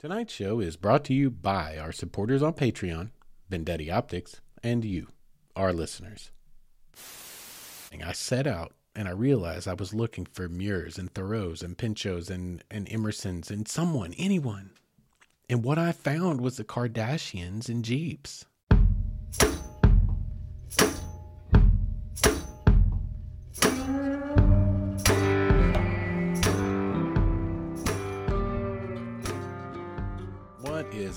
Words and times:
Tonight's 0.00 0.32
show 0.32 0.60
is 0.60 0.76
brought 0.76 1.04
to 1.06 1.12
you 1.12 1.28
by 1.28 1.76
our 1.76 1.90
supporters 1.90 2.40
on 2.40 2.52
Patreon, 2.52 3.10
Vendetti 3.50 3.92
Optics, 3.92 4.40
and 4.62 4.84
you, 4.84 5.08
our 5.56 5.72
listeners. 5.72 6.30
I 8.00 8.12
set 8.12 8.46
out 8.46 8.74
and 8.94 9.08
I 9.08 9.10
realized 9.10 9.66
I 9.66 9.74
was 9.74 9.92
looking 9.92 10.24
for 10.24 10.48
Muirs 10.48 10.98
and 10.98 11.12
Thoreaus 11.12 11.62
and 11.62 11.76
Pinchots 11.76 12.30
and, 12.30 12.62
and 12.70 12.88
Emersons 12.88 13.50
and 13.50 13.66
someone, 13.66 14.14
anyone. 14.16 14.70
And 15.50 15.64
what 15.64 15.78
I 15.78 15.90
found 15.90 16.42
was 16.42 16.58
the 16.58 16.64
Kardashians 16.64 17.68
and 17.68 17.84
Jeeps. 17.84 18.46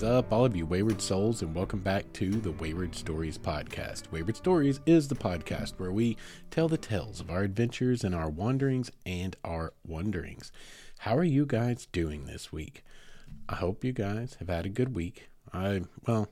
Up, 0.02 0.32
all 0.32 0.44
of 0.44 0.56
you 0.56 0.66
wayward 0.66 1.00
souls, 1.00 1.42
and 1.42 1.54
welcome 1.54 1.78
back 1.78 2.12
to 2.12 2.30
the 2.30 2.50
Wayward 2.52 2.94
Stories 2.94 3.38
podcast. 3.38 4.10
Wayward 4.10 4.36
Stories 4.36 4.80
is 4.84 5.06
the 5.06 5.14
podcast 5.14 5.74
where 5.76 5.92
we 5.92 6.16
tell 6.50 6.68
the 6.68 6.76
tales 6.76 7.20
of 7.20 7.30
our 7.30 7.42
adventures 7.42 8.02
and 8.02 8.14
our 8.14 8.28
wanderings 8.28 8.90
and 9.06 9.36
our 9.44 9.72
wonderings. 9.86 10.50
How 11.00 11.16
are 11.16 11.24
you 11.24 11.46
guys 11.46 11.86
doing 11.92 12.24
this 12.24 12.52
week? 12.52 12.82
I 13.48 13.56
hope 13.56 13.84
you 13.84 13.92
guys 13.92 14.36
have 14.40 14.48
had 14.48 14.66
a 14.66 14.70
good 14.70 14.94
week. 14.94 15.28
I, 15.52 15.82
well, 16.06 16.28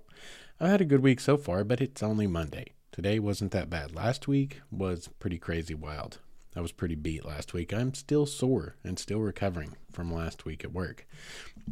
I've 0.58 0.70
had 0.70 0.80
a 0.80 0.86
good 0.86 1.02
week 1.02 1.20
so 1.20 1.36
far, 1.36 1.62
but 1.62 1.80
it's 1.80 2.02
only 2.02 2.26
Monday. 2.26 2.72
Today 2.90 3.18
wasn't 3.18 3.52
that 3.52 3.70
bad. 3.70 3.94
Last 3.94 4.26
week 4.26 4.62
was 4.70 5.08
pretty 5.20 5.38
crazy 5.38 5.74
wild. 5.74 6.18
I 6.56 6.60
was 6.60 6.72
pretty 6.72 6.96
beat 6.96 7.24
last 7.24 7.52
week. 7.52 7.72
I'm 7.72 7.94
still 7.94 8.26
sore 8.26 8.74
and 8.82 8.98
still 8.98 9.20
recovering 9.20 9.76
from 9.92 10.12
last 10.12 10.44
week 10.44 10.64
at 10.64 10.72
work. 10.72 11.06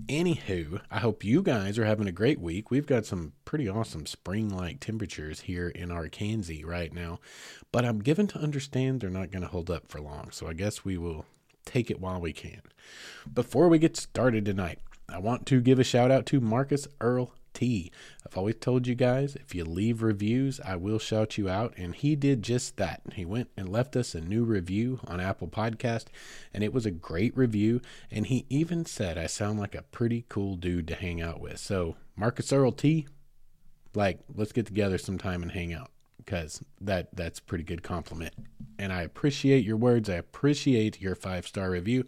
Anywho, 0.07 0.81
I 0.91 1.01
hope 1.01 1.25
you 1.25 1.43
guys 1.43 1.79
are 1.79 1.85
having 1.85 2.07
a 2.07 2.13
great 2.13 2.41
week. 2.41 2.71
We've 2.71 2.87
got 2.87 3.05
some 3.05 3.33
pretty 3.45 3.69
awesome 3.69 4.07
spring 4.07 4.49
like 4.49 4.79
temperatures 4.79 5.41
here 5.41 5.69
in 5.69 5.91
Arkansas 5.91 6.65
right 6.65 6.93
now, 6.93 7.19
but 7.73 7.85
I'm 7.85 7.99
given 7.99 8.29
to 8.29 8.39
understand 8.39 9.01
they're 9.01 9.11
not 9.11 9.33
going 9.33 9.43
to 9.43 9.49
hold 9.49 9.71
up 9.71 9.89
for 9.89 10.01
long. 10.01 10.31
So 10.31 10.47
I 10.47 10.53
guess 10.53 10.85
we 10.85 10.97
will 10.97 11.27
take 11.65 11.91
it 11.91 12.01
while 12.01 12.21
we 12.21 12.33
can. 12.33 12.63
Before 13.33 13.69
we 13.69 13.79
get 13.79 13.97
started 13.97 14.45
tonight, 14.45 14.79
I 15.09 15.19
want 15.19 15.47
to 15.47 15.61
give 15.61 15.79
a 15.79 15.85
shout 15.85 16.11
out 16.11 16.27
to 16.27 16.41
Marcus 16.41 16.87
Earl 17.01 17.35
T. 17.53 17.91
I've 18.29 18.37
always 18.37 18.57
told 18.57 18.87
you 18.87 18.95
guys 18.95 19.37
if 19.37 19.55
you 19.55 19.65
leave 19.65 20.03
reviews, 20.03 20.61
I 20.61 20.77
will 20.77 20.99
shout 20.99 21.39
you 21.39 21.49
out. 21.49 21.73
And 21.79 21.95
he 21.95 22.15
did 22.15 22.43
just 22.43 22.77
that. 22.77 23.01
He 23.15 23.25
went 23.25 23.49
and 23.57 23.71
left 23.71 23.97
us 23.97 24.15
a 24.15 24.21
new 24.21 24.45
review 24.45 25.01
on 25.07 25.19
Apple 25.19 25.49
Podcast, 25.49 26.07
and 26.53 26.63
it 26.63 26.75
was 26.75 26.85
a 26.85 26.91
great 26.91 27.35
review. 27.35 27.81
And 28.11 28.27
he 28.27 28.45
even 28.51 28.85
said 28.85 29.17
I 29.17 29.29
sound 29.29 29.59
like 29.59 29.75
a 29.75 29.83
pretty 29.83 30.27
cool 30.29 30.57
dude 30.57 30.89
to 30.89 30.95
hang 30.95 31.23
out 31.23 31.41
with. 31.41 31.59
So, 31.59 31.97
Marcus 32.17 32.53
Earl 32.53 32.73
T, 32.73 33.07
like, 33.95 34.21
let's 34.35 34.53
get 34.53 34.67
together 34.67 34.99
sometime 34.99 35.43
and 35.43 35.53
hang 35.53 35.73
out 35.73 35.91
because 36.29 36.63
that 36.79 37.09
that's 37.15 37.41
pretty 37.41 37.65
good 37.65 37.83
compliment. 37.83 38.35
And 38.79 38.93
I 38.93 39.01
appreciate 39.01 39.65
your 39.65 39.79
words. 39.79 40.11
I 40.11 40.17
appreciate 40.17 41.01
your 41.01 41.15
five 41.15 41.47
star 41.47 41.71
review, 41.71 42.05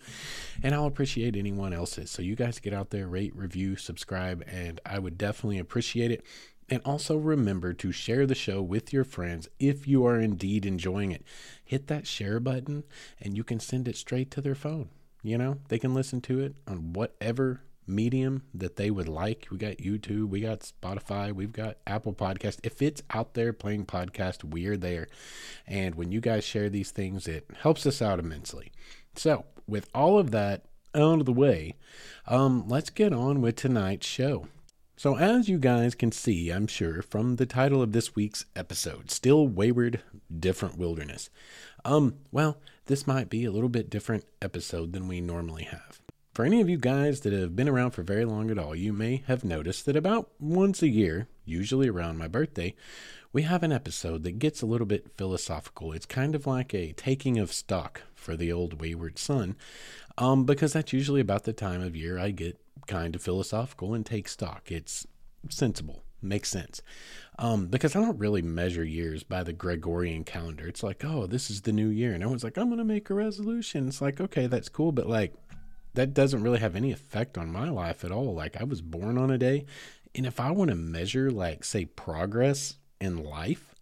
and 0.62 0.74
I'll 0.74 0.84
appreciate 0.84 1.36
anyone 1.36 1.72
else's. 1.72 2.10
So 2.10 2.20
you 2.20 2.36
guys 2.36 2.58
get 2.58 2.74
out 2.74 2.90
there, 2.90 3.08
rate, 3.08 3.34
review, 3.34 3.76
subscribe, 3.76 4.44
and 4.46 4.78
I 4.84 4.98
would 4.98 5.16
definitely 5.16 5.58
appreciate 5.58 6.10
it. 6.10 6.22
And 6.68 6.82
also 6.84 7.16
remember 7.16 7.72
to 7.72 7.92
share 7.92 8.26
the 8.26 8.34
show 8.34 8.60
with 8.60 8.92
your 8.92 9.04
friends 9.04 9.48
if 9.58 9.88
you 9.88 10.04
are 10.04 10.20
indeed 10.20 10.66
enjoying 10.66 11.12
it. 11.12 11.24
Hit 11.64 11.86
that 11.86 12.06
share 12.06 12.40
button, 12.40 12.84
and 13.22 13.38
you 13.38 13.42
can 13.42 13.58
send 13.58 13.88
it 13.88 13.96
straight 13.96 14.30
to 14.32 14.42
their 14.42 14.54
phone. 14.54 14.90
You 15.22 15.38
know, 15.38 15.58
they 15.68 15.78
can 15.78 15.94
listen 15.94 16.20
to 16.22 16.40
it 16.40 16.56
on 16.68 16.92
whatever 16.92 17.62
medium 17.90 18.42
that 18.54 18.76
they 18.76 18.90
would 18.90 19.08
like. 19.08 19.48
We 19.50 19.58
got 19.58 19.78
YouTube, 19.78 20.28
we 20.28 20.40
got 20.40 20.60
Spotify, 20.60 21.32
we've 21.32 21.52
got 21.52 21.76
Apple 21.86 22.12
Podcast. 22.12 22.58
If 22.62 22.80
it's 22.80 23.02
out 23.10 23.34
there 23.34 23.52
playing 23.52 23.86
podcast, 23.86 24.44
we 24.44 24.66
are 24.66 24.76
there. 24.76 25.08
And 25.66 25.94
when 25.94 26.12
you 26.12 26.20
guys 26.20 26.44
share 26.44 26.68
these 26.70 26.90
things, 26.90 27.26
it 27.26 27.48
helps 27.62 27.86
us 27.86 28.00
out 28.00 28.18
immensely. 28.18 28.72
So, 29.14 29.44
with 29.66 29.88
all 29.94 30.18
of 30.18 30.30
that 30.30 30.64
out 30.94 31.20
of 31.20 31.26
the 31.26 31.32
way, 31.32 31.76
um, 32.26 32.66
let's 32.68 32.90
get 32.90 33.12
on 33.12 33.40
with 33.40 33.56
tonight's 33.56 34.06
show. 34.06 34.46
So, 34.96 35.16
as 35.16 35.48
you 35.48 35.58
guys 35.58 35.94
can 35.94 36.12
see, 36.12 36.50
I'm 36.50 36.66
sure 36.66 37.00
from 37.00 37.36
the 37.36 37.46
title 37.46 37.80
of 37.80 37.92
this 37.92 38.14
week's 38.14 38.44
episode, 38.54 39.10
Still 39.10 39.48
Wayward, 39.48 40.02
Different 40.38 40.76
Wilderness. 40.76 41.30
Um, 41.84 42.16
well, 42.30 42.58
this 42.84 43.06
might 43.06 43.30
be 43.30 43.44
a 43.44 43.50
little 43.50 43.70
bit 43.70 43.88
different 43.88 44.24
episode 44.42 44.92
than 44.92 45.08
we 45.08 45.20
normally 45.20 45.64
have. 45.64 46.02
For 46.32 46.44
any 46.44 46.60
of 46.60 46.68
you 46.68 46.78
guys 46.78 47.22
that 47.22 47.32
have 47.32 47.56
been 47.56 47.68
around 47.68 47.90
for 47.90 48.04
very 48.04 48.24
long 48.24 48.52
at 48.52 48.58
all, 48.58 48.74
you 48.74 48.92
may 48.92 49.24
have 49.26 49.44
noticed 49.44 49.84
that 49.86 49.96
about 49.96 50.30
once 50.38 50.80
a 50.80 50.88
year, 50.88 51.26
usually 51.44 51.88
around 51.88 52.18
my 52.18 52.28
birthday, 52.28 52.76
we 53.32 53.42
have 53.42 53.64
an 53.64 53.72
episode 53.72 54.22
that 54.22 54.38
gets 54.38 54.62
a 54.62 54.66
little 54.66 54.86
bit 54.86 55.16
philosophical. 55.16 55.92
It's 55.92 56.06
kind 56.06 56.36
of 56.36 56.46
like 56.46 56.72
a 56.72 56.92
taking 56.92 57.38
of 57.38 57.52
stock 57.52 58.02
for 58.14 58.36
the 58.36 58.52
old 58.52 58.80
wayward 58.80 59.18
son, 59.18 59.56
um, 60.18 60.44
because 60.44 60.72
that's 60.72 60.92
usually 60.92 61.20
about 61.20 61.44
the 61.44 61.52
time 61.52 61.82
of 61.82 61.96
year 61.96 62.16
I 62.16 62.30
get 62.30 62.60
kind 62.86 63.16
of 63.16 63.22
philosophical 63.22 63.92
and 63.92 64.06
take 64.06 64.28
stock. 64.28 64.70
It's 64.70 65.08
sensible, 65.48 66.04
makes 66.22 66.48
sense. 66.48 66.80
Um, 67.40 67.66
because 67.66 67.96
I 67.96 68.00
don't 68.00 68.18
really 68.18 68.42
measure 68.42 68.84
years 68.84 69.24
by 69.24 69.42
the 69.42 69.52
Gregorian 69.52 70.22
calendar. 70.22 70.68
It's 70.68 70.84
like, 70.84 71.04
oh, 71.04 71.26
this 71.26 71.50
is 71.50 71.62
the 71.62 71.72
new 71.72 71.88
year. 71.88 72.12
And 72.12 72.22
everyone's 72.22 72.44
like, 72.44 72.56
I'm 72.56 72.68
going 72.68 72.78
to 72.78 72.84
make 72.84 73.10
a 73.10 73.14
resolution. 73.14 73.88
It's 73.88 74.00
like, 74.00 74.20
okay, 74.20 74.46
that's 74.46 74.68
cool. 74.68 74.92
But 74.92 75.08
like, 75.08 75.34
that 75.94 76.14
doesn't 76.14 76.42
really 76.42 76.60
have 76.60 76.76
any 76.76 76.92
effect 76.92 77.36
on 77.36 77.52
my 77.52 77.68
life 77.68 78.04
at 78.04 78.12
all. 78.12 78.34
Like 78.34 78.60
I 78.60 78.64
was 78.64 78.80
born 78.80 79.18
on 79.18 79.30
a 79.30 79.38
day, 79.38 79.66
and 80.14 80.26
if 80.26 80.40
I 80.40 80.50
want 80.50 80.70
to 80.70 80.76
measure 80.76 81.30
like 81.30 81.64
say 81.64 81.84
progress 81.84 82.76
in 83.00 83.24
life 83.24 83.74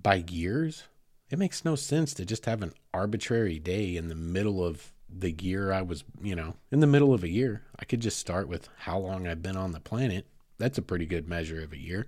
by 0.00 0.24
years, 0.28 0.84
it 1.30 1.38
makes 1.38 1.64
no 1.64 1.76
sense 1.76 2.14
to 2.14 2.24
just 2.24 2.46
have 2.46 2.62
an 2.62 2.72
arbitrary 2.92 3.58
day 3.58 3.96
in 3.96 4.08
the 4.08 4.14
middle 4.14 4.64
of 4.64 4.92
the 5.12 5.32
year 5.32 5.72
I 5.72 5.82
was, 5.82 6.04
you 6.22 6.34
know, 6.34 6.54
in 6.70 6.80
the 6.80 6.86
middle 6.86 7.12
of 7.12 7.24
a 7.24 7.28
year. 7.28 7.62
I 7.78 7.84
could 7.84 8.00
just 8.00 8.18
start 8.18 8.48
with 8.48 8.68
how 8.78 8.98
long 8.98 9.26
I've 9.26 9.42
been 9.42 9.56
on 9.56 9.72
the 9.72 9.80
planet. 9.80 10.26
That's 10.58 10.78
a 10.78 10.82
pretty 10.82 11.06
good 11.06 11.28
measure 11.28 11.62
of 11.62 11.72
a 11.72 11.78
year. 11.78 12.06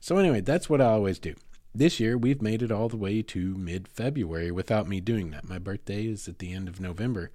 So 0.00 0.16
anyway, 0.18 0.40
that's 0.40 0.70
what 0.70 0.80
I 0.80 0.86
always 0.86 1.18
do. 1.18 1.34
This 1.74 2.00
year, 2.00 2.16
we've 2.16 2.42
made 2.42 2.62
it 2.62 2.72
all 2.72 2.88
the 2.88 2.96
way 2.96 3.22
to 3.22 3.54
mid 3.56 3.88
February 3.88 4.50
without 4.50 4.88
me 4.88 5.00
doing 5.00 5.30
that. 5.30 5.48
My 5.48 5.58
birthday 5.58 6.06
is 6.06 6.26
at 6.26 6.38
the 6.38 6.52
end 6.52 6.68
of 6.68 6.80
November. 6.80 7.30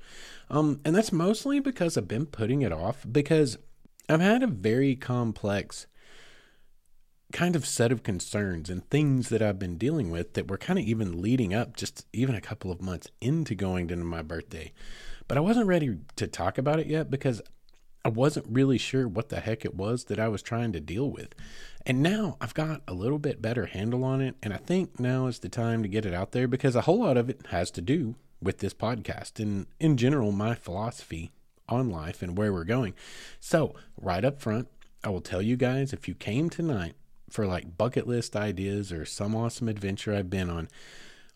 Um, 0.49 0.81
and 0.83 0.95
that's 0.95 1.11
mostly 1.11 1.59
because 1.59 1.97
I've 1.97 2.07
been 2.07 2.25
putting 2.25 2.61
it 2.61 2.71
off 2.71 3.05
because 3.09 3.57
I've 4.09 4.21
had 4.21 4.43
a 4.43 4.47
very 4.47 4.95
complex 4.95 5.87
kind 7.31 7.55
of 7.55 7.65
set 7.65 7.91
of 7.91 8.03
concerns 8.03 8.69
and 8.69 8.87
things 8.89 9.29
that 9.29 9.41
I've 9.41 9.57
been 9.57 9.77
dealing 9.77 10.11
with 10.11 10.33
that 10.33 10.49
were 10.49 10.57
kind 10.57 10.77
of 10.77 10.85
even 10.85 11.21
leading 11.21 11.53
up 11.53 11.75
just 11.75 12.05
even 12.13 12.35
a 12.35 12.41
couple 12.41 12.71
of 12.71 12.81
months 12.81 13.09
into 13.21 13.55
going 13.55 13.89
into 13.89 14.05
my 14.05 14.21
birthday. 14.21 14.71
But 15.27 15.37
I 15.37 15.41
wasn't 15.41 15.67
ready 15.67 15.97
to 16.15 16.27
talk 16.27 16.57
about 16.57 16.79
it 16.79 16.87
yet 16.87 17.09
because 17.09 17.41
I 18.05 18.09
wasn't 18.09 18.47
really 18.49 18.77
sure 18.77 19.07
what 19.07 19.29
the 19.29 19.39
heck 19.39 19.63
it 19.63 19.75
was 19.75 20.05
that 20.05 20.19
I 20.19 20.27
was 20.27 20.41
trying 20.41 20.73
to 20.73 20.81
deal 20.81 21.09
with. 21.09 21.33
And 21.85 22.01
now 22.01 22.37
I've 22.41 22.53
got 22.53 22.81
a 22.87 22.93
little 22.93 23.19
bit 23.19 23.41
better 23.41 23.67
handle 23.67 24.03
on 24.03 24.21
it. 24.21 24.35
And 24.43 24.53
I 24.53 24.57
think 24.57 24.99
now 24.99 25.27
is 25.27 25.39
the 25.39 25.49
time 25.49 25.83
to 25.83 25.89
get 25.89 26.05
it 26.05 26.13
out 26.13 26.31
there 26.31 26.47
because 26.47 26.75
a 26.75 26.81
whole 26.81 26.99
lot 26.99 27.17
of 27.17 27.29
it 27.29 27.47
has 27.51 27.71
to 27.71 27.81
do 27.81 28.15
with 28.41 28.59
this 28.59 28.73
podcast 28.73 29.39
and, 29.39 29.67
in 29.79 29.95
general, 29.95 30.33
my 30.33 30.53
philosophy 30.53 31.31
on 31.69 31.89
life 31.89 32.21
and 32.21 32.37
where 32.37 32.51
we're 32.51 32.65
going. 32.65 32.93
So, 33.39 33.75
right 33.97 34.25
up 34.25 34.41
front, 34.41 34.67
I 35.03 35.09
will 35.09 35.21
tell 35.21 35.41
you 35.41 35.55
guys 35.55 35.93
if 35.93 36.07
you 36.07 36.13
came 36.13 36.49
tonight 36.49 36.95
for 37.29 37.45
like 37.45 37.77
bucket 37.77 38.05
list 38.05 38.35
ideas 38.35 38.91
or 38.91 39.05
some 39.05 39.33
awesome 39.33 39.69
adventure 39.69 40.13
I've 40.13 40.29
been 40.29 40.49
on, 40.49 40.67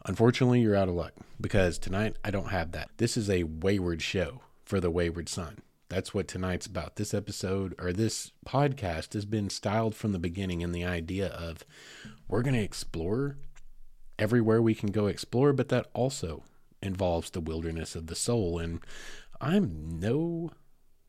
unfortunately, 0.05 0.61
you're 0.61 0.75
out 0.75 0.89
of 0.89 0.95
luck 0.95 1.13
because 1.39 1.77
tonight 1.77 2.17
I 2.25 2.31
don't 2.31 2.49
have 2.49 2.73
that. 2.73 2.89
This 2.97 3.15
is 3.15 3.29
a 3.29 3.43
wayward 3.43 4.01
show 4.01 4.41
for 4.65 4.81
the 4.81 4.91
wayward 4.91 5.29
son. 5.29 5.59
That's 5.89 6.13
what 6.13 6.27
tonight's 6.27 6.65
about. 6.65 6.97
This 6.97 7.13
episode 7.13 7.73
or 7.79 7.93
this 7.93 8.31
podcast 8.45 9.13
has 9.13 9.25
been 9.25 9.49
styled 9.49 9.95
from 9.95 10.11
the 10.11 10.19
beginning 10.19 10.61
in 10.61 10.73
the 10.73 10.83
idea 10.85 11.27
of 11.27 11.63
we're 12.27 12.41
going 12.41 12.55
to 12.55 12.61
explore 12.61 13.37
everywhere 14.19 14.61
we 14.61 14.75
can 14.75 14.91
go 14.91 15.07
explore, 15.07 15.53
but 15.53 15.69
that 15.69 15.87
also 15.93 16.43
involves 16.81 17.29
the 17.29 17.39
wilderness 17.41 17.95
of 17.95 18.07
the 18.07 18.15
soul. 18.15 18.59
And 18.59 18.81
I'm 19.39 19.99
no 19.99 20.51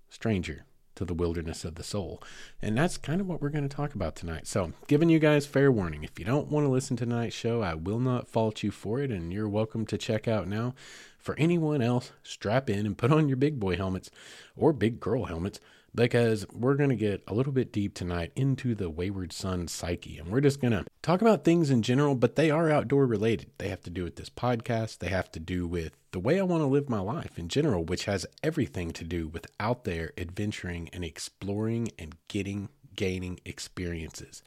stranger 0.08 0.64
to 0.98 1.04
the 1.04 1.14
wilderness 1.14 1.64
of 1.64 1.76
the 1.76 1.84
soul. 1.84 2.20
And 2.60 2.76
that's 2.76 2.98
kind 2.98 3.20
of 3.20 3.28
what 3.28 3.40
we're 3.40 3.48
going 3.50 3.68
to 3.68 3.74
talk 3.74 3.94
about 3.94 4.16
tonight. 4.16 4.48
So, 4.48 4.72
giving 4.88 5.08
you 5.08 5.20
guys 5.20 5.46
fair 5.46 5.70
warning 5.70 6.02
if 6.02 6.18
you 6.18 6.24
don't 6.24 6.48
want 6.48 6.66
to 6.66 6.70
listen 6.70 6.96
to 6.96 7.06
tonight's 7.06 7.36
show, 7.36 7.62
I 7.62 7.74
will 7.74 8.00
not 8.00 8.28
fault 8.28 8.64
you 8.64 8.72
for 8.72 9.00
it, 9.00 9.12
and 9.12 9.32
you're 9.32 9.48
welcome 9.48 9.86
to 9.86 9.96
check 9.96 10.26
out 10.26 10.48
now. 10.48 10.74
For 11.16 11.36
anyone 11.38 11.82
else, 11.82 12.10
strap 12.24 12.68
in 12.68 12.84
and 12.84 12.98
put 12.98 13.12
on 13.12 13.28
your 13.28 13.36
big 13.36 13.60
boy 13.60 13.76
helmets 13.76 14.10
or 14.56 14.72
big 14.72 14.98
girl 14.98 15.26
helmets 15.26 15.60
because 15.94 16.46
we're 16.52 16.74
going 16.74 16.90
to 16.90 16.96
get 16.96 17.22
a 17.26 17.34
little 17.34 17.52
bit 17.52 17.72
deep 17.72 17.94
tonight 17.94 18.32
into 18.36 18.74
the 18.74 18.90
wayward 18.90 19.32
son 19.32 19.68
psyche. 19.68 20.18
And 20.18 20.28
we're 20.28 20.40
just 20.40 20.60
going 20.60 20.72
to 20.72 20.84
talk 21.02 21.20
about 21.20 21.44
things 21.44 21.70
in 21.70 21.82
general, 21.82 22.14
but 22.14 22.36
they 22.36 22.50
are 22.50 22.70
outdoor 22.70 23.06
related. 23.06 23.50
They 23.58 23.68
have 23.68 23.82
to 23.82 23.90
do 23.90 24.04
with 24.04 24.16
this 24.16 24.30
podcast, 24.30 24.98
they 24.98 25.08
have 25.08 25.30
to 25.32 25.40
do 25.40 25.66
with 25.66 25.92
the 26.12 26.20
way 26.20 26.38
I 26.38 26.44
want 26.44 26.62
to 26.62 26.66
live 26.66 26.88
my 26.88 27.00
life 27.00 27.38
in 27.38 27.48
general, 27.48 27.84
which 27.84 28.04
has 28.06 28.26
everything 28.42 28.92
to 28.92 29.04
do 29.04 29.28
with 29.28 29.46
out 29.60 29.84
there 29.84 30.12
adventuring 30.16 30.88
and 30.92 31.04
exploring 31.04 31.90
and 31.98 32.14
getting, 32.28 32.68
gaining 32.94 33.40
experiences. 33.44 34.42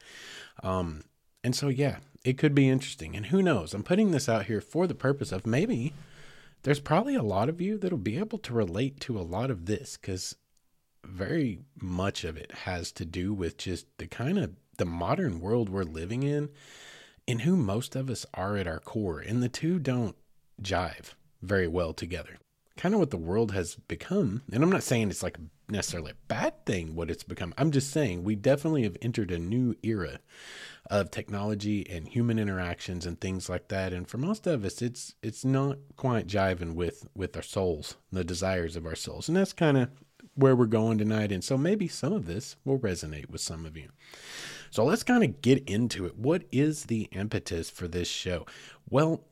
Um, 0.62 1.02
and 1.44 1.54
so, 1.54 1.68
yeah, 1.68 1.98
it 2.24 2.38
could 2.38 2.54
be 2.54 2.68
interesting. 2.68 3.16
And 3.16 3.26
who 3.26 3.42
knows? 3.42 3.74
I'm 3.74 3.82
putting 3.82 4.10
this 4.10 4.28
out 4.28 4.46
here 4.46 4.60
for 4.60 4.86
the 4.86 4.94
purpose 4.94 5.32
of 5.32 5.46
maybe 5.46 5.92
there's 6.62 6.80
probably 6.80 7.14
a 7.14 7.22
lot 7.22 7.48
of 7.48 7.60
you 7.60 7.78
that'll 7.78 7.98
be 7.98 8.18
able 8.18 8.38
to 8.38 8.54
relate 8.54 9.00
to 9.00 9.18
a 9.18 9.22
lot 9.22 9.50
of 9.50 9.66
this 9.66 9.96
because 10.00 10.36
very 11.04 11.60
much 11.80 12.24
of 12.24 12.36
it 12.36 12.52
has 12.64 12.92
to 12.92 13.04
do 13.04 13.32
with 13.32 13.56
just 13.56 13.86
the 13.98 14.06
kind 14.06 14.38
of 14.38 14.52
the 14.78 14.84
modern 14.84 15.40
world 15.40 15.68
we're 15.68 15.82
living 15.84 16.22
in 16.22 16.48
and 17.28 17.42
who 17.42 17.56
most 17.56 17.94
of 17.94 18.10
us 18.10 18.26
are 18.34 18.56
at 18.56 18.66
our 18.66 18.78
core. 18.78 19.20
And 19.20 19.42
the 19.42 19.48
two 19.48 19.78
don't 19.78 20.16
jive 20.60 21.14
very 21.40 21.68
well 21.68 21.92
together. 21.92 22.38
Kind 22.76 22.94
of 22.94 23.00
what 23.00 23.10
the 23.10 23.16
world 23.16 23.52
has 23.52 23.74
become. 23.74 24.42
And 24.52 24.62
I'm 24.62 24.70
not 24.70 24.82
saying 24.82 25.10
it's 25.10 25.22
like 25.22 25.38
necessarily 25.68 26.12
a 26.12 26.26
bad 26.28 26.64
thing 26.64 26.94
what 26.94 27.10
it's 27.10 27.22
become. 27.22 27.52
I'm 27.58 27.70
just 27.70 27.90
saying 27.90 28.24
we 28.24 28.34
definitely 28.34 28.82
have 28.84 28.96
entered 29.02 29.30
a 29.30 29.38
new 29.38 29.74
era 29.82 30.20
of 30.90 31.10
technology 31.10 31.88
and 31.88 32.08
human 32.08 32.38
interactions 32.38 33.06
and 33.06 33.20
things 33.20 33.48
like 33.48 33.68
that. 33.68 33.92
And 33.92 34.08
for 34.08 34.18
most 34.18 34.46
of 34.46 34.64
us, 34.64 34.82
it's 34.82 35.14
it's 35.22 35.44
not 35.44 35.78
quite 35.96 36.26
jiving 36.26 36.74
with 36.74 37.06
with 37.14 37.36
our 37.36 37.42
souls, 37.42 37.96
the 38.10 38.24
desires 38.24 38.74
of 38.74 38.86
our 38.86 38.96
souls, 38.96 39.28
and 39.28 39.36
that's 39.36 39.52
kind 39.52 39.76
of 39.76 39.90
where 40.34 40.56
we're 40.56 40.66
going 40.66 40.98
tonight. 40.98 41.32
And 41.32 41.44
so 41.44 41.58
maybe 41.58 41.88
some 41.88 42.12
of 42.12 42.26
this 42.26 42.56
will 42.64 42.78
resonate 42.78 43.30
with 43.30 43.40
some 43.40 43.66
of 43.66 43.76
you. 43.76 43.90
So 44.70 44.84
let's 44.84 45.02
kind 45.02 45.22
of 45.22 45.42
get 45.42 45.68
into 45.68 46.06
it. 46.06 46.16
What 46.16 46.44
is 46.50 46.84
the 46.86 47.02
impetus 47.12 47.68
for 47.68 47.86
this 47.88 48.08
show? 48.08 48.46
Well, 48.88 49.24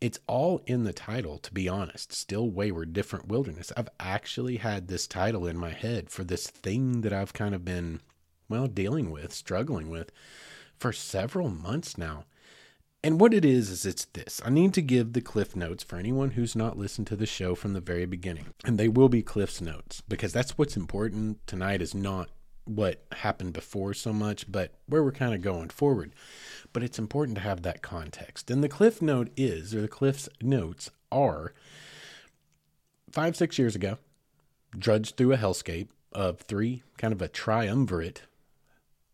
it's 0.00 0.18
all 0.26 0.60
in 0.66 0.84
the 0.84 0.92
title, 0.92 1.38
to 1.38 1.52
be 1.52 1.68
honest. 1.68 2.12
Still 2.12 2.50
Wayward, 2.50 2.92
Different 2.92 3.28
Wilderness. 3.28 3.72
I've 3.76 3.88
actually 4.00 4.56
had 4.56 4.88
this 4.88 5.06
title 5.06 5.46
in 5.46 5.56
my 5.56 5.70
head 5.70 6.10
for 6.10 6.24
this 6.24 6.46
thing 6.48 7.02
that 7.02 7.12
I've 7.12 7.32
kind 7.32 7.54
of 7.54 7.64
been, 7.64 8.00
well, 8.48 8.66
dealing 8.66 9.10
with, 9.10 9.32
struggling 9.32 9.88
with 9.88 10.10
for 10.76 10.92
several 10.92 11.48
months 11.48 11.96
now. 11.96 12.24
And 13.04 13.20
what 13.20 13.34
it 13.34 13.44
is, 13.44 13.68
is 13.68 13.84
it's 13.84 14.06
this. 14.06 14.40
I 14.46 14.48
need 14.48 14.72
to 14.72 14.80
give 14.80 15.12
the 15.12 15.20
Cliff 15.20 15.54
Notes 15.54 15.84
for 15.84 15.96
anyone 15.96 16.30
who's 16.30 16.56
not 16.56 16.78
listened 16.78 17.06
to 17.08 17.16
the 17.16 17.26
show 17.26 17.54
from 17.54 17.74
the 17.74 17.80
very 17.80 18.06
beginning. 18.06 18.46
And 18.64 18.78
they 18.78 18.88
will 18.88 19.10
be 19.10 19.22
Cliff's 19.22 19.60
Notes 19.60 20.00
because 20.08 20.32
that's 20.32 20.56
what's 20.56 20.74
important 20.74 21.46
tonight 21.46 21.82
is 21.82 21.94
not 21.94 22.30
what 22.64 23.04
happened 23.12 23.52
before 23.52 23.92
so 23.92 24.14
much, 24.14 24.50
but 24.50 24.72
where 24.86 25.04
we're 25.04 25.12
kind 25.12 25.34
of 25.34 25.42
going 25.42 25.68
forward. 25.68 26.14
But 26.72 26.82
it's 26.82 26.98
important 26.98 27.36
to 27.36 27.42
have 27.42 27.60
that 27.60 27.82
context. 27.82 28.50
And 28.50 28.64
the 28.64 28.70
Cliff 28.70 29.02
Note 29.02 29.28
is, 29.36 29.74
or 29.74 29.82
the 29.82 29.86
Cliff's 29.88 30.30
Notes 30.40 30.90
are 31.12 31.52
five, 33.10 33.36
six 33.36 33.58
years 33.58 33.76
ago, 33.76 33.98
drudged 34.78 35.18
through 35.18 35.34
a 35.34 35.36
hellscape 35.36 35.88
of 36.12 36.40
three, 36.40 36.82
kind 36.96 37.12
of 37.12 37.20
a 37.20 37.28
triumvirate 37.28 38.22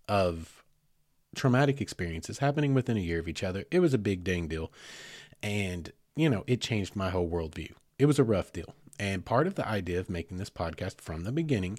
of 0.09 0.60
traumatic 1.35 1.81
experiences 1.81 2.39
happening 2.39 2.75
within 2.75 2.97
a 2.97 3.01
year 3.01 3.21
of 3.21 3.29
each 3.29 3.43
other. 3.43 3.65
It 3.71 3.81
was 3.81 3.95
a 3.95 3.99
big 3.99 4.25
dang 4.25 4.49
deal. 4.49 4.73
And, 5.43 5.93
you 6.17 6.29
know, 6.29 6.45
it 6.47 6.61
changed 6.61 6.97
my 6.97 7.11
whole 7.11 7.29
worldview. 7.29 7.73
It 7.99 8.07
was 8.07 8.19
a 8.19 8.25
rough 8.25 8.53
deal. 8.53 8.75
And 8.99 9.25
part 9.25 9.47
of 9.47 9.55
the 9.55 9.67
idea 9.67 9.99
of 9.99 10.11
making 10.11 10.37
this 10.37 10.51
podcast 10.51 11.01
from 11.01 11.25
the 11.25 11.33
beginning 11.33 11.79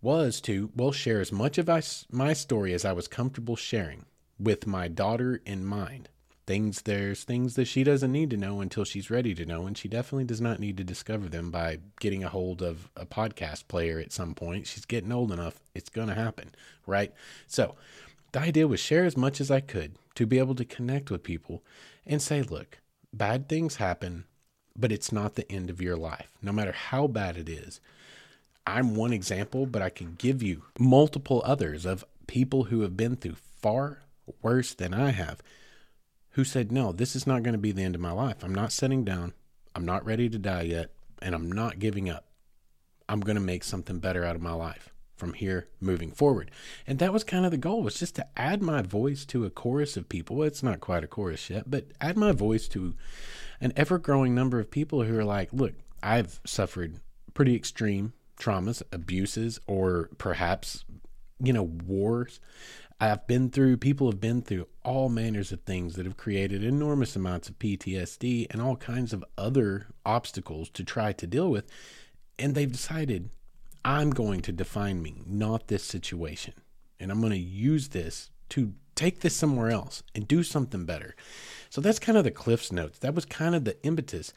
was 0.00 0.40
to, 0.42 0.70
well, 0.76 0.92
share 0.92 1.20
as 1.20 1.32
much 1.32 1.58
of 1.58 1.68
my 2.10 2.32
story 2.32 2.72
as 2.72 2.84
I 2.84 2.92
was 2.92 3.08
comfortable 3.08 3.56
sharing 3.56 4.04
with 4.38 4.66
my 4.66 4.88
daughter 4.88 5.40
in 5.44 5.64
mind. 5.64 6.08
Things, 6.46 6.82
there's 6.82 7.24
things 7.24 7.54
that 7.54 7.64
she 7.64 7.84
doesn't 7.84 8.12
need 8.12 8.28
to 8.30 8.36
know 8.36 8.60
until 8.60 8.84
she's 8.84 9.10
ready 9.10 9.34
to 9.34 9.46
know. 9.46 9.66
And 9.66 9.78
she 9.78 9.88
definitely 9.88 10.24
does 10.24 10.42
not 10.42 10.60
need 10.60 10.76
to 10.76 10.84
discover 10.84 11.28
them 11.28 11.50
by 11.50 11.78
getting 12.00 12.22
a 12.22 12.28
hold 12.28 12.60
of 12.62 12.90
a 12.96 13.06
podcast 13.06 13.66
player 13.66 13.98
at 13.98 14.12
some 14.12 14.34
point. 14.34 14.66
She's 14.66 14.84
getting 14.84 15.12
old 15.12 15.32
enough. 15.32 15.58
It's 15.74 15.88
to 15.88 16.14
happen. 16.14 16.54
Right. 16.86 17.14
So, 17.46 17.76
the 18.34 18.40
idea 18.40 18.66
was 18.66 18.80
share 18.80 19.04
as 19.04 19.16
much 19.16 19.40
as 19.40 19.48
I 19.48 19.60
could 19.60 19.96
to 20.16 20.26
be 20.26 20.40
able 20.40 20.56
to 20.56 20.64
connect 20.64 21.08
with 21.08 21.22
people 21.22 21.62
and 22.04 22.20
say, 22.20 22.42
look, 22.42 22.80
bad 23.12 23.48
things 23.48 23.76
happen, 23.76 24.24
but 24.76 24.90
it's 24.90 25.12
not 25.12 25.36
the 25.36 25.50
end 25.50 25.70
of 25.70 25.80
your 25.80 25.96
life, 25.96 26.32
no 26.42 26.50
matter 26.50 26.72
how 26.72 27.06
bad 27.06 27.36
it 27.36 27.48
is. 27.48 27.80
I'm 28.66 28.96
one 28.96 29.12
example, 29.12 29.66
but 29.66 29.82
I 29.82 29.88
can 29.88 30.16
give 30.18 30.42
you 30.42 30.64
multiple 30.80 31.42
others 31.44 31.86
of 31.86 32.04
people 32.26 32.64
who 32.64 32.80
have 32.80 32.96
been 32.96 33.14
through 33.14 33.36
far 33.36 34.00
worse 34.42 34.74
than 34.74 34.92
I 34.92 35.12
have 35.12 35.40
who 36.30 36.42
said, 36.42 36.72
No, 36.72 36.90
this 36.90 37.14
is 37.14 37.28
not 37.28 37.44
going 37.44 37.52
to 37.52 37.58
be 37.58 37.70
the 37.70 37.84
end 37.84 37.94
of 37.94 38.00
my 38.00 38.10
life. 38.10 38.42
I'm 38.42 38.54
not 38.54 38.72
sitting 38.72 39.04
down. 39.04 39.32
I'm 39.76 39.84
not 39.84 40.04
ready 40.04 40.28
to 40.28 40.38
die 40.40 40.62
yet, 40.62 40.90
and 41.22 41.36
I'm 41.36 41.52
not 41.52 41.78
giving 41.78 42.10
up. 42.10 42.26
I'm 43.08 43.20
going 43.20 43.36
to 43.36 43.40
make 43.40 43.62
something 43.62 44.00
better 44.00 44.24
out 44.24 44.34
of 44.34 44.42
my 44.42 44.54
life 44.54 44.93
from 45.24 45.32
here 45.32 45.68
moving 45.80 46.10
forward. 46.10 46.50
And 46.86 46.98
that 46.98 47.12
was 47.12 47.24
kind 47.24 47.46
of 47.46 47.50
the 47.50 47.56
goal 47.56 47.82
was 47.82 47.98
just 47.98 48.14
to 48.16 48.26
add 48.36 48.62
my 48.62 48.82
voice 48.82 49.24
to 49.26 49.46
a 49.46 49.50
chorus 49.50 49.96
of 49.96 50.10
people. 50.10 50.36
Well, 50.36 50.46
it's 50.46 50.62
not 50.62 50.80
quite 50.80 51.02
a 51.02 51.06
chorus 51.06 51.48
yet, 51.48 51.70
but 51.70 51.86
add 51.98 52.18
my 52.18 52.32
voice 52.32 52.68
to 52.68 52.94
an 53.58 53.72
ever 53.74 53.96
growing 53.96 54.34
number 54.34 54.60
of 54.60 54.70
people 54.70 55.02
who 55.02 55.18
are 55.18 55.24
like, 55.24 55.48
look, 55.50 55.72
I've 56.02 56.40
suffered 56.44 57.00
pretty 57.32 57.56
extreme 57.56 58.12
traumas, 58.38 58.82
abuses, 58.92 59.58
or 59.66 60.10
perhaps, 60.18 60.84
you 61.42 61.54
know, 61.54 61.62
wars. 61.62 62.38
I've 63.00 63.26
been 63.26 63.48
through, 63.48 63.78
people 63.78 64.10
have 64.10 64.20
been 64.20 64.42
through 64.42 64.68
all 64.84 65.08
manners 65.08 65.52
of 65.52 65.62
things 65.62 65.94
that 65.94 66.04
have 66.04 66.18
created 66.18 66.62
enormous 66.62 67.16
amounts 67.16 67.48
of 67.48 67.58
PTSD 67.58 68.48
and 68.50 68.60
all 68.60 68.76
kinds 68.76 69.14
of 69.14 69.24
other 69.38 69.86
obstacles 70.04 70.68
to 70.70 70.84
try 70.84 71.12
to 71.12 71.26
deal 71.26 71.50
with. 71.50 71.64
And 72.38 72.54
they've 72.54 72.70
decided 72.70 73.30
I'm 73.84 74.10
going 74.10 74.40
to 74.42 74.52
define 74.52 75.02
me, 75.02 75.22
not 75.26 75.68
this 75.68 75.84
situation. 75.84 76.54
And 76.98 77.10
I'm 77.10 77.20
going 77.20 77.32
to 77.32 77.38
use 77.38 77.88
this 77.88 78.30
to 78.50 78.72
take 78.94 79.20
this 79.20 79.36
somewhere 79.36 79.70
else 79.70 80.02
and 80.14 80.26
do 80.26 80.42
something 80.42 80.84
better. 80.84 81.14
So 81.68 81.80
that's 81.80 81.98
kind 81.98 82.16
of 82.16 82.24
the 82.24 82.30
Cliff's 82.30 82.72
notes. 82.72 82.98
That 83.00 83.14
was 83.14 83.24
kind 83.24 83.54
of 83.54 83.64
the 83.64 83.82
impetus. 83.84 84.32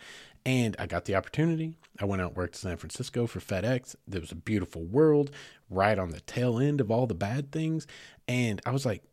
And 0.46 0.76
I 0.80 0.86
got 0.86 1.06
the 1.06 1.16
opportunity. 1.16 1.78
I 2.00 2.06
went 2.06 2.22
out 2.22 2.30
and 2.30 2.38
worked 2.38 2.56
in 2.56 2.62
San 2.62 2.78
Francisco 2.78 3.28
for 3.28 3.40
FedEx. 3.40 3.96
There 4.08 4.22
was 4.22 4.32
a 4.32 4.36
beautiful 4.36 4.84
world 4.84 5.32
right 5.70 6.00
on 6.00 6.10
the 6.10 6.22
tail 6.22 6.60
end 6.60 6.82
of 6.82 6.90
all 6.90 7.08
the 7.08 7.14
bad 7.14 7.52
things. 7.52 7.86
And 8.28 8.62
I 8.66 8.72
was 8.72 8.86
like, 8.86 9.04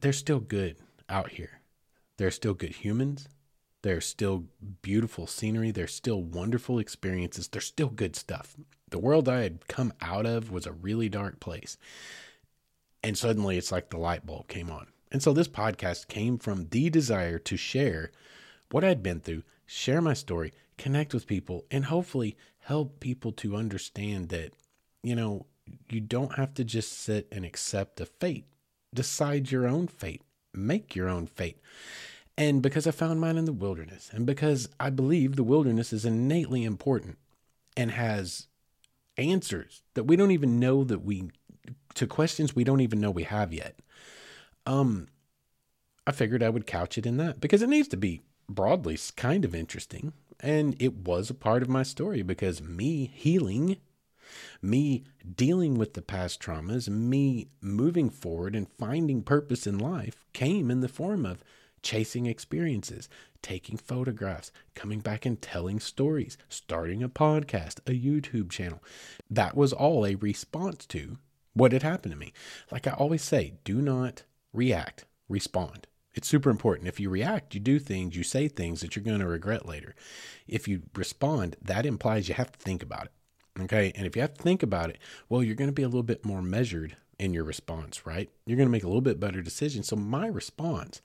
there's 0.00 0.18
still 0.18 0.40
good 0.40 0.76
out 1.08 1.30
here. 1.30 1.60
There's 2.16 2.34
still 2.34 2.54
good 2.54 2.72
humans. 2.72 3.28
There's 3.82 4.06
still 4.06 4.44
beautiful 4.80 5.26
scenery. 5.26 5.70
There's 5.70 5.94
still 5.94 6.22
wonderful 6.22 6.78
experiences. 6.78 7.48
There's 7.48 7.66
still 7.66 7.88
good 7.90 8.16
stuff. 8.16 8.56
The 8.94 9.00
world 9.00 9.28
I 9.28 9.40
had 9.40 9.66
come 9.66 9.92
out 10.00 10.24
of 10.24 10.52
was 10.52 10.66
a 10.66 10.72
really 10.72 11.08
dark 11.08 11.40
place. 11.40 11.76
And 13.02 13.18
suddenly 13.18 13.58
it's 13.58 13.72
like 13.72 13.90
the 13.90 13.98
light 13.98 14.24
bulb 14.24 14.46
came 14.46 14.70
on. 14.70 14.86
And 15.10 15.20
so 15.20 15.32
this 15.32 15.48
podcast 15.48 16.06
came 16.06 16.38
from 16.38 16.68
the 16.68 16.90
desire 16.90 17.40
to 17.40 17.56
share 17.56 18.12
what 18.70 18.84
I'd 18.84 19.02
been 19.02 19.18
through, 19.18 19.42
share 19.66 20.00
my 20.00 20.14
story, 20.14 20.52
connect 20.78 21.12
with 21.12 21.26
people, 21.26 21.64
and 21.72 21.86
hopefully 21.86 22.36
help 22.60 23.00
people 23.00 23.32
to 23.32 23.56
understand 23.56 24.28
that, 24.28 24.52
you 25.02 25.16
know, 25.16 25.46
you 25.90 25.98
don't 25.98 26.36
have 26.36 26.54
to 26.54 26.62
just 26.62 26.92
sit 26.96 27.26
and 27.32 27.44
accept 27.44 28.00
a 28.00 28.06
fate. 28.06 28.44
Decide 28.94 29.50
your 29.50 29.66
own 29.66 29.88
fate, 29.88 30.22
make 30.52 30.94
your 30.94 31.08
own 31.08 31.26
fate. 31.26 31.58
And 32.38 32.62
because 32.62 32.86
I 32.86 32.92
found 32.92 33.20
mine 33.20 33.38
in 33.38 33.44
the 33.44 33.52
wilderness, 33.52 34.08
and 34.12 34.24
because 34.24 34.68
I 34.78 34.90
believe 34.90 35.34
the 35.34 35.42
wilderness 35.42 35.92
is 35.92 36.04
innately 36.04 36.62
important 36.62 37.18
and 37.76 37.90
has 37.90 38.46
answers 39.16 39.82
that 39.94 40.04
we 40.04 40.16
don't 40.16 40.30
even 40.30 40.58
know 40.58 40.84
that 40.84 41.04
we 41.04 41.30
to 41.94 42.06
questions 42.06 42.56
we 42.56 42.64
don't 42.64 42.80
even 42.80 43.00
know 43.00 43.10
we 43.10 43.24
have 43.24 43.52
yet. 43.52 43.78
Um 44.66 45.08
I 46.06 46.12
figured 46.12 46.42
I 46.42 46.50
would 46.50 46.66
couch 46.66 46.98
it 46.98 47.06
in 47.06 47.16
that 47.18 47.40
because 47.40 47.62
it 47.62 47.68
needs 47.68 47.88
to 47.88 47.96
be 47.96 48.22
broadly 48.48 48.98
kind 49.16 49.44
of 49.44 49.54
interesting 49.54 50.12
and 50.40 50.76
it 50.78 50.94
was 50.94 51.30
a 51.30 51.34
part 51.34 51.62
of 51.62 51.68
my 51.68 51.82
story 51.82 52.22
because 52.22 52.62
me 52.62 53.10
healing 53.14 53.78
me 54.62 55.04
dealing 55.36 55.76
with 55.76 55.94
the 55.94 56.02
past 56.02 56.40
traumas, 56.40 56.88
me 56.88 57.48
moving 57.60 58.10
forward 58.10 58.56
and 58.56 58.68
finding 58.78 59.22
purpose 59.22 59.66
in 59.66 59.78
life 59.78 60.24
came 60.32 60.70
in 60.70 60.80
the 60.80 60.88
form 60.88 61.24
of 61.26 61.42
chasing 61.84 62.26
experiences, 62.26 63.08
taking 63.42 63.76
photographs, 63.76 64.50
coming 64.74 64.98
back 64.98 65.24
and 65.24 65.40
telling 65.40 65.78
stories, 65.78 66.36
starting 66.48 67.02
a 67.02 67.08
podcast, 67.08 67.78
a 67.86 67.92
YouTube 67.92 68.50
channel. 68.50 68.82
That 69.30 69.56
was 69.56 69.72
all 69.72 70.04
a 70.04 70.16
response 70.16 70.86
to 70.86 71.18
what 71.52 71.70
had 71.70 71.84
happened 71.84 72.12
to 72.12 72.18
me. 72.18 72.32
Like 72.72 72.88
I 72.88 72.92
always 72.92 73.22
say, 73.22 73.54
do 73.62 73.80
not 73.80 74.24
react, 74.52 75.04
respond. 75.28 75.86
It's 76.14 76.28
super 76.28 76.50
important. 76.50 76.88
If 76.88 76.98
you 76.98 77.10
react, 77.10 77.54
you 77.54 77.60
do 77.60 77.78
things, 77.78 78.16
you 78.16 78.22
say 78.22 78.48
things 78.48 78.80
that 78.80 78.96
you're 78.96 79.04
going 79.04 79.20
to 79.20 79.26
regret 79.26 79.66
later. 79.66 79.94
If 80.48 80.66
you 80.66 80.82
respond, 80.94 81.56
that 81.60 81.86
implies 81.86 82.28
you 82.28 82.34
have 82.34 82.52
to 82.52 82.58
think 82.58 82.82
about 82.82 83.06
it. 83.06 83.12
Okay. 83.62 83.92
And 83.94 84.06
if 84.06 84.16
you 84.16 84.22
have 84.22 84.34
to 84.34 84.42
think 84.42 84.62
about 84.62 84.90
it, 84.90 84.98
well, 85.28 85.42
you're 85.42 85.54
going 85.54 85.70
to 85.70 85.74
be 85.74 85.82
a 85.82 85.88
little 85.88 86.02
bit 86.02 86.24
more 86.24 86.42
measured 86.42 86.96
in 87.18 87.32
your 87.32 87.44
response, 87.44 88.06
right? 88.06 88.30
You're 88.46 88.56
going 88.56 88.68
to 88.68 88.72
make 88.72 88.84
a 88.84 88.88
little 88.88 89.00
bit 89.00 89.20
better 89.20 89.42
decision. 89.42 89.82
So 89.82 89.96
my 89.96 90.26
response 90.26 91.00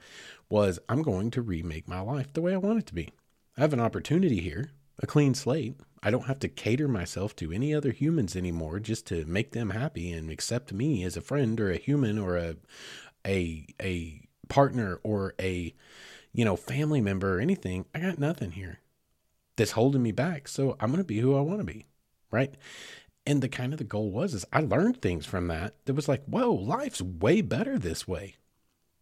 was 0.49 0.79
I'm 0.89 1.01
going 1.01 1.31
to 1.31 1.41
remake 1.41 1.87
my 1.87 1.99
life 1.99 2.33
the 2.33 2.41
way 2.41 2.53
I 2.53 2.57
want 2.57 2.79
it 2.79 2.85
to 2.87 2.93
be. 2.93 3.09
I 3.57 3.61
have 3.61 3.73
an 3.73 3.79
opportunity 3.79 4.39
here, 4.39 4.71
a 4.99 5.07
clean 5.07 5.33
slate. 5.33 5.75
I 6.01 6.11
don't 6.11 6.27
have 6.27 6.39
to 6.39 6.47
cater 6.47 6.87
myself 6.87 7.35
to 7.37 7.51
any 7.51 7.73
other 7.73 7.91
humans 7.91 8.35
anymore 8.35 8.79
just 8.79 9.05
to 9.07 9.25
make 9.25 9.51
them 9.51 9.71
happy 9.71 10.11
and 10.11 10.31
accept 10.31 10.71
me 10.71 11.03
as 11.03 11.17
a 11.17 11.21
friend 11.21 11.59
or 11.59 11.71
a 11.71 11.77
human 11.77 12.17
or 12.17 12.37
a 12.37 12.55
a 13.27 13.67
a 13.81 14.21
partner 14.47 14.99
or 15.03 15.33
a 15.39 15.73
you 16.31 16.45
know 16.45 16.55
family 16.55 17.01
member 17.01 17.37
or 17.37 17.41
anything. 17.41 17.85
I 17.93 17.99
got 17.99 18.17
nothing 18.17 18.51
here 18.51 18.79
that's 19.57 19.71
holding 19.71 20.01
me 20.01 20.13
back. 20.13 20.47
So 20.47 20.77
I'm 20.79 20.89
going 20.89 20.99
to 20.99 21.03
be 21.03 21.19
who 21.19 21.35
I 21.35 21.41
want 21.41 21.59
to 21.59 21.65
be, 21.65 21.85
right? 22.31 22.55
And 23.29 23.43
the 23.43 23.47
kind 23.47 23.73
of 23.73 23.77
the 23.77 23.83
goal 23.83 24.09
was 24.09 24.33
is 24.33 24.43
I 24.51 24.61
learned 24.61 25.03
things 25.03 25.27
from 25.27 25.49
that 25.49 25.75
that 25.85 25.93
was 25.93 26.07
like, 26.07 26.25
whoa, 26.25 26.51
life's 26.51 26.99
way 26.99 27.41
better 27.41 27.77
this 27.77 28.07
way. 28.07 28.37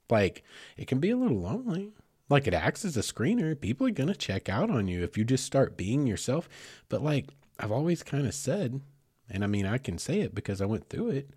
Like 0.10 0.44
it 0.76 0.86
can 0.86 1.00
be 1.00 1.12
a 1.12 1.16
little 1.16 1.40
lonely. 1.40 1.94
Like 2.28 2.46
it 2.46 2.54
acts 2.54 2.84
as 2.84 2.98
a 2.98 3.00
screener. 3.00 3.58
People 3.58 3.88
are 3.88 3.92
to 3.92 4.14
check 4.16 4.50
out 4.50 4.70
on 4.70 4.90
you 4.90 5.02
if 5.02 5.18
you 5.18 5.24
just 5.24 5.46
start 5.46 5.78
being 5.78 6.06
yourself. 6.06 6.50
But 6.90 7.02
like 7.02 7.30
I've 7.58 7.72
always 7.72 8.04
kind 8.04 8.28
of 8.28 8.34
said, 8.34 8.82
and 9.30 9.46
I 9.46 9.48
mean, 9.48 9.66
I 9.66 9.78
can 9.78 9.98
say 9.98 10.20
it 10.20 10.36
because 10.36 10.62
I 10.62 10.66
went 10.66 10.90
through 10.90 11.12
it. 11.12 11.30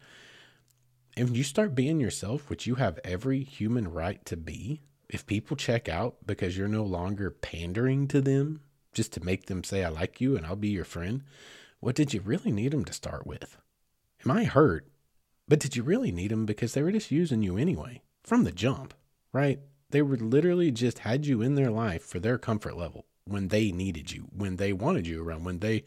If 1.16 1.30
you 1.30 1.44
start 1.44 1.76
being 1.76 2.00
yourself, 2.00 2.50
which 2.50 2.66
you 2.66 2.74
have 2.74 2.98
every 3.04 3.44
human 3.44 3.92
right 3.92 4.24
to 4.24 4.36
be, 4.36 4.80
if 5.08 5.28
people 5.28 5.56
check 5.56 5.88
out 5.88 6.16
because 6.26 6.58
you're 6.58 6.66
no 6.66 6.82
longer 6.82 7.30
pandering 7.30 8.08
to 8.08 8.20
them 8.20 8.62
just 8.92 9.12
to 9.12 9.24
make 9.24 9.46
them 9.46 9.62
say, 9.62 9.84
I 9.84 9.90
like 9.90 10.20
you 10.20 10.36
and 10.36 10.44
I'll 10.44 10.56
be 10.56 10.70
your 10.70 10.84
friend, 10.84 11.22
what 11.80 11.94
did 11.94 12.14
you 12.14 12.20
really 12.20 12.52
need 12.52 12.72
them 12.72 12.84
to 12.84 12.92
start 12.92 13.26
with? 13.26 13.56
Am 14.24 14.30
I 14.30 14.44
hurt? 14.44 14.86
But 15.48 15.58
did 15.58 15.74
you 15.74 15.82
really 15.82 16.12
need 16.12 16.30
them 16.30 16.46
because 16.46 16.74
they 16.74 16.82
were 16.82 16.92
just 16.92 17.10
using 17.10 17.42
you 17.42 17.56
anyway 17.56 18.02
from 18.22 18.44
the 18.44 18.52
jump, 18.52 18.94
right? 19.32 19.58
They 19.90 20.02
were 20.02 20.16
literally 20.16 20.70
just 20.70 21.00
had 21.00 21.26
you 21.26 21.42
in 21.42 21.54
their 21.56 21.70
life 21.70 22.04
for 22.04 22.20
their 22.20 22.38
comfort 22.38 22.76
level 22.76 23.06
when 23.24 23.48
they 23.48 23.72
needed 23.72 24.12
you, 24.12 24.28
when 24.36 24.56
they 24.56 24.72
wanted 24.72 25.06
you 25.06 25.22
around, 25.22 25.44
when 25.44 25.58
they, 25.58 25.84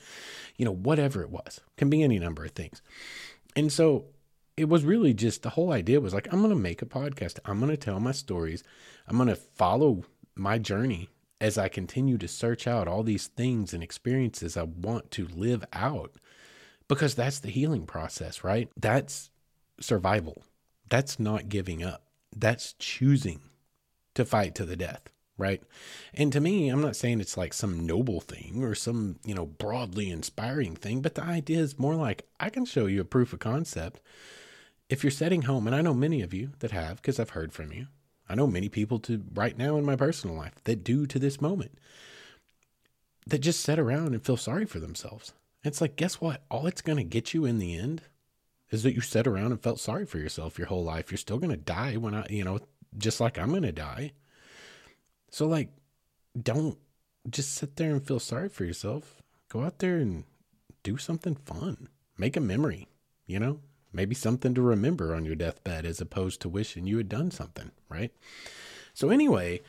you 0.58 0.66
know, 0.66 0.74
whatever 0.74 1.22
it 1.22 1.30
was, 1.30 1.62
can 1.78 1.90
be 1.90 2.04
any 2.04 2.20
number 2.20 2.44
of 2.44 2.52
things. 2.52 2.82
And 3.56 3.72
so 3.72 4.06
it 4.58 4.70
was 4.70 4.84
really 4.84 5.14
just 5.14 5.44
the 5.44 5.52
whole 5.52 5.72
idea 5.72 6.02
was 6.02 6.14
like, 6.14 6.28
I'm 6.32 6.40
going 6.40 6.50
to 6.50 6.56
make 6.56 6.82
a 6.82 6.86
podcast. 6.86 7.40
I'm 7.46 7.60
going 7.60 7.72
to 7.72 7.78
tell 7.78 8.00
my 8.00 8.12
stories. 8.12 8.64
I'm 9.08 9.18
going 9.18 9.30
to 9.30 9.36
follow 9.36 10.04
my 10.36 10.58
journey 10.58 11.10
as 11.44 11.58
I 11.58 11.68
continue 11.68 12.18
to 12.20 12.28
search 12.30 12.68
out 12.68 12.88
all 12.88 13.04
these 13.04 13.28
things 13.28 13.74
and 13.74 13.84
experiences 13.84 14.56
I 14.56 14.64
want 14.64 15.12
to 15.12 15.28
live 15.28 15.66
out 15.74 16.14
because 16.88 17.16
that's 17.16 17.40
the 17.40 17.50
healing 17.50 17.86
process, 17.86 18.46
right? 18.46 18.70
That's 18.78 19.30
survival. 19.82 20.46
That's 20.88 21.20
not 21.20 21.50
giving 21.50 21.84
up. 21.84 22.06
That's 22.34 22.72
choosing 22.80 23.42
to 24.14 24.24
fight 24.24 24.56
to 24.56 24.64
the 24.64 24.78
death, 24.78 25.02
right? 25.38 25.62
And 26.14 26.32
to 26.32 26.40
me, 26.40 26.70
I'm 26.70 26.82
not 26.82 26.96
saying 26.96 27.20
it's 27.20 27.36
like 27.36 27.54
some 27.54 27.86
noble 27.86 28.22
thing 28.22 28.64
or 28.64 28.74
some, 28.74 29.18
you 29.26 29.36
know, 29.36 29.46
broadly 29.46 30.10
inspiring 30.10 30.78
thing, 30.78 31.02
but 31.02 31.16
the 31.16 31.24
idea 31.24 31.60
is 31.60 31.78
more 31.78 31.96
like 31.96 32.26
I 32.40 32.50
can 32.52 32.64
show 32.64 32.86
you 32.86 33.02
a 33.02 33.06
proof 33.06 33.34
of 33.34 33.40
concept. 33.40 34.00
If 34.88 35.04
you're 35.04 35.12
setting 35.12 35.42
home, 35.42 35.68
and 35.68 35.76
I 35.76 35.82
know 35.82 35.94
many 35.94 36.22
of 36.22 36.34
you 36.34 36.52
that 36.60 36.72
have 36.72 37.02
because 37.02 37.20
I've 37.20 37.32
heard 37.32 37.52
from 37.52 37.74
you, 37.74 37.88
I 38.30 38.36
know 38.36 38.48
many 38.48 38.70
people 38.70 39.00
to 39.00 39.24
right 39.34 39.58
now 39.58 39.78
in 39.78 39.86
my 39.86 39.96
personal 39.96 40.36
life 40.36 40.54
that 40.64 40.84
do 40.84 41.06
to 41.08 41.20
this 41.20 41.42
moment 41.42 41.78
that 43.28 43.40
just 43.40 43.62
sit 43.62 43.80
around 43.80 44.14
and 44.14 44.24
feel 44.24 44.38
sorry 44.38 44.66
for 44.66 44.80
themselves. 44.80 45.34
It's 45.64 45.82
like, 45.82 45.96
guess 45.96 46.20
what? 46.20 46.44
All 46.50 46.68
it's 46.68 46.82
going 46.82 46.98
to 46.98 47.04
get 47.04 47.34
you 47.34 47.46
in 47.46 47.60
the 47.60 47.78
end 47.78 48.02
is 48.70 48.84
that 48.84 48.96
you 48.96 49.02
sat 49.02 49.28
around 49.28 49.52
and 49.52 49.62
felt 49.62 49.80
sorry 49.80 50.06
for 50.06 50.18
yourself 50.18 50.58
your 50.58 50.68
whole 50.68 50.84
life. 50.84 51.12
You're 51.12 51.18
still 51.18 51.38
going 51.38 51.52
to 51.52 51.58
die 51.58 51.96
when 51.96 52.14
I, 52.14 52.26
you 52.30 52.44
know, 52.44 52.60
just 52.98 53.20
like 53.20 53.38
I'm 53.38 53.52
going 53.52 53.64
to 53.64 53.72
die. 53.72 54.12
So, 55.30 55.48
like, 55.48 55.70
don't 56.40 56.78
just 57.30 57.54
sit 57.54 57.76
there 57.78 57.92
and 57.92 58.06
feel 58.06 58.20
sorry 58.20 58.50
for 58.50 58.66
yourself. 58.66 59.22
Go 59.50 59.64
out 59.64 59.80
there 59.80 59.98
and 59.98 60.26
do 60.84 60.98
something 60.98 61.36
fun. 61.36 61.88
Make 62.18 62.36
a 62.36 62.42
memory, 62.42 62.88
you 63.26 63.40
know? 63.40 63.60
Maybe 63.94 64.16
something 64.16 64.54
to 64.56 64.62
remember 64.62 65.16
on 65.16 65.24
your 65.24 65.36
deathbed 65.36 65.86
as 65.86 66.02
opposed 66.02 66.42
to 66.42 66.50
wishing 66.50 66.88
you 66.88 66.98
had 66.98 67.10
done 67.10 67.32
something, 67.32 67.72
right? 67.90 68.12
So, 68.94 69.10
anyway, 69.10 69.62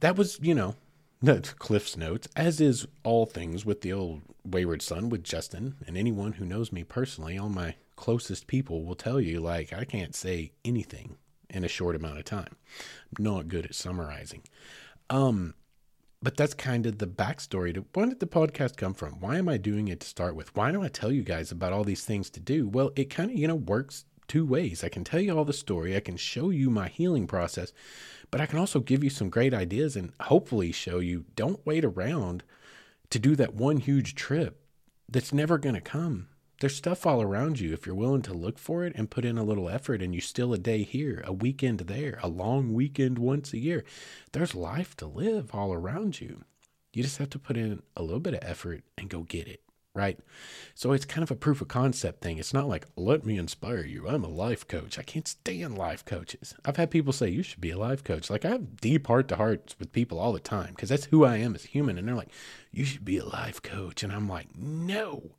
that 0.00 0.16
was, 0.16 0.38
you 0.40 0.54
know, 0.54 0.74
Cliff's 1.58 1.96
notes, 1.96 2.28
as 2.34 2.60
is 2.60 2.86
all 3.04 3.26
things 3.26 3.66
with 3.66 3.82
the 3.82 3.92
old 3.92 4.22
wayward 4.44 4.82
son 4.82 5.10
with 5.10 5.22
Justin. 5.22 5.76
And 5.86 5.96
anyone 5.96 6.32
who 6.32 6.44
knows 6.44 6.72
me 6.72 6.84
personally, 6.84 7.38
all 7.38 7.50
my 7.50 7.74
closest 7.96 8.46
people 8.46 8.84
will 8.84 8.94
tell 8.94 9.20
you, 9.20 9.40
like, 9.40 9.72
I 9.72 9.84
can't 9.84 10.14
say 10.14 10.52
anything 10.64 11.16
in 11.50 11.64
a 11.64 11.68
short 11.68 11.96
amount 11.96 12.18
of 12.18 12.24
time. 12.24 12.56
I'm 13.16 13.24
not 13.24 13.48
good 13.48 13.66
at 13.66 13.74
summarizing. 13.74 14.42
Um, 15.10 15.54
but 16.22 16.36
that's 16.36 16.54
kind 16.54 16.86
of 16.86 16.98
the 16.98 17.06
backstory 17.06 17.72
to 17.74 17.84
where 17.94 18.06
did 18.06 18.20
the 18.20 18.26
podcast 18.26 18.76
come 18.76 18.94
from? 18.94 19.20
Why 19.20 19.38
am 19.38 19.48
I 19.48 19.56
doing 19.56 19.88
it 19.88 20.00
to 20.00 20.08
start 20.08 20.34
with? 20.34 20.54
Why 20.54 20.70
do 20.70 20.82
I 20.82 20.88
tell 20.88 21.10
you 21.10 21.22
guys 21.22 21.50
about 21.50 21.72
all 21.72 21.84
these 21.84 22.04
things 22.04 22.28
to 22.30 22.40
do? 22.40 22.68
Well, 22.68 22.92
it 22.96 23.10
kind 23.10 23.30
of, 23.30 23.36
you 23.36 23.48
know, 23.48 23.54
works 23.54 24.04
two 24.28 24.44
ways. 24.44 24.84
I 24.84 24.88
can 24.88 25.02
tell 25.02 25.20
you 25.20 25.36
all 25.36 25.44
the 25.44 25.52
story, 25.52 25.96
I 25.96 26.00
can 26.00 26.16
show 26.16 26.50
you 26.50 26.70
my 26.70 26.88
healing 26.88 27.26
process, 27.26 27.72
but 28.30 28.40
I 28.40 28.46
can 28.46 28.58
also 28.58 28.80
give 28.80 29.02
you 29.02 29.10
some 29.10 29.30
great 29.30 29.54
ideas 29.54 29.96
and 29.96 30.12
hopefully 30.20 30.72
show 30.72 30.98
you 30.98 31.24
don't 31.36 31.66
wait 31.66 31.84
around 31.84 32.44
to 33.10 33.18
do 33.18 33.34
that 33.36 33.54
one 33.54 33.78
huge 33.78 34.14
trip 34.14 34.62
that's 35.08 35.32
never 35.32 35.58
going 35.58 35.74
to 35.74 35.80
come 35.80 36.28
there's 36.60 36.76
stuff 36.76 37.06
all 37.06 37.22
around 37.22 37.58
you 37.58 37.72
if 37.72 37.86
you're 37.86 37.94
willing 37.94 38.22
to 38.22 38.34
look 38.34 38.58
for 38.58 38.84
it 38.84 38.92
and 38.94 39.10
put 39.10 39.24
in 39.24 39.38
a 39.38 39.42
little 39.42 39.68
effort 39.68 40.02
and 40.02 40.14
you 40.14 40.20
still 40.20 40.52
a 40.52 40.58
day 40.58 40.82
here, 40.82 41.22
a 41.26 41.32
weekend 41.32 41.80
there, 41.80 42.18
a 42.22 42.28
long 42.28 42.74
weekend 42.74 43.18
once 43.18 43.52
a 43.52 43.58
year. 43.58 43.82
There's 44.32 44.54
life 44.54 44.94
to 44.98 45.06
live 45.06 45.54
all 45.54 45.72
around 45.72 46.20
you. 46.20 46.44
You 46.92 47.02
just 47.02 47.18
have 47.18 47.30
to 47.30 47.38
put 47.38 47.56
in 47.56 47.82
a 47.96 48.02
little 48.02 48.20
bit 48.20 48.34
of 48.34 48.40
effort 48.42 48.84
and 48.98 49.08
go 49.08 49.22
get 49.22 49.48
it, 49.48 49.62
right? 49.94 50.18
So 50.74 50.92
it's 50.92 51.06
kind 51.06 51.22
of 51.22 51.30
a 51.30 51.36
proof 51.36 51.62
of 51.62 51.68
concept 51.68 52.20
thing. 52.20 52.36
It's 52.36 52.52
not 52.52 52.68
like, 52.68 52.84
let 52.94 53.24
me 53.24 53.38
inspire 53.38 53.86
you. 53.86 54.06
I'm 54.06 54.24
a 54.24 54.28
life 54.28 54.68
coach. 54.68 54.98
I 54.98 55.02
can't 55.02 55.28
stand 55.28 55.78
life 55.78 56.04
coaches. 56.04 56.54
I've 56.66 56.76
had 56.76 56.90
people 56.90 57.14
say, 57.14 57.30
you 57.30 57.42
should 57.42 57.62
be 57.62 57.70
a 57.70 57.78
life 57.78 58.04
coach. 58.04 58.28
Like 58.28 58.44
I 58.44 58.50
have 58.50 58.76
deep 58.76 59.06
heart 59.06 59.28
to 59.28 59.36
hearts 59.36 59.78
with 59.78 59.92
people 59.92 60.18
all 60.18 60.34
the 60.34 60.40
time 60.40 60.74
because 60.74 60.90
that's 60.90 61.06
who 61.06 61.24
I 61.24 61.36
am 61.36 61.54
as 61.54 61.64
human. 61.64 61.96
And 61.96 62.06
they're 62.06 62.14
like, 62.14 62.32
you 62.70 62.84
should 62.84 63.04
be 63.04 63.16
a 63.16 63.24
life 63.24 63.62
coach. 63.62 64.02
And 64.02 64.12
I'm 64.12 64.28
like, 64.28 64.48
no 64.58 65.30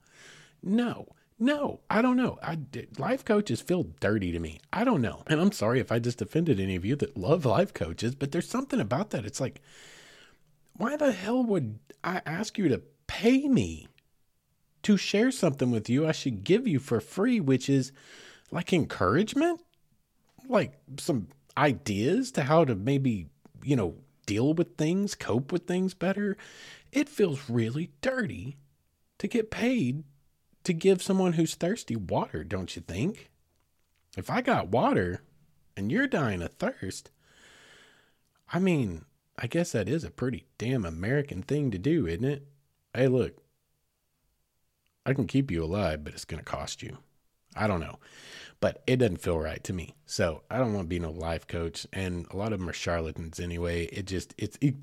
no, 0.64 1.08
no, 1.42 1.80
I 1.90 2.04
don't 2.04 2.18
know. 2.18 2.38
I 2.44 2.60
life 3.00 3.26
coaches 3.26 3.62
feel 3.62 3.88
dirty 4.00 4.32
to 4.32 4.40
me. 4.40 4.60
I 4.72 4.84
don't 4.84 5.02
know. 5.02 5.24
And 5.26 5.42
I'm 5.42 5.52
sorry 5.52 5.80
if 5.80 5.92
I 5.92 5.98
just 5.98 6.22
offended 6.22 6.60
any 6.60 6.76
of 6.76 6.86
you 6.86 6.96
that 6.98 7.18
love 7.18 7.46
life 7.46 7.74
coaches, 7.74 8.14
but 8.14 8.32
there's 8.32 8.48
something 8.48 8.80
about 8.80 9.10
that. 9.10 9.26
It's 9.26 9.42
like, 9.42 9.60
why 10.74 10.98
the 10.98 11.12
hell 11.12 11.44
would 11.44 11.80
I 12.04 12.22
ask 12.28 12.60
you 12.60 12.70
to 12.70 12.84
pay 13.08 13.48
me 13.48 13.88
to 14.84 14.98
share 14.98 15.32
something 15.32 15.72
with 15.72 15.90
you 15.90 16.08
I 16.08 16.12
should 16.12 16.44
give 16.44 16.68
you 16.68 16.78
for 16.78 17.00
free, 17.02 17.40
which 17.40 17.70
is 17.70 17.92
like 18.52 18.72
encouragement? 18.72 19.62
Like 20.48 20.80
some 21.00 21.30
ideas 21.58 22.32
to 22.34 22.44
how 22.44 22.66
to 22.66 22.76
maybe, 22.76 23.30
you 23.64 23.76
know, 23.76 23.96
deal 24.28 24.54
with 24.54 24.78
things, 24.78 25.16
cope 25.16 25.52
with 25.52 25.66
things 25.66 25.96
better. 25.96 26.38
It 26.92 27.10
feels 27.10 27.50
really 27.50 27.90
dirty 28.02 28.58
to 29.18 29.28
get 29.28 29.50
paid 29.50 30.04
to 30.64 30.74
give 30.74 31.02
someone 31.02 31.34
who's 31.34 31.56
thirsty 31.56 31.96
water, 31.96 32.44
don't 32.44 32.76
you 32.76 32.82
think? 32.82 33.30
If 34.18 34.30
I 34.30 34.42
got 34.42 34.70
water 34.70 35.22
and 35.76 35.92
you're 35.92 36.08
dying 36.08 36.42
of 36.42 36.54
thirst, 36.54 37.12
I 38.54 38.60
mean, 38.60 39.06
I 39.38 39.48
guess 39.48 39.72
that 39.72 39.90
is 39.90 40.04
a 40.04 40.12
pretty 40.12 40.46
damn 40.58 40.86
American 40.86 41.42
thing 41.42 41.72
to 41.72 41.78
do, 41.78 42.06
isn't 42.06 42.26
it? 42.26 42.46
Hey, 42.94 43.08
look, 43.08 43.38
I 45.06 45.14
can 45.14 45.28
keep 45.28 45.50
you 45.50 45.64
alive, 45.64 46.04
but 46.04 46.14
it's 46.14 46.26
going 46.26 46.44
to 46.44 46.46
cost 46.46 46.84
you. 46.84 46.98
I 47.56 47.68
don't 47.68 47.80
know, 47.80 48.00
but 48.62 48.84
it 48.88 48.98
doesn't 48.98 49.18
feel 49.18 49.40
right 49.40 49.62
to 49.66 49.74
me. 49.74 49.96
So 50.06 50.44
I 50.50 50.60
don't 50.60 50.74
want 50.74 50.86
to 50.86 50.90
be 50.90 51.00
no 51.00 51.12
life 51.12 51.48
coach, 51.48 51.86
and 51.92 52.26
a 52.32 52.38
lot 52.38 52.54
of 52.54 52.60
them 52.60 52.70
are 52.70 52.74
charlatans 52.74 53.40
anyway. 53.40 53.86
It 53.88 54.06
just 54.06 54.34
it's 54.38 54.58
it, 54.62 54.76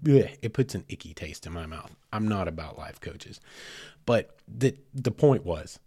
it 0.42 0.52
puts 0.52 0.75
an 0.75 0.85
icky 0.88 1.14
taste 1.14 1.47
in 1.47 1.52
my 1.52 1.64
mouth. 1.64 1.94
I'm 2.12 2.28
not 2.28 2.49
about 2.49 2.76
life 2.76 3.00
coaches, 3.00 3.40
but 4.04 4.37
the 4.47 4.76
the 4.92 5.12
point 5.12 5.47
was 5.47 5.78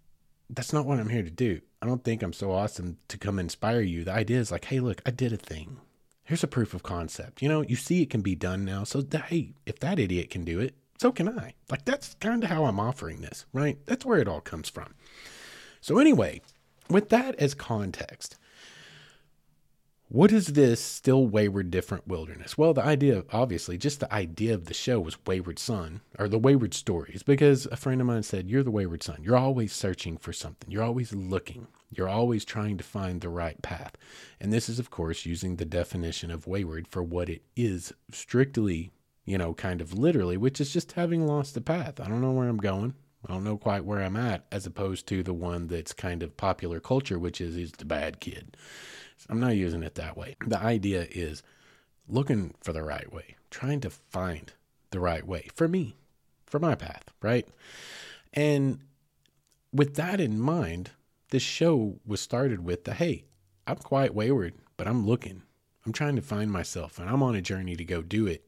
that's 0.50 0.74
not 0.74 0.86
what 0.86 1.00
I'm 1.00 1.10
here 1.10 1.24
to 1.24 1.30
do. 1.30 1.62
I 1.82 1.86
don't 1.86 2.04
think 2.04 2.24
I'm 2.24 2.34
so 2.34 2.52
awesome 2.52 2.98
to 3.10 3.18
come 3.18 3.40
inspire 3.40 3.82
you. 3.82 4.04
The 4.04 4.14
idea 4.14 4.40
is 4.40 4.52
like, 4.52 4.66
hey, 4.66 4.80
look, 4.80 5.02
I 5.06 5.12
did 5.12 5.34
a 5.34 5.38
thing. 5.38 5.78
Here's 6.24 6.44
a 6.44 6.48
proof 6.48 6.74
of 6.74 6.84
concept. 6.84 7.42
You 7.42 7.50
know, 7.50 7.62
you 7.62 7.76
see 7.76 8.02
it 8.02 8.10
can 8.10 8.22
be 8.22 8.36
done 8.36 8.64
now. 8.64 8.84
So 8.84 9.02
that, 9.02 9.24
hey, 9.24 9.54
if 9.66 9.80
that 9.80 9.98
idiot 10.00 10.30
can 10.30 10.46
do 10.46 10.60
it, 10.60 10.76
so 11.00 11.12
can 11.12 11.28
I. 11.28 11.56
Like 11.70 11.84
that's 11.84 12.14
kind 12.16 12.44
of 12.44 12.50
how 12.50 12.66
I'm 12.66 12.80
offering 12.80 13.22
this, 13.22 13.46
right? 13.52 13.78
That's 13.86 14.06
where 14.06 14.20
it 14.20 14.28
all 14.28 14.42
comes 14.42 14.70
from. 14.70 14.94
So 15.82 15.98
anyway, 15.98 16.42
with 16.90 17.10
that 17.10 17.36
as 17.36 17.54
context, 17.54 18.38
What 20.10 20.32
is 20.34 20.48
this 20.48 20.82
still 20.82 21.26
wayward, 21.26 21.72
different 21.72 22.06
wilderness? 22.08 22.58
Well, 22.58 22.74
the 22.74 22.84
idea, 22.84 23.24
obviously, 23.32 23.78
just 23.78 24.02
the 24.02 24.14
idea 24.14 24.54
of 24.54 24.66
the 24.66 24.74
show 24.74 25.00
was 25.00 25.18
Wayward 25.26 25.58
Son 25.58 26.02
or 26.20 26.28
the 26.28 26.38
Wayward 26.38 26.74
Stories 26.74 27.24
because 27.24 27.66
a 27.68 27.78
friend 27.78 28.02
of 28.02 28.08
mine 28.08 28.24
said, 28.24 28.50
You're 28.50 28.64
the 28.64 28.72
wayward 28.72 29.04
son. 29.04 29.20
You're 29.24 29.38
always 29.38 29.72
searching 29.74 30.18
for 30.18 30.34
something, 30.34 30.70
you're 30.70 30.84
always 30.84 31.14
looking, 31.14 31.68
you're 31.90 32.10
always 32.10 32.44
trying 32.44 32.78
to 32.78 32.84
find 32.84 33.22
the 33.22 33.30
right 33.30 33.62
path. 33.62 33.96
And 34.42 34.52
this 34.52 34.68
is, 34.68 34.80
of 34.80 34.90
course, 34.90 35.26
using 35.26 35.56
the 35.56 35.66
definition 35.66 36.30
of 36.30 36.46
wayward 36.48 36.88
for 36.90 37.02
what 37.04 37.30
it 37.30 37.44
is 37.56 37.94
strictly, 38.12 38.92
you 39.26 39.38
know, 39.38 39.54
kind 39.54 39.80
of 39.82 39.94
literally, 39.98 40.36
which 40.38 40.60
is 40.60 40.74
just 40.74 40.92
having 40.94 41.26
lost 41.26 41.54
the 41.54 41.62
path. 41.62 42.02
I 42.02 42.08
don't 42.10 42.22
know 42.22 42.32
where 42.34 42.50
I'm 42.50 42.58
going. 42.58 42.96
I 43.28 43.34
don't 43.34 43.44
know 43.44 43.58
quite 43.58 43.86
where 43.86 44.02
I'm 44.02 44.16
at, 44.16 44.46
as 44.52 44.66
opposed 44.66 45.08
to 45.08 45.24
the 45.24 45.34
one 45.34 45.68
that's 45.68 45.94
kind 45.94 46.24
of 46.24 46.38
popular 46.38 46.80
culture, 46.80 47.20
which 47.20 47.40
is 47.40 47.56
he's 47.56 47.72
the 47.72 47.86
bad 47.86 48.20
kid. 48.20 48.58
I'm 49.30 49.40
not 49.40 49.56
using 49.56 49.84
it 49.84 49.96
that 49.96 50.18
way. 50.18 50.36
The 50.46 50.60
idea 50.60 51.08
is 51.12 51.44
looking 52.08 52.56
for 52.62 52.74
the 52.74 52.84
right 52.84 53.12
way, 53.12 53.36
trying 53.52 53.80
to 53.82 53.90
find 53.90 54.52
the 54.90 55.00
right 55.00 55.26
way 55.26 55.48
for 55.54 55.68
me, 55.68 55.96
for 56.46 56.60
my 56.60 56.76
path, 56.76 57.04
right? 57.22 57.48
And 58.34 58.80
with 59.72 59.96
that 59.96 60.20
in 60.20 60.40
mind, 60.40 60.92
this 61.30 61.44
show 61.44 62.00
was 62.06 62.20
started 62.20 62.64
with 62.64 62.84
the 62.84 62.94
hey, 62.94 63.24
I'm 63.68 63.78
quite 63.78 64.16
wayward, 64.16 64.56
but 64.78 64.88
I'm 64.88 65.06
looking. 65.06 65.44
I'm 65.86 65.94
trying 65.94 66.16
to 66.16 66.22
find 66.22 66.52
myself 66.52 67.00
and 67.00 67.10
I'm 67.10 67.24
on 67.24 67.36
a 67.36 67.42
journey 67.42 67.76
to 67.76 67.86
go 67.86 68.02
do 68.02 68.28
it. 68.28 68.48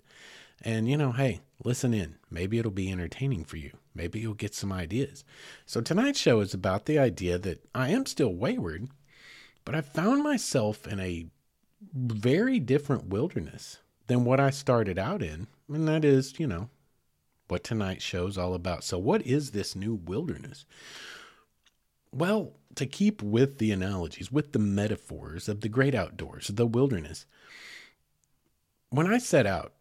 And, 0.61 0.87
you 0.87 0.97
know, 0.97 1.11
hey, 1.11 1.41
listen 1.63 1.93
in. 1.93 2.15
Maybe 2.29 2.57
it'll 2.57 2.71
be 2.71 2.91
entertaining 2.91 3.43
for 3.45 3.57
you. 3.57 3.71
Maybe 3.95 4.19
you'll 4.19 4.33
get 4.33 4.55
some 4.55 4.71
ideas. 4.71 5.23
So 5.65 5.81
tonight's 5.81 6.19
show 6.19 6.39
is 6.41 6.53
about 6.53 6.85
the 6.85 6.99
idea 6.99 7.37
that 7.39 7.65
I 7.73 7.89
am 7.89 8.05
still 8.05 8.33
wayward, 8.33 8.89
but 9.65 9.75
I 9.75 9.81
found 9.81 10.23
myself 10.23 10.87
in 10.87 10.99
a 10.99 11.27
very 11.93 12.59
different 12.59 13.07
wilderness 13.07 13.79
than 14.07 14.25
what 14.25 14.39
I 14.39 14.49
started 14.49 14.97
out 14.97 15.21
in. 15.21 15.47
And 15.69 15.87
that 15.87 16.03
is, 16.03 16.39
you 16.39 16.47
know, 16.47 16.69
what 17.47 17.63
tonight's 17.63 18.03
show 18.03 18.27
is 18.27 18.37
all 18.37 18.53
about. 18.53 18.83
So, 18.83 18.97
what 18.97 19.21
is 19.25 19.51
this 19.51 19.75
new 19.75 19.93
wilderness? 19.93 20.65
Well, 22.11 22.53
to 22.75 22.85
keep 22.85 23.21
with 23.21 23.57
the 23.57 23.71
analogies, 23.71 24.31
with 24.31 24.51
the 24.51 24.59
metaphors 24.59 25.47
of 25.47 25.61
the 25.61 25.69
great 25.69 25.95
outdoors, 25.95 26.47
the 26.47 26.65
wilderness, 26.65 27.25
when 28.89 29.07
I 29.07 29.17
set 29.17 29.45
out, 29.45 29.73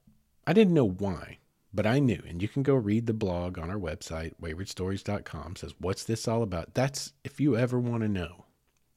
I 0.46 0.52
didn't 0.52 0.74
know 0.74 0.88
why, 0.88 1.38
but 1.72 1.86
I 1.86 1.98
knew. 1.98 2.22
And 2.26 2.42
you 2.42 2.48
can 2.48 2.62
go 2.62 2.74
read 2.74 3.06
the 3.06 3.14
blog 3.14 3.58
on 3.58 3.70
our 3.70 3.78
website, 3.78 4.34
waywardstories.com, 4.40 5.56
says, 5.56 5.74
What's 5.78 6.04
this 6.04 6.28
all 6.28 6.42
about? 6.42 6.74
That's 6.74 7.12
if 7.24 7.40
you 7.40 7.56
ever 7.56 7.78
want 7.78 8.02
to 8.02 8.08
know 8.08 8.44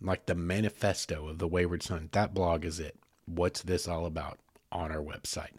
like 0.02 0.26
the 0.26 0.36
manifesto 0.36 1.28
of 1.28 1.40
the 1.40 1.48
Wayward 1.48 1.84
Son. 1.84 2.10
That 2.12 2.34
blog 2.34 2.66
is 2.66 2.80
it. 2.80 2.98
What's 3.26 3.64
this 3.64 3.88
all 3.88 4.06
about 4.06 4.40
on 4.72 4.92
our 4.92 5.02
website? 5.02 5.58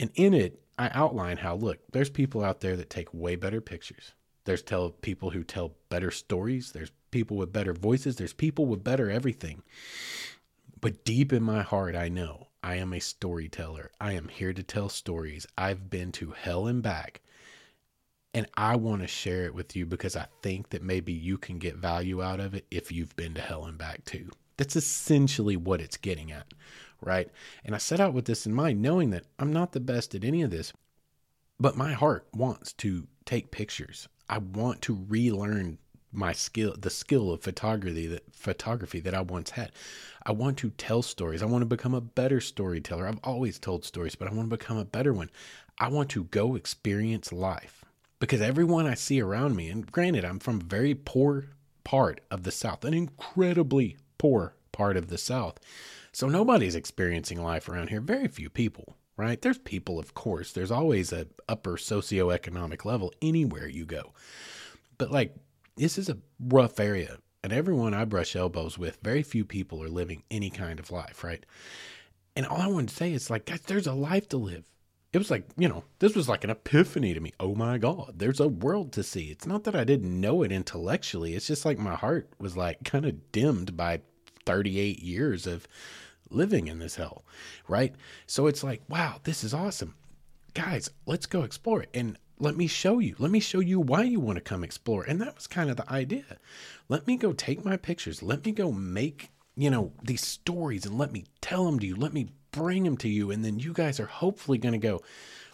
And 0.00 0.10
in 0.14 0.34
it, 0.34 0.62
I 0.78 0.90
outline 0.94 1.38
how 1.38 1.56
look, 1.56 1.78
there's 1.92 2.10
people 2.10 2.42
out 2.42 2.60
there 2.60 2.76
that 2.76 2.90
take 2.90 3.12
way 3.12 3.36
better 3.36 3.60
pictures. 3.60 4.12
There's 4.44 4.62
tell 4.62 4.90
people 4.90 5.30
who 5.30 5.44
tell 5.44 5.74
better 5.88 6.10
stories. 6.10 6.72
There's 6.72 6.90
people 7.10 7.36
with 7.36 7.52
better 7.52 7.72
voices. 7.72 8.16
There's 8.16 8.32
people 8.32 8.66
with 8.66 8.82
better 8.82 9.10
everything. 9.10 9.62
But 10.80 11.04
deep 11.04 11.32
in 11.32 11.42
my 11.42 11.62
heart, 11.62 11.94
I 11.94 12.08
know 12.08 12.48
I 12.62 12.76
am 12.76 12.92
a 12.92 13.00
storyteller. 13.00 13.90
I 14.00 14.12
am 14.12 14.28
here 14.28 14.52
to 14.52 14.62
tell 14.62 14.88
stories. 14.88 15.46
I've 15.58 15.90
been 15.90 16.12
to 16.12 16.30
hell 16.30 16.66
and 16.66 16.82
back 16.82 17.22
and 18.34 18.46
I 18.56 18.76
want 18.76 19.02
to 19.02 19.08
share 19.08 19.44
it 19.44 19.54
with 19.54 19.76
you 19.76 19.84
because 19.84 20.16
I 20.16 20.26
think 20.42 20.70
that 20.70 20.82
maybe 20.82 21.12
you 21.12 21.36
can 21.36 21.58
get 21.58 21.76
value 21.76 22.22
out 22.22 22.40
of 22.40 22.54
it 22.54 22.66
if 22.70 22.90
you've 22.90 23.14
been 23.16 23.34
to 23.34 23.40
hell 23.40 23.64
and 23.64 23.76
back 23.76 24.04
too. 24.04 24.30
That's 24.56 24.76
essentially 24.76 25.56
what 25.56 25.80
it's 25.80 25.96
getting 25.96 26.32
at, 26.32 26.46
right? 27.00 27.28
And 27.64 27.74
I 27.74 27.78
set 27.78 28.00
out 28.00 28.14
with 28.14 28.24
this 28.24 28.46
in 28.46 28.54
mind, 28.54 28.80
knowing 28.80 29.10
that 29.10 29.24
I'm 29.38 29.52
not 29.52 29.72
the 29.72 29.80
best 29.80 30.14
at 30.14 30.24
any 30.24 30.42
of 30.42 30.50
this, 30.50 30.72
but 31.60 31.76
my 31.76 31.92
heart 31.92 32.26
wants 32.32 32.72
to 32.74 33.06
take 33.24 33.50
pictures. 33.50 34.08
I 34.28 34.38
want 34.38 34.80
to 34.82 35.04
relearn 35.08 35.78
my 36.12 36.32
skill, 36.32 36.74
the 36.78 36.90
skill 36.90 37.32
of 37.32 37.42
photography 37.42 38.06
that 38.06 38.34
photography 38.34 39.00
that 39.00 39.14
I 39.14 39.22
once 39.22 39.50
had. 39.50 39.72
I 40.24 40.32
want 40.32 40.58
to 40.58 40.70
tell 40.70 41.02
stories. 41.02 41.42
I 41.42 41.46
want 41.46 41.62
to 41.62 41.66
become 41.66 41.94
a 41.94 42.00
better 42.00 42.40
storyteller. 42.40 43.08
I've 43.08 43.18
always 43.24 43.58
told 43.58 43.84
stories, 43.84 44.14
but 44.14 44.28
I 44.28 44.34
want 44.34 44.50
to 44.50 44.56
become 44.56 44.76
a 44.76 44.84
better 44.84 45.12
one. 45.12 45.30
I 45.78 45.88
want 45.88 46.10
to 46.10 46.24
go 46.24 46.54
experience 46.54 47.32
life 47.32 47.84
because 48.20 48.40
everyone 48.40 48.86
I 48.86 48.94
see 48.94 49.20
around 49.20 49.56
me, 49.56 49.68
and 49.68 49.90
granted, 49.90 50.24
I'm 50.24 50.38
from 50.38 50.60
a 50.60 50.64
very 50.64 50.94
poor 50.94 51.46
part 51.82 52.20
of 52.30 52.44
the 52.44 52.52
South, 52.52 52.84
an 52.84 52.94
incredibly 52.94 53.96
poor 54.18 54.54
part 54.70 54.96
of 54.96 55.08
the 55.08 55.18
South. 55.18 55.58
So 56.12 56.28
nobody's 56.28 56.74
experiencing 56.74 57.42
life 57.42 57.68
around 57.68 57.88
here. 57.88 58.00
Very 58.00 58.28
few 58.28 58.50
people, 58.50 58.96
right? 59.16 59.40
There's 59.40 59.58
people, 59.58 59.98
of 59.98 60.14
course. 60.14 60.52
There's 60.52 60.70
always 60.70 61.12
a 61.12 61.26
upper 61.48 61.76
socioeconomic 61.76 62.84
level 62.84 63.12
anywhere 63.22 63.66
you 63.66 63.86
go. 63.86 64.12
But 64.98 65.10
like 65.10 65.34
this 65.76 65.98
is 65.98 66.08
a 66.08 66.18
rough 66.40 66.78
area. 66.80 67.18
And 67.44 67.52
everyone 67.52 67.92
I 67.92 68.04
brush 68.04 68.36
elbows 68.36 68.78
with, 68.78 68.98
very 69.02 69.22
few 69.22 69.44
people 69.44 69.82
are 69.82 69.88
living 69.88 70.22
any 70.30 70.48
kind 70.48 70.78
of 70.78 70.92
life, 70.92 71.24
right? 71.24 71.44
And 72.36 72.46
all 72.46 72.60
I 72.60 72.68
want 72.68 72.88
to 72.88 72.94
say 72.94 73.12
is 73.12 73.30
like, 73.30 73.46
guys, 73.46 73.62
there's 73.62 73.86
a 73.86 73.92
life 73.92 74.28
to 74.28 74.36
live 74.36 74.64
it 75.12 75.18
was 75.18 75.30
like, 75.30 75.46
you 75.58 75.68
know, 75.68 75.84
this 75.98 76.14
was 76.14 76.28
like 76.28 76.42
an 76.42 76.50
epiphany 76.50 77.12
to 77.12 77.20
me. 77.20 77.32
Oh 77.38 77.54
my 77.54 77.76
God, 77.76 78.14
there's 78.16 78.40
a 78.40 78.48
world 78.48 78.92
to 78.92 79.02
see. 79.02 79.24
It's 79.30 79.46
not 79.46 79.64
that 79.64 79.76
I 79.76 79.84
didn't 79.84 80.20
know 80.20 80.42
it 80.42 80.50
intellectually. 80.50 81.34
It's 81.34 81.46
just 81.46 81.66
like 81.66 81.78
my 81.78 81.94
heart 81.94 82.30
was 82.38 82.56
like 82.56 82.82
kind 82.84 83.04
of 83.04 83.30
dimmed 83.30 83.76
by 83.76 84.00
38 84.46 85.00
years 85.00 85.46
of 85.46 85.68
living 86.30 86.66
in 86.66 86.78
this 86.78 86.94
hell, 86.94 87.24
right? 87.68 87.94
So 88.26 88.46
it's 88.46 88.64
like, 88.64 88.80
wow, 88.88 89.16
this 89.24 89.44
is 89.44 89.52
awesome. 89.52 89.96
Guys, 90.54 90.88
let's 91.04 91.26
go 91.26 91.42
explore 91.42 91.82
it. 91.82 91.90
And 91.92 92.16
let 92.42 92.56
me 92.56 92.66
show 92.66 92.98
you. 92.98 93.14
Let 93.20 93.30
me 93.30 93.38
show 93.38 93.60
you 93.60 93.78
why 93.78 94.02
you 94.02 94.18
want 94.18 94.36
to 94.36 94.42
come 94.42 94.64
explore. 94.64 95.04
And 95.04 95.20
that 95.20 95.36
was 95.36 95.46
kind 95.46 95.70
of 95.70 95.76
the 95.76 95.90
idea. 95.90 96.38
Let 96.88 97.06
me 97.06 97.16
go 97.16 97.32
take 97.32 97.64
my 97.64 97.76
pictures. 97.76 98.20
Let 98.20 98.44
me 98.44 98.50
go 98.50 98.72
make, 98.72 99.30
you 99.54 99.70
know, 99.70 99.92
these 100.02 100.26
stories 100.26 100.84
and 100.84 100.98
let 100.98 101.12
me 101.12 101.24
tell 101.40 101.64
them 101.64 101.78
to 101.78 101.86
you. 101.86 101.94
Let 101.94 102.12
me 102.12 102.30
bring 102.50 102.82
them 102.82 102.96
to 102.96 103.08
you. 103.08 103.30
And 103.30 103.44
then 103.44 103.60
you 103.60 103.72
guys 103.72 104.00
are 104.00 104.06
hopefully 104.06 104.58
going 104.58 104.72
to 104.72 104.78
go, 104.78 105.02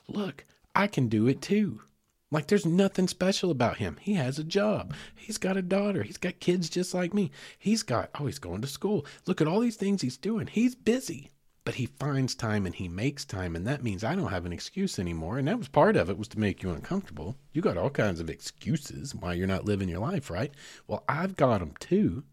look, 0.09 0.47
I 0.75 0.87
can 0.87 1.09
do 1.09 1.29
it 1.29 1.43
too. 1.43 1.83
Like 2.31 2.47
there's 2.47 2.65
nothing 2.65 3.07
special 3.07 3.51
about 3.51 3.77
him. 3.77 3.99
He 4.01 4.15
has 4.15 4.39
a 4.39 4.45
job. 4.45 4.95
He's 5.15 5.37
got 5.37 5.59
a 5.59 5.63
daughter. 5.63 6.03
He's 6.03 6.17
got 6.17 6.41
kids 6.41 6.71
just 6.71 6.95
like 6.95 7.13
me. 7.13 7.31
He's 7.59 7.83
got, 7.83 8.09
oh, 8.19 8.25
he's 8.25 8.39
going 8.39 8.63
to 8.63 8.67
school. 8.67 9.05
Look 9.27 9.43
at 9.43 9.49
all 9.49 9.61
these 9.61 9.77
things 9.77 10.01
he's 10.01 10.17
doing. 10.17 10.47
He's 10.47 10.75
busy, 10.75 11.33
but 11.69 11.75
he 11.75 11.85
finds 11.85 12.35
time 12.35 12.65
and 12.65 12.75
he 12.75 12.89
makes 12.89 13.27
time. 13.27 13.55
And 13.55 13.67
that 13.67 13.83
means 13.83 14.03
I 14.03 14.15
don't 14.15 14.31
have 14.31 14.47
an 14.47 14.55
excuse 14.55 14.99
anymore. 14.99 15.37
And 15.37 15.47
that 15.49 15.59
was 15.59 15.69
part 15.69 15.97
of 15.97 16.09
it 16.09 16.17
was 16.17 16.29
to 16.29 16.41
make 16.41 16.63
you 16.63 16.71
uncomfortable. 16.71 17.37
You 17.53 17.61
got 17.61 17.77
all 17.77 17.91
kinds 17.91 18.21
of 18.21 18.31
excuses 18.31 19.15
why 19.15 19.35
you're 19.35 19.47
not 19.47 19.67
living 19.67 19.87
your 19.87 19.99
life, 19.99 20.31
right? 20.31 20.51
Well, 20.87 21.05
I've 21.11 21.37
got 21.37 21.61
them 21.61 21.75
too. 21.79 22.25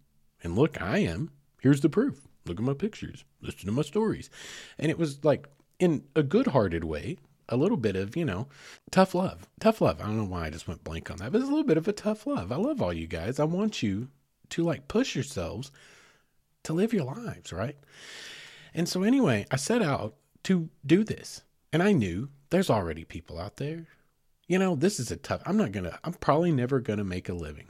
And 0.41 0.55
look, 0.55 0.81
I 0.81 0.99
am. 0.99 1.31
Here's 1.59 1.81
the 1.81 1.89
proof. 1.89 2.29
Look 2.45 2.59
at 2.59 2.65
my 2.65 2.73
pictures. 2.75 3.25
Listen 3.41 3.65
to 3.65 3.73
my 3.73 3.81
stories. 3.81 4.29
And 4.79 4.89
it 4.89 4.97
was 4.97 5.25
like 5.25 5.49
in 5.79 6.05
a 6.15 6.23
good 6.23 6.47
hearted 6.47 6.85
way, 6.85 7.17
a 7.49 7.57
little 7.57 7.75
bit 7.75 7.97
of, 7.97 8.15
you 8.15 8.23
know, 8.23 8.47
tough 8.89 9.13
love. 9.13 9.49
Tough 9.59 9.81
love. 9.81 9.99
I 9.99 10.05
don't 10.05 10.17
know 10.17 10.23
why 10.23 10.45
I 10.45 10.49
just 10.49 10.69
went 10.69 10.85
blank 10.85 11.11
on 11.11 11.17
that, 11.17 11.33
but 11.33 11.41
it's 11.41 11.49
a 11.49 11.51
little 11.51 11.67
bit 11.67 11.75
of 11.75 11.89
a 11.89 11.91
tough 11.91 12.25
love. 12.25 12.53
I 12.53 12.55
love 12.55 12.81
all 12.81 12.93
you 12.93 13.05
guys. 13.05 13.41
I 13.41 13.43
want 13.43 13.83
you 13.83 14.07
to 14.51 14.63
like 14.63 14.87
push 14.87 15.13
yourselves 15.13 15.73
to 16.63 16.71
live 16.71 16.93
your 16.93 17.03
lives, 17.03 17.51
right? 17.51 17.75
And 18.75 18.87
so, 18.89 19.03
anyway, 19.03 19.47
I 19.49 19.55
set 19.55 19.81
out 19.81 20.15
to 20.43 20.69
do 20.85 21.03
this. 21.03 21.41
And 21.71 21.81
I 21.81 21.93
knew 21.93 22.29
there's 22.49 22.69
already 22.69 23.05
people 23.05 23.39
out 23.39 23.57
there. 23.57 23.87
You 24.47 24.59
know, 24.59 24.75
this 24.75 24.99
is 24.99 25.09
a 25.09 25.15
tough, 25.17 25.41
I'm 25.45 25.57
not 25.57 25.71
going 25.71 25.85
to, 25.85 25.99
I'm 26.03 26.13
probably 26.13 26.51
never 26.51 26.79
going 26.79 26.99
to 26.99 27.05
make 27.05 27.29
a 27.29 27.33
living. 27.33 27.69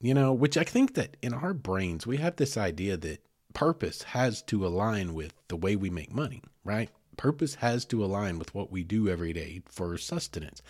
You 0.00 0.14
know, 0.14 0.32
which 0.32 0.56
I 0.56 0.64
think 0.64 0.94
that 0.94 1.16
in 1.20 1.34
our 1.34 1.52
brains, 1.52 2.06
we 2.06 2.16
have 2.18 2.36
this 2.36 2.56
idea 2.56 2.96
that 2.96 3.22
purpose 3.54 4.02
has 4.02 4.42
to 4.42 4.66
align 4.66 5.14
with 5.14 5.34
the 5.48 5.56
way 5.56 5.76
we 5.76 5.90
make 5.90 6.14
money, 6.14 6.42
right? 6.64 6.90
Purpose 7.16 7.56
has 7.56 7.84
to 7.86 8.04
align 8.04 8.38
with 8.38 8.54
what 8.54 8.70
we 8.70 8.84
do 8.84 9.08
every 9.08 9.32
day 9.32 9.62
for 9.66 9.96
sustenance. 9.98 10.62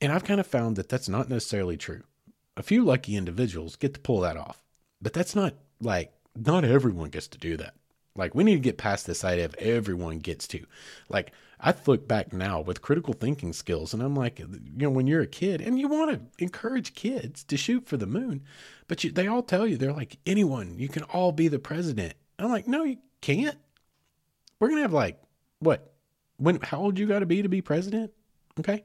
And 0.00 0.12
I've 0.12 0.24
kind 0.24 0.40
of 0.40 0.46
found 0.46 0.76
that 0.76 0.88
that's 0.88 1.08
not 1.08 1.28
necessarily 1.28 1.76
true. 1.76 2.02
A 2.56 2.62
few 2.62 2.84
lucky 2.84 3.16
individuals 3.16 3.76
get 3.76 3.94
to 3.94 4.00
pull 4.00 4.20
that 4.20 4.36
off, 4.36 4.64
but 5.00 5.12
that's 5.12 5.36
not 5.36 5.54
like, 5.80 6.12
not 6.34 6.64
everyone 6.64 7.10
gets 7.10 7.28
to 7.28 7.38
do 7.38 7.56
that. 7.58 7.74
Like, 8.18 8.34
we 8.34 8.44
need 8.44 8.54
to 8.54 8.60
get 8.60 8.76
past 8.76 9.06
this 9.06 9.24
idea 9.24 9.44
of 9.44 9.54
everyone 9.54 10.18
gets 10.18 10.48
to. 10.48 10.66
Like, 11.08 11.32
I 11.60 11.72
look 11.86 12.06
back 12.06 12.32
now 12.32 12.60
with 12.60 12.82
critical 12.82 13.14
thinking 13.14 13.52
skills, 13.52 13.94
and 13.94 14.02
I'm 14.02 14.14
like, 14.14 14.40
you 14.40 14.48
know, 14.76 14.90
when 14.90 15.06
you're 15.06 15.22
a 15.22 15.26
kid 15.26 15.60
and 15.60 15.78
you 15.78 15.88
want 15.88 16.12
to 16.12 16.42
encourage 16.42 16.94
kids 16.94 17.44
to 17.44 17.56
shoot 17.56 17.86
for 17.86 17.96
the 17.96 18.06
moon, 18.06 18.42
but 18.88 19.02
you, 19.04 19.10
they 19.10 19.26
all 19.26 19.42
tell 19.42 19.66
you, 19.66 19.76
they're 19.76 19.92
like, 19.92 20.18
anyone, 20.26 20.78
you 20.78 20.88
can 20.88 21.04
all 21.04 21.32
be 21.32 21.48
the 21.48 21.58
president. 21.58 22.14
I'm 22.38 22.50
like, 22.50 22.68
no, 22.68 22.84
you 22.84 22.98
can't. 23.20 23.56
We're 24.60 24.68
going 24.68 24.78
to 24.78 24.82
have 24.82 24.92
like, 24.92 25.20
what? 25.60 25.94
When, 26.36 26.60
how 26.60 26.78
old 26.78 26.98
you 26.98 27.06
got 27.06 27.20
to 27.20 27.26
be 27.26 27.42
to 27.42 27.48
be 27.48 27.62
president? 27.62 28.12
Okay. 28.60 28.84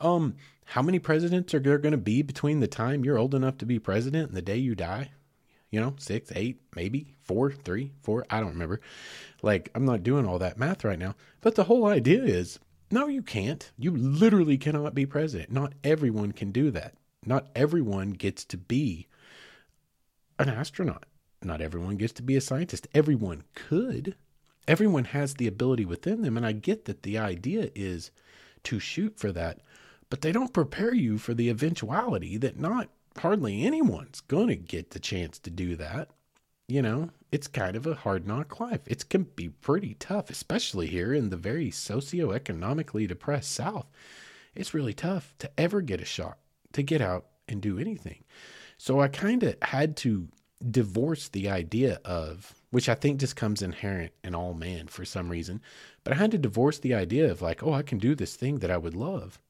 Um, 0.00 0.36
how 0.64 0.82
many 0.82 0.98
presidents 1.00 1.54
are 1.54 1.60
there 1.60 1.78
going 1.78 1.92
to 1.92 1.98
be 1.98 2.22
between 2.22 2.60
the 2.60 2.68
time 2.68 3.04
you're 3.04 3.18
old 3.18 3.34
enough 3.34 3.58
to 3.58 3.66
be 3.66 3.78
president 3.78 4.28
and 4.28 4.36
the 4.36 4.42
day 4.42 4.56
you 4.56 4.74
die? 4.74 5.10
You 5.70 5.80
know, 5.80 5.94
six, 5.98 6.32
eight, 6.34 6.60
maybe 6.74 7.14
four, 7.22 7.52
three, 7.52 7.92
four. 8.02 8.26
I 8.28 8.40
don't 8.40 8.50
remember. 8.50 8.80
Like, 9.42 9.70
I'm 9.74 9.84
not 9.84 10.02
doing 10.02 10.26
all 10.26 10.38
that 10.38 10.58
math 10.58 10.84
right 10.84 10.98
now. 10.98 11.14
But 11.40 11.54
the 11.54 11.64
whole 11.64 11.86
idea 11.86 12.24
is 12.24 12.58
no, 12.90 13.06
you 13.06 13.22
can't. 13.22 13.70
You 13.78 13.96
literally 13.96 14.58
cannot 14.58 14.94
be 14.94 15.06
president. 15.06 15.52
Not 15.52 15.74
everyone 15.84 16.32
can 16.32 16.50
do 16.50 16.70
that. 16.72 16.94
Not 17.24 17.48
everyone 17.54 18.10
gets 18.10 18.44
to 18.46 18.56
be 18.56 19.06
an 20.38 20.48
astronaut. 20.48 21.04
Not 21.42 21.60
everyone 21.60 21.96
gets 21.96 22.12
to 22.14 22.22
be 22.22 22.36
a 22.36 22.40
scientist. 22.40 22.88
Everyone 22.92 23.44
could. 23.54 24.16
Everyone 24.66 25.04
has 25.04 25.34
the 25.34 25.46
ability 25.46 25.84
within 25.84 26.22
them. 26.22 26.36
And 26.36 26.44
I 26.44 26.52
get 26.52 26.86
that 26.86 27.02
the 27.02 27.18
idea 27.18 27.70
is 27.74 28.10
to 28.64 28.78
shoot 28.80 29.18
for 29.18 29.32
that, 29.32 29.60
but 30.10 30.20
they 30.20 30.32
don't 30.32 30.52
prepare 30.52 30.94
you 30.94 31.16
for 31.16 31.32
the 31.32 31.48
eventuality 31.48 32.36
that 32.38 32.58
not 32.58 32.88
hardly 33.18 33.64
anyone's 33.64 34.20
going 34.20 34.48
to 34.48 34.56
get 34.56 34.90
the 34.90 35.00
chance 35.00 35.38
to 35.40 35.50
do 35.50 35.76
that. 35.76 36.10
You 36.68 36.82
know, 36.82 37.10
it's 37.32 37.48
kind 37.48 37.76
of 37.76 37.86
a 37.86 37.94
hard 37.94 38.26
knock 38.26 38.60
life. 38.60 38.80
It 38.86 39.08
can 39.08 39.24
be 39.24 39.48
pretty 39.48 39.94
tough, 39.94 40.30
especially 40.30 40.86
here 40.86 41.12
in 41.12 41.30
the 41.30 41.36
very 41.36 41.70
socioeconomically 41.70 43.08
depressed 43.08 43.52
South. 43.52 43.86
It's 44.54 44.74
really 44.74 44.94
tough 44.94 45.34
to 45.38 45.50
ever 45.58 45.80
get 45.80 46.00
a 46.00 46.04
shot, 46.04 46.38
to 46.72 46.82
get 46.82 47.00
out 47.00 47.26
and 47.48 47.60
do 47.60 47.78
anything. 47.78 48.24
So 48.78 49.00
I 49.00 49.08
kind 49.08 49.42
of 49.42 49.56
had 49.62 49.96
to 49.98 50.28
divorce 50.70 51.28
the 51.28 51.48
idea 51.48 52.00
of, 52.04 52.54
which 52.70 52.88
I 52.88 52.94
think 52.94 53.18
just 53.18 53.36
comes 53.36 53.62
inherent 53.62 54.12
in 54.22 54.34
all 54.34 54.54
man 54.54 54.86
for 54.88 55.04
some 55.04 55.28
reason, 55.28 55.60
but 56.04 56.12
I 56.12 56.16
had 56.16 56.30
to 56.32 56.38
divorce 56.38 56.78
the 56.78 56.94
idea 56.94 57.30
of 57.30 57.42
like, 57.42 57.62
oh, 57.62 57.72
I 57.72 57.82
can 57.82 57.98
do 57.98 58.14
this 58.14 58.36
thing 58.36 58.58
that 58.58 58.70
I 58.70 58.76
would 58.76 58.94
love 58.94 59.40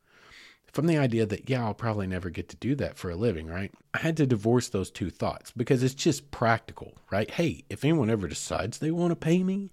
from 0.73 0.87
the 0.87 0.99
idea 0.99 1.27
that, 1.27 1.49
yeah, 1.49 1.65
I'll 1.65 1.75
probably 1.75 2.07
never 2.07 2.31
get 2.31 2.49
to 2.51 2.57
do 2.57 2.75
that 2.77 2.97
for 2.97 3.11
a 3.11 3.17
living, 3.17 3.47
right? 3.47 3.73
I 3.95 3.99
had 3.99 4.17
to 4.19 4.27
divorce 4.27 4.69
those 4.69 4.91
two 4.91 5.11
thoughts 5.11 5.53
because 5.57 5.83
it's 5.83 5.95
just 5.95 6.31
practical, 6.31 6.95
right? 7.11 7.31
Hey, 7.31 7.65
if 7.69 7.85
anyone 7.85 8.11
ever 8.11 8.29
decides 8.29 8.79
they 8.79 8.91
want 8.91 9.11
to 9.11 9.17
pay 9.17 9.43
me 9.43 9.71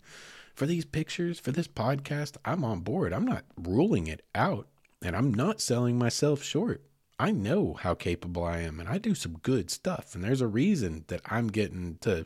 for 0.56 0.66
these 0.66 0.86
pictures, 0.86 1.40
for 1.40 1.52
this 1.52 1.68
podcast, 1.68 2.38
I'm 2.44 2.64
on 2.64 2.80
board. 2.80 3.14
I'm 3.14 3.26
not 3.26 3.46
ruling 3.58 4.08
it 4.08 4.24
out 4.34 4.68
and 5.04 5.16
I'm 5.16 5.34
not 5.34 5.62
selling 5.62 5.98
myself 5.98 6.42
short. 6.42 6.82
I 7.20 7.32
know 7.32 7.74
how 7.74 7.94
capable 7.96 8.44
I 8.44 8.60
am 8.60 8.80
and 8.80 8.88
I 8.88 8.98
do 8.98 9.16
some 9.16 9.40
good 9.44 9.70
stuff. 9.70 10.16
And 10.16 10.24
there's 10.24 10.42
a 10.42 10.48
reason 10.48 11.06
that 11.08 11.22
I'm 11.26 11.48
getting 11.48 11.98
to 12.02 12.26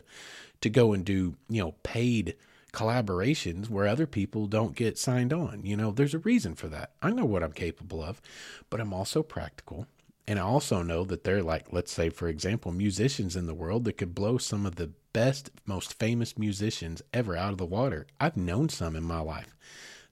to 0.62 0.70
go 0.70 0.94
and 0.94 1.04
do, 1.04 1.36
you 1.50 1.62
know, 1.62 1.74
paid 1.84 2.36
collaborations 2.74 3.70
where 3.70 3.88
other 3.88 4.08
people 4.08 4.48
don't 4.48 4.76
get 4.76 4.98
signed 4.98 5.34
on. 5.34 5.62
You 5.66 5.76
know, 5.76 5.92
there's 5.92 6.14
a 6.14 6.20
reason 6.20 6.56
for 6.56 6.68
that. 6.70 6.92
I 7.02 7.12
know 7.12 7.26
what 7.26 7.44
I'm 7.44 7.52
capable 7.52 8.02
of, 8.02 8.22
but 8.70 8.80
I'm 8.80 8.94
also 8.94 9.24
practical. 9.24 9.88
And 10.28 10.40
I 10.40 10.44
also 10.44 10.82
know 10.82 11.04
that 11.06 11.24
there 11.24 11.38
are, 11.38 11.44
like, 11.44 11.74
let's 11.74 11.92
say, 11.92 12.10
for 12.10 12.28
example, 12.28 12.72
musicians 12.72 13.36
in 13.36 13.48
the 13.48 13.54
world 13.54 13.84
that 13.86 13.98
could 13.98 14.16
blow 14.16 14.38
some 14.38 14.66
of 14.66 14.76
the 14.76 14.92
best, 15.14 15.52
most 15.66 16.00
famous 16.00 16.38
musicians 16.38 17.02
ever 17.14 17.36
out 17.36 17.52
of 17.52 17.58
the 17.58 17.66
water. 17.66 18.08
I've 18.20 18.38
known 18.38 18.70
some 18.70 18.96
in 18.96 19.04
my 19.04 19.20
life. 19.20 19.58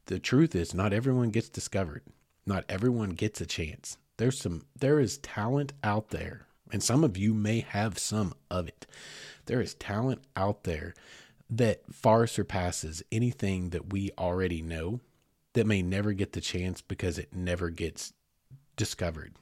The 0.08 0.19
truth 0.19 0.56
is, 0.56 0.74
not 0.74 0.91
everyone 0.91 1.30
gets 1.30 1.50
discovered. 1.50 2.02
Not 2.45 2.65
everyone 2.67 3.12
gets 3.12 3.39
a 3.39 3.45
chance. 3.45 3.98
There's 4.17 4.39
some, 4.39 4.65
there 4.78 5.00
is 5.00 5.19
talent 5.19 5.72
out 5.84 6.10
there, 6.10 6.48
and 6.72 6.84
some 6.84 7.04
of 7.04 7.15
you 7.15 7.34
may 7.34 7.62
have 7.62 7.98
some 8.00 8.34
of 8.50 8.67
it. 8.67 8.88
There 9.45 9.62
is 9.62 9.76
talent 9.76 10.22
out 10.36 10.63
there 10.63 10.93
that 11.49 11.81
far 11.91 12.27
surpasses 12.27 13.01
anything 13.12 13.69
that 13.69 13.91
we 13.91 14.12
already 14.17 14.62
know 14.62 14.99
that 15.53 15.65
may 15.65 15.81
never 15.81 16.13
get 16.13 16.33
the 16.33 16.41
chance 16.41 16.81
because 16.81 17.17
it 17.17 17.33
never 17.33 17.69
gets 17.69 18.13
discovered. 18.75 19.33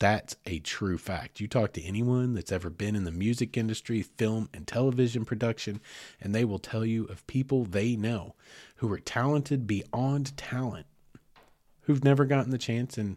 That's 0.00 0.36
a 0.44 0.58
true 0.58 0.98
fact. 0.98 1.40
You 1.40 1.48
talk 1.48 1.72
to 1.74 1.82
anyone 1.82 2.34
that's 2.34 2.52
ever 2.52 2.68
been 2.68 2.96
in 2.96 3.04
the 3.04 3.12
music 3.12 3.56
industry, 3.56 4.02
film, 4.02 4.50
and 4.52 4.66
television 4.66 5.24
production, 5.24 5.80
and 6.20 6.34
they 6.34 6.44
will 6.44 6.58
tell 6.58 6.84
you 6.84 7.04
of 7.04 7.26
people 7.26 7.64
they 7.64 7.96
know 7.96 8.34
who 8.76 8.92
are 8.92 8.98
talented 8.98 9.66
beyond 9.66 10.36
talent, 10.36 10.86
who've 11.82 12.04
never 12.04 12.24
gotten 12.24 12.50
the 12.50 12.58
chance 12.58 12.98
and 12.98 13.16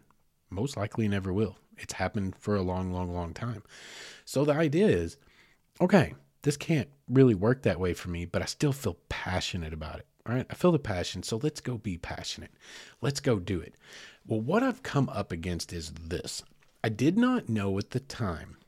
most 0.50 0.76
likely 0.76 1.08
never 1.08 1.32
will. 1.32 1.56
It's 1.76 1.94
happened 1.94 2.36
for 2.36 2.56
a 2.56 2.62
long, 2.62 2.92
long, 2.92 3.12
long 3.12 3.34
time. 3.34 3.62
So 4.24 4.44
the 4.44 4.54
idea 4.54 4.86
is 4.86 5.16
okay, 5.80 6.14
this 6.42 6.56
can't 6.56 6.88
really 7.08 7.34
work 7.34 7.62
that 7.62 7.80
way 7.80 7.94
for 7.94 8.10
me, 8.10 8.24
but 8.24 8.42
I 8.42 8.46
still 8.46 8.72
feel 8.72 8.98
passionate 9.08 9.72
about 9.72 9.98
it. 9.98 10.06
All 10.28 10.34
right. 10.34 10.46
I 10.50 10.54
feel 10.54 10.72
the 10.72 10.78
passion. 10.78 11.22
So 11.22 11.40
let's 11.42 11.60
go 11.60 11.78
be 11.78 11.96
passionate. 11.96 12.52
Let's 13.00 13.20
go 13.20 13.38
do 13.38 13.60
it. 13.60 13.74
Well, 14.26 14.40
what 14.40 14.62
I've 14.62 14.82
come 14.82 15.08
up 15.08 15.32
against 15.32 15.72
is 15.72 15.90
this 15.92 16.42
I 16.84 16.90
did 16.90 17.18
not 17.18 17.48
know 17.48 17.76
at 17.78 17.90
the 17.90 18.00
time 18.00 18.58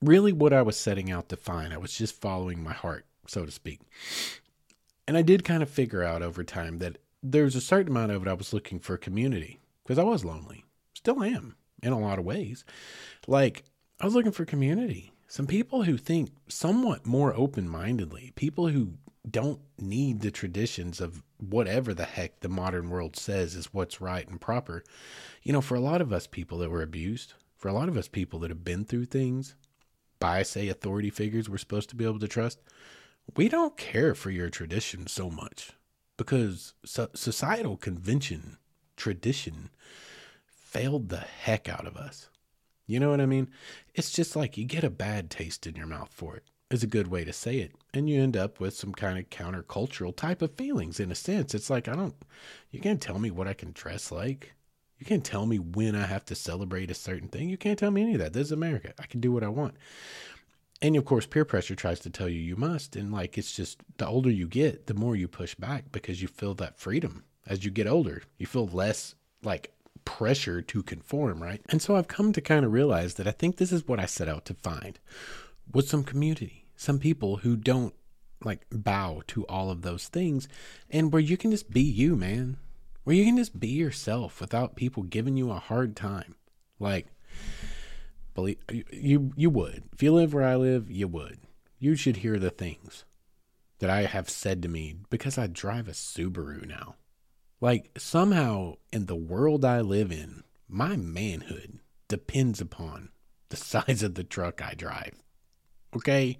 really 0.00 0.32
what 0.32 0.52
I 0.52 0.62
was 0.62 0.76
setting 0.76 1.10
out 1.10 1.28
to 1.28 1.36
find. 1.36 1.74
I 1.74 1.78
was 1.78 1.94
just 1.94 2.20
following 2.20 2.62
my 2.62 2.72
heart, 2.72 3.04
so 3.26 3.44
to 3.44 3.50
speak. 3.50 3.80
And 5.06 5.16
I 5.16 5.22
did 5.22 5.44
kind 5.44 5.62
of 5.62 5.68
figure 5.68 6.04
out 6.04 6.22
over 6.22 6.44
time 6.44 6.78
that 6.78 6.98
there's 7.22 7.56
a 7.56 7.60
certain 7.60 7.90
amount 7.90 8.12
of 8.12 8.22
it 8.22 8.28
I 8.28 8.34
was 8.34 8.52
looking 8.52 8.78
for 8.78 8.96
community 8.96 9.60
because 9.82 9.98
I 9.98 10.04
was 10.04 10.24
lonely. 10.24 10.64
Still 10.94 11.22
am 11.22 11.56
in 11.82 11.92
a 11.92 11.98
lot 11.98 12.18
of 12.18 12.24
ways. 12.24 12.64
Like, 13.26 13.64
I 14.00 14.04
was 14.04 14.14
looking 14.14 14.32
for 14.32 14.44
community 14.44 15.12
some 15.30 15.46
people 15.46 15.84
who 15.84 15.96
think 15.96 16.32
somewhat 16.48 17.06
more 17.06 17.32
open 17.34 17.68
mindedly, 17.68 18.32
people 18.34 18.66
who 18.66 18.94
don't 19.30 19.60
need 19.78 20.22
the 20.22 20.32
traditions 20.32 21.00
of 21.00 21.22
whatever 21.38 21.94
the 21.94 22.04
heck 22.04 22.40
the 22.40 22.48
modern 22.48 22.90
world 22.90 23.14
says 23.14 23.54
is 23.54 23.72
what's 23.72 24.00
right 24.00 24.28
and 24.28 24.40
proper. 24.40 24.82
You 25.44 25.52
know, 25.52 25.60
for 25.60 25.76
a 25.76 25.80
lot 25.80 26.00
of 26.00 26.12
us 26.12 26.26
people 26.26 26.58
that 26.58 26.70
were 26.70 26.82
abused, 26.82 27.34
for 27.56 27.68
a 27.68 27.72
lot 27.72 27.88
of 27.88 27.96
us 27.96 28.08
people 28.08 28.40
that 28.40 28.50
have 28.50 28.64
been 28.64 28.84
through 28.84 29.04
things 29.04 29.54
by, 30.18 30.42
say, 30.42 30.68
authority 30.68 31.10
figures 31.10 31.48
we're 31.48 31.58
supposed 31.58 31.90
to 31.90 31.96
be 31.96 32.04
able 32.04 32.18
to 32.18 32.26
trust, 32.26 32.60
we 33.36 33.48
don't 33.48 33.76
care 33.76 34.16
for 34.16 34.32
your 34.32 34.50
tradition 34.50 35.06
so 35.06 35.30
much 35.30 35.74
because 36.16 36.74
societal 36.82 37.76
convention, 37.76 38.58
tradition, 38.96 39.70
failed 40.48 41.08
the 41.08 41.18
heck 41.18 41.68
out 41.68 41.86
of 41.86 41.96
us. 41.96 42.30
You 42.90 42.98
know 42.98 43.10
what 43.10 43.20
I 43.20 43.26
mean? 43.26 43.48
It's 43.94 44.10
just 44.10 44.34
like 44.34 44.58
you 44.58 44.64
get 44.64 44.82
a 44.82 44.90
bad 44.90 45.30
taste 45.30 45.66
in 45.66 45.76
your 45.76 45.86
mouth 45.86 46.10
for 46.12 46.36
it, 46.36 46.42
is 46.70 46.82
a 46.82 46.88
good 46.88 47.06
way 47.06 47.24
to 47.24 47.32
say 47.32 47.58
it. 47.58 47.72
And 47.94 48.10
you 48.10 48.20
end 48.20 48.36
up 48.36 48.58
with 48.58 48.74
some 48.74 48.92
kind 48.92 49.16
of 49.16 49.30
countercultural 49.30 50.16
type 50.16 50.42
of 50.42 50.56
feelings 50.56 50.98
in 50.98 51.12
a 51.12 51.14
sense. 51.14 51.54
It's 51.54 51.70
like, 51.70 51.86
I 51.86 51.94
don't, 51.94 52.16
you 52.72 52.80
can't 52.80 53.00
tell 53.00 53.20
me 53.20 53.30
what 53.30 53.46
I 53.46 53.54
can 53.54 53.70
dress 53.72 54.10
like. 54.10 54.54
You 54.98 55.06
can't 55.06 55.24
tell 55.24 55.46
me 55.46 55.58
when 55.58 55.94
I 55.94 56.04
have 56.04 56.24
to 56.26 56.34
celebrate 56.34 56.90
a 56.90 56.94
certain 56.94 57.28
thing. 57.28 57.48
You 57.48 57.56
can't 57.56 57.78
tell 57.78 57.92
me 57.92 58.02
any 58.02 58.14
of 58.14 58.20
that. 58.20 58.32
This 58.32 58.48
is 58.48 58.52
America. 58.52 58.92
I 58.98 59.06
can 59.06 59.20
do 59.20 59.30
what 59.30 59.44
I 59.44 59.48
want. 59.48 59.76
And 60.82 60.96
of 60.96 61.04
course, 61.04 61.26
peer 61.26 61.44
pressure 61.44 61.76
tries 61.76 62.00
to 62.00 62.10
tell 62.10 62.28
you 62.28 62.40
you 62.40 62.56
must. 62.56 62.96
And 62.96 63.12
like, 63.12 63.38
it's 63.38 63.54
just 63.54 63.80
the 63.98 64.06
older 64.06 64.30
you 64.30 64.48
get, 64.48 64.88
the 64.88 64.94
more 64.94 65.14
you 65.14 65.28
push 65.28 65.54
back 65.54 65.92
because 65.92 66.20
you 66.20 66.26
feel 66.28 66.54
that 66.54 66.78
freedom 66.78 67.24
as 67.46 67.64
you 67.64 67.70
get 67.70 67.86
older. 67.86 68.22
You 68.36 68.46
feel 68.46 68.66
less 68.66 69.14
like 69.42 69.72
pressure 70.04 70.62
to 70.62 70.82
conform, 70.82 71.42
right? 71.42 71.60
And 71.68 71.80
so 71.80 71.96
I've 71.96 72.08
come 72.08 72.32
to 72.32 72.40
kind 72.40 72.64
of 72.64 72.72
realize 72.72 73.14
that 73.14 73.26
I 73.26 73.32
think 73.32 73.56
this 73.56 73.72
is 73.72 73.86
what 73.86 74.00
I 74.00 74.06
set 74.06 74.28
out 74.28 74.44
to 74.46 74.54
find 74.54 74.98
was 75.72 75.88
some 75.88 76.04
community, 76.04 76.66
some 76.76 76.98
people 76.98 77.38
who 77.38 77.56
don't 77.56 77.94
like 78.44 78.66
bow 78.70 79.22
to 79.28 79.44
all 79.46 79.70
of 79.70 79.82
those 79.82 80.08
things 80.08 80.48
and 80.90 81.12
where 81.12 81.20
you 81.20 81.36
can 81.36 81.50
just 81.50 81.70
be 81.70 81.82
you, 81.82 82.16
man. 82.16 82.56
Where 83.04 83.16
you 83.16 83.24
can 83.24 83.36
just 83.36 83.58
be 83.58 83.68
yourself 83.68 84.40
without 84.40 84.76
people 84.76 85.02
giving 85.02 85.36
you 85.36 85.50
a 85.50 85.58
hard 85.58 85.96
time. 85.96 86.34
Like 86.78 87.06
believe 88.34 88.58
you 88.92 89.32
you 89.36 89.50
would. 89.50 89.84
If 89.92 90.02
you 90.02 90.12
live 90.12 90.32
where 90.34 90.44
I 90.44 90.56
live, 90.56 90.90
you 90.90 91.08
would. 91.08 91.38
You 91.78 91.96
should 91.96 92.18
hear 92.18 92.38
the 92.38 92.50
things 92.50 93.04
that 93.78 93.90
I 93.90 94.02
have 94.02 94.28
said 94.28 94.62
to 94.62 94.68
me 94.68 94.96
because 95.08 95.38
I 95.38 95.46
drive 95.46 95.88
a 95.88 95.92
Subaru 95.92 96.66
now. 96.66 96.96
Like, 97.60 97.90
somehow 97.98 98.76
in 98.92 99.06
the 99.06 99.16
world 99.16 99.64
I 99.64 99.80
live 99.80 100.10
in, 100.10 100.44
my 100.68 100.96
manhood 100.96 101.80
depends 102.08 102.60
upon 102.60 103.10
the 103.50 103.56
size 103.58 104.02
of 104.02 104.14
the 104.14 104.24
truck 104.24 104.62
I 104.62 104.74
drive. 104.74 105.14
Okay? 105.94 106.38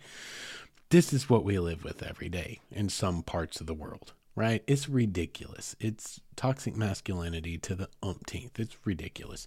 This 0.91 1.13
is 1.13 1.29
what 1.29 1.45
we 1.45 1.59
live 1.59 1.85
with 1.85 2.03
every 2.03 2.29
day 2.29 2.61
in 2.71 2.89
some 2.89 3.23
parts 3.23 3.61
of 3.61 3.67
the 3.67 3.75
world, 3.75 4.13
right? 4.35 4.65
It's 4.67 4.89
ridiculous. 4.89 5.77
It's 5.79 6.21
toxic 6.37 6.77
masculinity 6.77 7.59
to 7.59 7.75
the 7.75 7.89
umpteenth. 8.03 8.59
It's 8.59 8.77
ridiculous. 8.85 9.47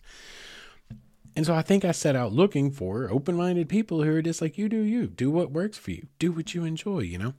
And 1.36 1.46
so 1.46 1.56
I 1.56 1.62
think 1.62 1.84
I 1.84 1.92
set 1.92 2.16
out 2.16 2.32
looking 2.32 2.70
for 2.72 3.10
open 3.10 3.36
minded 3.36 3.68
people 3.68 4.04
who 4.04 4.16
are 4.16 4.22
just 4.22 4.42
like, 4.42 4.58
you 4.58 4.70
do 4.70 4.82
you, 4.82 5.08
do 5.08 5.32
what 5.32 5.52
works 5.52 5.78
for 5.78 5.92
you, 5.92 6.08
do 6.20 6.32
what 6.32 6.54
you 6.54 6.64
enjoy, 6.64 7.00
you 7.00 7.18
know? 7.18 7.34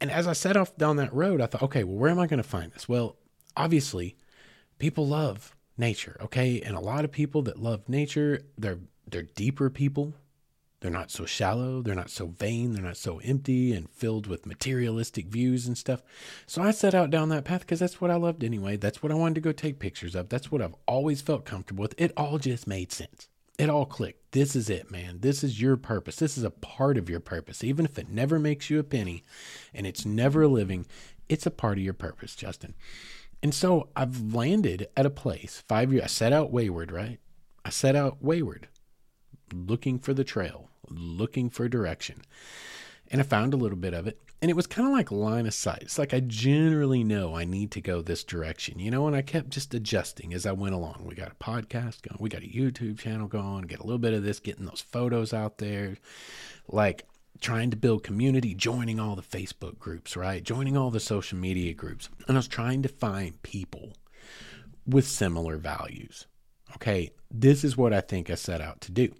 And 0.00 0.10
as 0.10 0.26
I 0.26 0.32
set 0.32 0.56
off 0.56 0.76
down 0.76 0.96
that 0.96 1.12
road, 1.12 1.40
I 1.40 1.46
thought, 1.46 1.62
okay, 1.62 1.84
well, 1.84 1.96
where 1.96 2.10
am 2.10 2.18
I 2.18 2.26
going 2.26 2.42
to 2.42 2.48
find 2.48 2.72
this? 2.72 2.88
Well, 2.88 3.16
obviously, 3.56 4.16
people 4.78 5.06
love 5.06 5.56
nature, 5.78 6.16
okay? 6.20 6.60
And 6.60 6.76
a 6.76 6.80
lot 6.80 7.04
of 7.04 7.12
people 7.12 7.42
that 7.42 7.62
love 7.62 7.88
nature, 7.88 8.42
they're 8.58 8.80
they're 9.08 9.22
deeper 9.22 9.70
people. 9.70 10.14
They're 10.80 10.90
not 10.90 11.10
so 11.10 11.24
shallow, 11.24 11.80
they're 11.80 11.94
not 11.94 12.10
so 12.10 12.26
vain, 12.26 12.72
they're 12.72 12.84
not 12.84 12.98
so 12.98 13.18
empty 13.24 13.72
and 13.72 13.88
filled 13.90 14.26
with 14.26 14.44
materialistic 14.44 15.26
views 15.26 15.66
and 15.66 15.76
stuff. 15.76 16.02
So 16.46 16.62
I 16.62 16.70
set 16.70 16.94
out 16.94 17.10
down 17.10 17.30
that 17.30 17.44
path 17.44 17.60
because 17.60 17.80
that's 17.80 18.00
what 18.00 18.10
I 18.10 18.16
loved 18.16 18.44
anyway. 18.44 18.76
That's 18.76 19.02
what 19.02 19.10
I 19.10 19.14
wanted 19.14 19.36
to 19.36 19.40
go 19.40 19.52
take 19.52 19.78
pictures 19.78 20.14
of. 20.14 20.28
That's 20.28 20.52
what 20.52 20.60
I've 20.60 20.76
always 20.86 21.22
felt 21.22 21.46
comfortable 21.46 21.82
with. 21.82 21.94
It 21.96 22.12
all 22.16 22.38
just 22.38 22.66
made 22.66 22.92
sense. 22.92 23.28
It 23.58 23.70
all 23.70 23.86
clicked. 23.86 24.32
This 24.32 24.54
is 24.54 24.68
it, 24.68 24.90
man. 24.90 25.18
This 25.20 25.42
is 25.42 25.60
your 25.60 25.76
purpose. 25.76 26.16
This 26.16 26.36
is 26.36 26.44
a 26.44 26.50
part 26.50 26.98
of 26.98 27.08
your 27.08 27.20
purpose. 27.20 27.64
Even 27.64 27.84
if 27.84 27.98
it 27.98 28.10
never 28.10 28.38
makes 28.38 28.68
you 28.68 28.78
a 28.78 28.84
penny 28.84 29.24
and 29.72 29.86
it's 29.86 30.04
never 30.04 30.42
a 30.42 30.48
living, 30.48 30.86
it's 31.28 31.46
a 31.46 31.50
part 31.50 31.78
of 31.78 31.84
your 31.84 31.94
purpose, 31.94 32.36
Justin. 32.36 32.74
And 33.42 33.54
so 33.54 33.88
I've 33.96 34.34
landed 34.34 34.88
at 34.96 35.06
a 35.06 35.10
place 35.10 35.62
five 35.68 35.92
years. 35.92 36.04
I 36.04 36.08
set 36.08 36.32
out 36.32 36.52
wayward, 36.52 36.90
right? 36.90 37.18
I 37.64 37.70
set 37.70 37.96
out 37.96 38.22
wayward, 38.22 38.68
looking 39.52 39.98
for 39.98 40.14
the 40.14 40.24
trail, 40.24 40.68
looking 40.88 41.50
for 41.50 41.68
direction. 41.68 42.22
And 43.10 43.20
I 43.20 43.24
found 43.24 43.54
a 43.54 43.56
little 43.56 43.78
bit 43.78 43.94
of 43.94 44.06
it. 44.06 44.20
And 44.42 44.50
it 44.50 44.54
was 44.54 44.66
kind 44.66 44.86
of 44.86 44.92
like 44.92 45.10
line 45.10 45.46
of 45.46 45.54
sight. 45.54 45.82
It's 45.82 45.98
like 45.98 46.12
I 46.12 46.20
generally 46.20 47.02
know 47.02 47.34
I 47.34 47.44
need 47.44 47.70
to 47.72 47.80
go 47.80 48.02
this 48.02 48.22
direction, 48.22 48.78
you 48.78 48.90
know, 48.90 49.06
and 49.06 49.16
I 49.16 49.22
kept 49.22 49.48
just 49.48 49.72
adjusting 49.72 50.34
as 50.34 50.44
I 50.44 50.52
went 50.52 50.74
along. 50.74 51.04
We 51.06 51.14
got 51.14 51.32
a 51.32 51.34
podcast 51.36 52.02
going, 52.02 52.18
we 52.20 52.28
got 52.28 52.42
a 52.42 52.46
YouTube 52.46 52.98
channel 52.98 53.28
going, 53.28 53.62
get 53.62 53.80
a 53.80 53.84
little 53.84 53.98
bit 53.98 54.12
of 54.12 54.22
this, 54.22 54.40
getting 54.40 54.66
those 54.66 54.82
photos 54.82 55.32
out 55.32 55.58
there, 55.58 55.96
like 56.68 57.06
trying 57.40 57.70
to 57.70 57.76
build 57.76 58.02
community, 58.02 58.54
joining 58.54 59.00
all 59.00 59.16
the 59.16 59.22
Facebook 59.22 59.78
groups, 59.78 60.16
right? 60.16 60.42
Joining 60.42 60.76
all 60.76 60.90
the 60.90 61.00
social 61.00 61.38
media 61.38 61.72
groups. 61.72 62.08
And 62.28 62.36
I 62.36 62.38
was 62.38 62.48
trying 62.48 62.82
to 62.82 62.88
find 62.88 63.40
people 63.42 63.94
with 64.86 65.06
similar 65.06 65.56
values. 65.56 66.26
Okay, 66.74 67.10
this 67.30 67.64
is 67.64 67.76
what 67.76 67.92
I 67.94 68.00
think 68.00 68.28
I 68.28 68.34
set 68.34 68.60
out 68.60 68.80
to 68.82 68.92
do. 68.92 69.12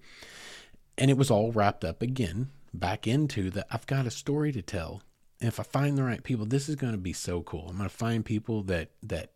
And 0.98 1.10
it 1.10 1.16
was 1.16 1.30
all 1.30 1.52
wrapped 1.52 1.84
up 1.84 2.02
again 2.02 2.50
back 2.72 3.06
into 3.06 3.50
that 3.50 3.66
I've 3.70 3.86
got 3.86 4.06
a 4.06 4.10
story 4.10 4.52
to 4.52 4.62
tell. 4.62 5.02
And 5.40 5.48
if 5.48 5.60
I 5.60 5.64
find 5.64 5.96
the 5.96 6.04
right 6.04 6.22
people, 6.22 6.46
this 6.46 6.68
is 6.68 6.76
going 6.76 6.92
to 6.92 6.98
be 6.98 7.12
so 7.12 7.42
cool. 7.42 7.66
I'm 7.68 7.76
going 7.76 7.88
to 7.88 7.94
find 7.94 8.24
people 8.24 8.62
that 8.64 8.90
that 9.02 9.32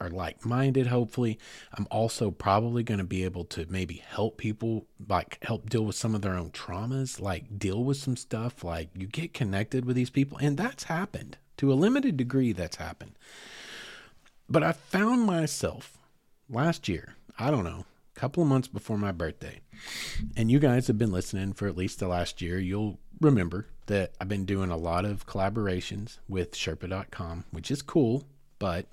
are 0.00 0.08
like-minded 0.08 0.86
hopefully. 0.86 1.38
I'm 1.74 1.86
also 1.90 2.30
probably 2.30 2.82
going 2.82 2.98
to 2.98 3.04
be 3.04 3.24
able 3.24 3.44
to 3.46 3.66
maybe 3.68 4.02
help 4.06 4.38
people 4.38 4.86
like 5.08 5.38
help 5.42 5.68
deal 5.68 5.84
with 5.84 5.96
some 5.96 6.14
of 6.14 6.22
their 6.22 6.34
own 6.34 6.50
traumas, 6.50 7.20
like 7.20 7.58
deal 7.58 7.84
with 7.84 7.98
some 7.98 8.16
stuff 8.16 8.64
like 8.64 8.88
you 8.94 9.06
get 9.06 9.34
connected 9.34 9.84
with 9.84 9.96
these 9.96 10.10
people 10.10 10.38
and 10.38 10.56
that's 10.56 10.84
happened. 10.84 11.36
To 11.58 11.70
a 11.70 11.74
limited 11.74 12.16
degree 12.16 12.52
that's 12.52 12.76
happened. 12.76 13.12
But 14.48 14.62
I 14.62 14.72
found 14.72 15.24
myself 15.26 15.98
last 16.48 16.88
year, 16.88 17.16
I 17.38 17.50
don't 17.50 17.64
know, 17.64 17.84
couple 18.20 18.42
of 18.42 18.48
months 18.50 18.68
before 18.68 18.98
my 18.98 19.12
birthday. 19.12 19.60
And 20.36 20.50
you 20.50 20.58
guys 20.58 20.88
have 20.88 20.98
been 20.98 21.10
listening 21.10 21.54
for 21.54 21.66
at 21.66 21.76
least 21.76 22.00
the 22.00 22.06
last 22.06 22.42
year. 22.42 22.58
You'll 22.58 22.98
remember 23.18 23.68
that 23.86 24.12
I've 24.20 24.28
been 24.28 24.44
doing 24.44 24.70
a 24.70 24.76
lot 24.76 25.06
of 25.06 25.26
collaborations 25.26 26.18
with 26.28 26.52
Sherpa.com, 26.52 27.46
which 27.50 27.70
is 27.70 27.80
cool, 27.80 28.24
but 28.58 28.88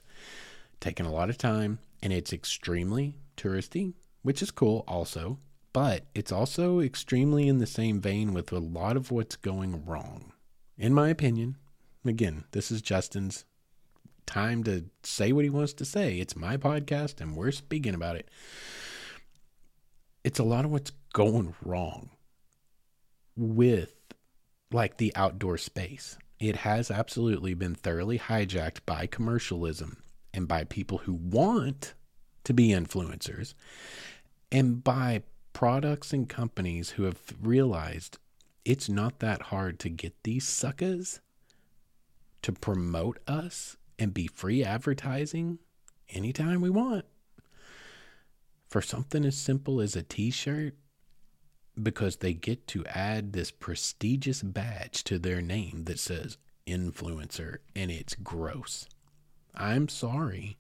taking 0.79 1.05
a 1.05 1.11
lot 1.11 1.29
of 1.29 1.37
time 1.37 1.79
and 2.01 2.13
it's 2.13 2.31
extremely 2.31 3.15
touristy, 3.35 3.95
which 4.21 4.41
is 4.41 4.49
cool 4.49 4.85
also, 4.87 5.39
but 5.73 6.05
it's 6.15 6.31
also 6.31 6.79
extremely 6.79 7.49
in 7.49 7.57
the 7.57 7.67
same 7.67 7.99
vein 7.99 8.33
with 8.33 8.53
a 8.53 8.59
lot 8.59 8.95
of 8.95 9.11
what's 9.11 9.35
going 9.35 9.83
wrong. 9.85 10.31
In 10.77 10.93
my 10.93 11.09
opinion, 11.09 11.57
again, 12.05 12.45
this 12.51 12.71
is 12.71 12.81
Justin's 12.81 13.43
time 14.25 14.63
to 14.63 14.85
say 15.03 15.33
what 15.33 15.43
he 15.43 15.49
wants 15.49 15.73
to 15.73 15.83
say. 15.83 16.17
It's 16.17 16.37
my 16.37 16.55
podcast 16.55 17.19
and 17.19 17.35
we're 17.35 17.51
speaking 17.51 17.93
about 17.93 18.15
it 18.15 18.29
it's 20.27 20.39
a 20.39 20.43
lot 20.43 20.65
of 20.65 20.71
what's 20.71 20.91
going 21.13 21.55
wrong 21.63 22.09
with 23.37 23.93
like 24.73 24.97
the 24.97 25.13
outdoor 25.15 25.57
space. 25.57 26.17
It 26.37 26.57
has 26.57 26.91
absolutely 26.91 27.53
been 27.53 27.75
thoroughly 27.75 28.19
hijacked 28.19 28.79
by 28.85 29.07
commercialism 29.07 30.03
and 30.33 30.45
by 30.45 30.65
people 30.65 30.97
who 30.97 31.13
want 31.13 31.93
to 32.43 32.53
be 32.53 32.71
influencers 32.71 33.53
and 34.51 34.83
by 34.83 35.23
products 35.53 36.11
and 36.11 36.27
companies 36.27 36.89
who 36.89 37.03
have 37.03 37.21
realized 37.41 38.17
it's 38.65 38.89
not 38.89 39.19
that 39.19 39.43
hard 39.43 39.79
to 39.79 39.87
get 39.87 40.13
these 40.25 40.45
suckers 40.45 41.21
to 42.41 42.51
promote 42.51 43.17
us 43.27 43.77
and 43.97 44.13
be 44.13 44.27
free 44.27 44.61
advertising 44.61 45.59
anytime 46.09 46.59
we 46.59 46.69
want 46.69 47.05
for 48.69 48.81
something 48.81 49.25
as 49.25 49.37
simple 49.37 49.79
as 49.79 49.95
a 49.95 50.03
t 50.03 50.29
shirt 50.29 50.75
because 51.81 52.17
they 52.17 52.33
get 52.33 52.67
to 52.67 52.85
add 52.87 53.33
this 53.33 53.51
prestigious 53.51 54.41
badge 54.41 55.03
to 55.03 55.19
their 55.19 55.41
name 55.41 55.83
that 55.85 55.99
says 55.99 56.37
influencer 56.65 57.57
and 57.75 57.91
it's 57.91 58.15
gross. 58.15 58.87
I'm 59.55 59.87
sorry. 59.87 60.57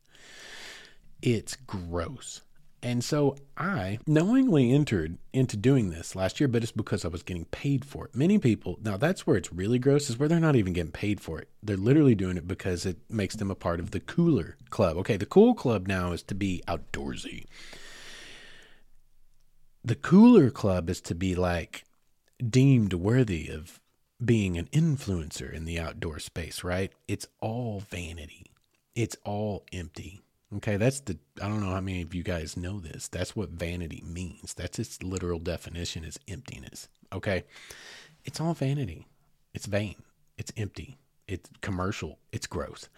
It's 1.21 1.55
gross. 1.55 2.41
And 2.83 3.03
so 3.03 3.35
I 3.57 3.97
knowingly 4.05 4.71
entered 4.71 5.17
into 5.33 5.57
doing 5.57 5.89
this 5.89 6.15
last 6.15 6.39
year, 6.39 6.47
but 6.47 6.61
it's 6.61 6.71
because 6.71 7.03
I 7.03 7.07
was 7.07 7.23
getting 7.23 7.45
paid 7.45 7.83
for 7.83 8.05
it. 8.05 8.15
Many 8.15 8.37
people, 8.37 8.77
now 8.83 8.97
that's 8.97 9.25
where 9.25 9.35
it's 9.35 9.51
really 9.51 9.79
gross, 9.79 10.09
is 10.09 10.19
where 10.19 10.29
they're 10.29 10.39
not 10.39 10.55
even 10.55 10.73
getting 10.73 10.91
paid 10.91 11.19
for 11.19 11.39
it. 11.39 11.49
They're 11.63 11.75
literally 11.75 12.13
doing 12.13 12.37
it 12.37 12.47
because 12.47 12.85
it 12.85 12.97
makes 13.09 13.35
them 13.35 13.49
a 13.49 13.55
part 13.55 13.79
of 13.79 13.91
the 13.91 13.99
cooler 13.99 14.57
club. 14.69 14.95
Okay, 14.97 15.17
the 15.17 15.25
cool 15.25 15.55
club 15.55 15.87
now 15.87 16.11
is 16.11 16.21
to 16.23 16.35
be 16.35 16.61
outdoorsy 16.67 17.45
the 19.87 19.95
cooler 19.95 20.49
club 20.49 20.89
is 20.89 20.99
to 20.99 21.15
be 21.15 21.33
like 21.33 21.85
deemed 22.45 22.91
worthy 22.91 23.47
of 23.47 23.79
being 24.23 24.57
an 24.57 24.65
influencer 24.73 25.51
in 25.53 25.63
the 25.63 25.79
outdoor 25.79 26.19
space, 26.19 26.61
right? 26.61 26.91
It's 27.07 27.25
all 27.39 27.81
vanity. 27.89 28.51
It's 28.95 29.15
all 29.23 29.63
empty. 29.71 30.19
Okay, 30.57 30.75
that's 30.75 30.99
the 31.01 31.17
I 31.41 31.47
don't 31.47 31.61
know 31.61 31.71
how 31.71 31.79
many 31.79 32.01
of 32.01 32.13
you 32.13 32.21
guys 32.21 32.57
know 32.57 32.81
this. 32.81 33.07
That's 33.07 33.33
what 33.33 33.49
vanity 33.49 34.03
means. 34.05 34.53
That's 34.53 34.77
its 34.77 35.01
literal 35.03 35.39
definition 35.39 36.03
is 36.03 36.19
emptiness. 36.27 36.89
Okay? 37.13 37.45
It's 38.25 38.41
all 38.41 38.53
vanity. 38.53 39.07
It's 39.53 39.67
vain. 39.67 39.95
It's 40.37 40.51
empty. 40.57 40.97
It's 41.29 41.49
commercial. 41.61 42.19
It's 42.33 42.47
gross. 42.47 42.89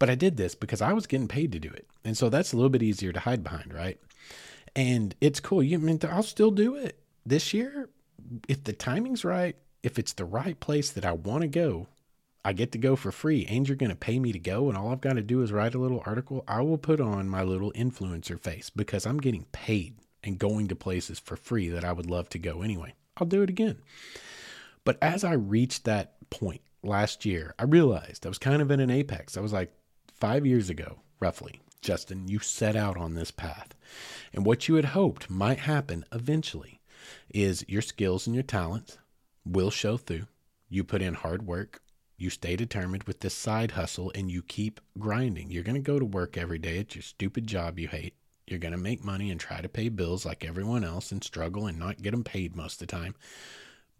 But 0.00 0.10
I 0.10 0.16
did 0.16 0.36
this 0.36 0.56
because 0.56 0.82
I 0.82 0.92
was 0.92 1.06
getting 1.06 1.28
paid 1.28 1.52
to 1.52 1.60
do 1.60 1.70
it. 1.70 1.86
And 2.04 2.16
so 2.16 2.28
that's 2.28 2.52
a 2.52 2.56
little 2.56 2.70
bit 2.70 2.82
easier 2.82 3.12
to 3.12 3.20
hide 3.20 3.44
behind, 3.44 3.72
right? 3.72 4.00
And 4.76 5.16
it's 5.20 5.40
cool. 5.40 5.62
You 5.62 5.78
I 5.78 5.80
mean 5.80 5.98
I'll 6.08 6.22
still 6.22 6.52
do 6.52 6.76
it 6.76 7.00
this 7.24 7.52
year 7.52 7.88
if 8.48 8.62
the 8.62 8.72
timing's 8.72 9.24
right. 9.24 9.56
If 9.82 9.98
it's 9.98 10.12
the 10.12 10.24
right 10.24 10.58
place 10.58 10.90
that 10.92 11.04
I 11.04 11.12
want 11.12 11.42
to 11.42 11.48
go, 11.48 11.86
I 12.44 12.52
get 12.52 12.72
to 12.72 12.78
go 12.78 12.96
for 12.96 13.12
free. 13.12 13.46
And 13.48 13.66
you're 13.66 13.76
going 13.76 13.90
to 13.90 13.96
pay 13.96 14.18
me 14.18 14.32
to 14.32 14.38
go, 14.38 14.68
and 14.68 14.76
all 14.76 14.90
I've 14.90 15.00
got 15.00 15.14
to 15.14 15.22
do 15.22 15.42
is 15.42 15.52
write 15.52 15.74
a 15.74 15.78
little 15.78 16.02
article. 16.06 16.44
I 16.48 16.60
will 16.62 16.78
put 16.78 17.00
on 17.00 17.28
my 17.28 17.42
little 17.42 17.72
influencer 17.72 18.38
face 18.38 18.70
because 18.70 19.06
I'm 19.06 19.18
getting 19.18 19.46
paid 19.52 19.96
and 20.24 20.38
going 20.38 20.68
to 20.68 20.76
places 20.76 21.18
for 21.18 21.36
free 21.36 21.68
that 21.68 21.84
I 21.84 21.92
would 21.92 22.10
love 22.10 22.28
to 22.30 22.38
go 22.38 22.62
anyway. 22.62 22.94
I'll 23.16 23.26
do 23.26 23.42
it 23.42 23.50
again. 23.50 23.78
But 24.84 24.98
as 25.00 25.24
I 25.24 25.32
reached 25.32 25.84
that 25.84 26.14
point 26.30 26.62
last 26.82 27.24
year, 27.24 27.54
I 27.58 27.64
realized 27.64 28.26
I 28.26 28.28
was 28.28 28.38
kind 28.38 28.62
of 28.62 28.70
in 28.70 28.80
an 28.80 28.90
apex. 28.90 29.36
I 29.36 29.40
was 29.40 29.52
like 29.52 29.72
five 30.14 30.46
years 30.46 30.70
ago, 30.70 31.00
roughly. 31.20 31.60
Justin, 31.80 32.28
you 32.28 32.38
set 32.38 32.76
out 32.76 32.96
on 32.96 33.14
this 33.14 33.30
path. 33.30 33.74
And 34.32 34.44
what 34.44 34.68
you 34.68 34.74
had 34.74 34.86
hoped 34.86 35.30
might 35.30 35.60
happen 35.60 36.04
eventually 36.12 36.80
is 37.32 37.64
your 37.68 37.82
skills 37.82 38.26
and 38.26 38.34
your 38.34 38.42
talents 38.42 38.98
will 39.44 39.70
show 39.70 39.96
through. 39.96 40.26
You 40.68 40.82
put 40.84 41.02
in 41.02 41.14
hard 41.14 41.46
work, 41.46 41.82
you 42.16 42.30
stay 42.30 42.56
determined 42.56 43.04
with 43.04 43.20
this 43.20 43.34
side 43.34 43.72
hustle, 43.72 44.10
and 44.14 44.30
you 44.30 44.42
keep 44.42 44.80
grinding. 44.98 45.50
You're 45.50 45.62
going 45.62 45.76
to 45.76 45.80
go 45.80 45.98
to 45.98 46.04
work 46.04 46.36
every 46.36 46.58
day 46.58 46.78
at 46.78 46.94
your 46.94 47.02
stupid 47.02 47.46
job 47.46 47.78
you 47.78 47.88
hate. 47.88 48.14
You're 48.46 48.58
going 48.58 48.72
to 48.72 48.78
make 48.78 49.04
money 49.04 49.30
and 49.30 49.40
try 49.40 49.60
to 49.60 49.68
pay 49.68 49.88
bills 49.88 50.24
like 50.24 50.44
everyone 50.44 50.84
else 50.84 51.12
and 51.12 51.22
struggle 51.22 51.66
and 51.66 51.78
not 51.78 52.02
get 52.02 52.12
them 52.12 52.24
paid 52.24 52.56
most 52.56 52.80
of 52.80 52.88
the 52.88 52.96
time. 52.96 53.14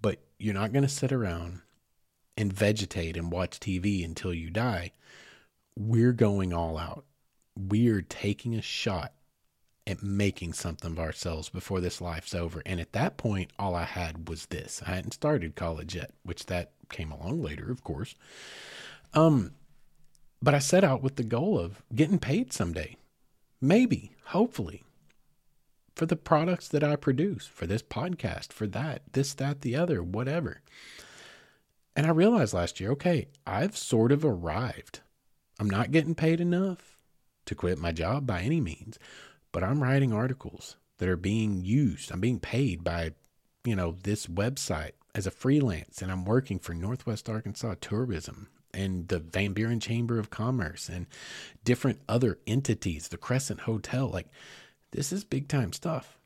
But 0.00 0.20
you're 0.38 0.54
not 0.54 0.72
going 0.72 0.84
to 0.84 0.88
sit 0.88 1.12
around 1.12 1.62
and 2.36 2.52
vegetate 2.52 3.16
and 3.16 3.32
watch 3.32 3.58
TV 3.58 4.04
until 4.04 4.32
you 4.32 4.50
die. 4.50 4.92
We're 5.76 6.12
going 6.12 6.52
all 6.52 6.78
out 6.78 7.04
we're 7.56 8.02
taking 8.02 8.54
a 8.54 8.62
shot 8.62 9.12
at 9.86 10.02
making 10.02 10.52
something 10.52 10.92
of 10.92 10.98
ourselves 10.98 11.48
before 11.48 11.80
this 11.80 12.00
life's 12.00 12.34
over. 12.34 12.62
And 12.66 12.80
at 12.80 12.92
that 12.92 13.16
point, 13.16 13.52
all 13.58 13.74
I 13.74 13.84
had 13.84 14.28
was 14.28 14.46
this. 14.46 14.82
I 14.84 14.90
hadn't 14.90 15.14
started 15.14 15.54
college 15.54 15.94
yet, 15.94 16.10
which 16.24 16.46
that 16.46 16.72
came 16.90 17.12
along 17.12 17.42
later, 17.42 17.70
of 17.70 17.84
course. 17.84 18.14
Um, 19.14 19.52
but 20.42 20.54
I 20.54 20.58
set 20.58 20.84
out 20.84 21.02
with 21.02 21.16
the 21.16 21.24
goal 21.24 21.58
of 21.58 21.82
getting 21.94 22.18
paid 22.18 22.52
someday, 22.52 22.96
maybe, 23.60 24.12
hopefully, 24.26 24.82
for 25.94 26.06
the 26.06 26.16
products 26.16 26.68
that 26.68 26.84
I 26.84 26.96
produce, 26.96 27.46
for 27.46 27.66
this 27.66 27.82
podcast, 27.82 28.52
for 28.52 28.66
that, 28.66 29.02
this, 29.12 29.34
that, 29.34 29.62
the 29.62 29.76
other, 29.76 30.02
whatever. 30.02 30.62
And 31.94 32.06
I 32.06 32.10
realized 32.10 32.52
last 32.52 32.80
year, 32.80 32.90
okay, 32.92 33.28
I've 33.46 33.76
sort 33.76 34.12
of 34.12 34.24
arrived. 34.24 35.00
I'm 35.58 35.70
not 35.70 35.92
getting 35.92 36.14
paid 36.14 36.40
enough 36.40 36.95
to 37.46 37.54
quit 37.54 37.78
my 37.78 37.92
job 37.92 38.26
by 38.26 38.42
any 38.42 38.60
means, 38.60 38.98
but 39.52 39.64
I'm 39.64 39.82
writing 39.82 40.12
articles 40.12 40.76
that 40.98 41.08
are 41.08 41.16
being 41.16 41.64
used. 41.64 42.10
I'm 42.10 42.20
being 42.20 42.40
paid 42.40 42.84
by, 42.84 43.12
you 43.64 43.74
know, 43.74 43.96
this 44.02 44.26
website 44.26 44.92
as 45.14 45.26
a 45.26 45.30
freelance, 45.30 46.02
and 46.02 46.12
I'm 46.12 46.24
working 46.24 46.58
for 46.58 46.74
Northwest 46.74 47.28
Arkansas 47.28 47.76
Tourism 47.80 48.48
and 48.74 49.08
the 49.08 49.18
Van 49.18 49.52
Buren 49.52 49.80
Chamber 49.80 50.18
of 50.18 50.28
Commerce 50.28 50.88
and 50.88 51.06
different 51.64 52.00
other 52.08 52.38
entities, 52.46 53.08
the 53.08 53.16
Crescent 53.16 53.60
Hotel. 53.60 54.08
Like, 54.08 54.28
this 54.90 55.12
is 55.12 55.24
big 55.24 55.48
time 55.48 55.72
stuff, 55.72 56.18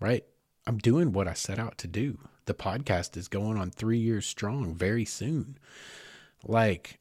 right? 0.00 0.24
I'm 0.66 0.78
doing 0.78 1.12
what 1.12 1.28
I 1.28 1.32
set 1.32 1.58
out 1.58 1.78
to 1.78 1.86
do. 1.86 2.18
The 2.44 2.54
podcast 2.54 3.16
is 3.16 3.28
going 3.28 3.56
on 3.56 3.70
three 3.70 3.98
years 3.98 4.26
strong 4.26 4.74
very 4.74 5.04
soon. 5.04 5.58
Like, 6.44 6.98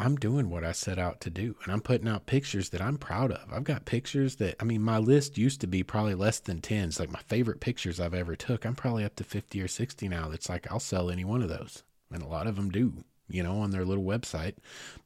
I'm 0.00 0.16
doing 0.16 0.48
what 0.48 0.64
I 0.64 0.72
set 0.72 0.98
out 0.98 1.20
to 1.20 1.30
do 1.30 1.56
and 1.62 1.72
I'm 1.72 1.82
putting 1.82 2.08
out 2.08 2.24
pictures 2.24 2.70
that 2.70 2.80
I'm 2.80 2.96
proud 2.96 3.30
of. 3.30 3.52
I've 3.52 3.64
got 3.64 3.84
pictures 3.84 4.36
that 4.36 4.56
I 4.58 4.64
mean 4.64 4.80
my 4.80 4.96
list 4.96 5.36
used 5.36 5.60
to 5.60 5.66
be 5.66 5.82
probably 5.82 6.14
less 6.14 6.40
than 6.40 6.62
10. 6.62 6.88
It's 6.88 6.98
like 6.98 7.12
my 7.12 7.20
favorite 7.28 7.60
pictures 7.60 8.00
I've 8.00 8.14
ever 8.14 8.34
took. 8.34 8.64
I'm 8.64 8.74
probably 8.74 9.04
up 9.04 9.14
to 9.16 9.24
50 9.24 9.60
or 9.60 9.68
60 9.68 10.08
now. 10.08 10.28
That's 10.28 10.48
like 10.48 10.70
I'll 10.72 10.80
sell 10.80 11.10
any 11.10 11.26
one 11.26 11.42
of 11.42 11.50
those. 11.50 11.82
And 12.10 12.22
a 12.22 12.26
lot 12.26 12.46
of 12.46 12.56
them 12.56 12.70
do, 12.70 13.04
you 13.28 13.42
know, 13.42 13.58
on 13.58 13.72
their 13.72 13.84
little 13.84 14.02
website. 14.02 14.54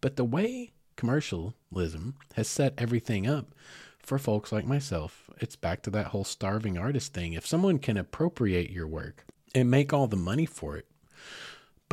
But 0.01 0.15
the 0.15 0.25
way 0.25 0.71
commercialism 0.97 2.15
has 2.35 2.47
set 2.47 2.75
everything 2.79 3.27
up 3.27 3.53
for 3.99 4.17
folks 4.17 4.53
like 4.53 4.65
myself, 4.65 5.29
it's 5.39 5.57
back 5.57 5.83
to 5.83 5.91
that 5.91 6.07
whole 6.07 6.25
starving 6.25 6.79
artist 6.79 7.13
thing. 7.13 7.33
If 7.33 7.49
someone 7.49 7.81
can 7.81 7.97
appropriate 7.97 8.71
your 8.71 8.87
work 8.87 9.25
and 9.57 9.69
make 9.69 9.93
all 9.93 10.07
the 10.07 10.17
money 10.17 10.47
for 10.47 10.77
it, 10.77 10.87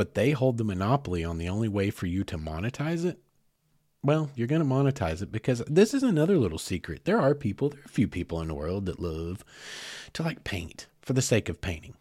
but 0.01 0.15
they 0.15 0.31
hold 0.31 0.57
the 0.57 0.63
monopoly 0.63 1.23
on 1.23 1.37
the 1.37 1.47
only 1.47 1.67
way 1.67 1.91
for 1.91 2.07
you 2.07 2.23
to 2.23 2.35
monetize 2.35 3.05
it, 3.05 3.19
well, 4.01 4.31
you're 4.33 4.47
going 4.47 4.59
to 4.59 4.67
monetize 4.67 5.21
it 5.21 5.31
because 5.31 5.61
this 5.67 5.93
is 5.93 6.01
another 6.01 6.39
little 6.39 6.57
secret. 6.57 7.05
There 7.05 7.19
are 7.19 7.35
people, 7.35 7.69
there 7.69 7.81
are 7.81 7.85
a 7.85 7.87
few 7.87 8.07
people 8.07 8.41
in 8.41 8.47
the 8.47 8.55
world 8.55 8.87
that 8.87 8.99
love 8.99 9.45
to 10.13 10.23
like 10.23 10.43
paint 10.43 10.87
for 11.03 11.13
the 11.13 11.21
sake 11.21 11.49
of 11.49 11.61
painting. 11.61 11.93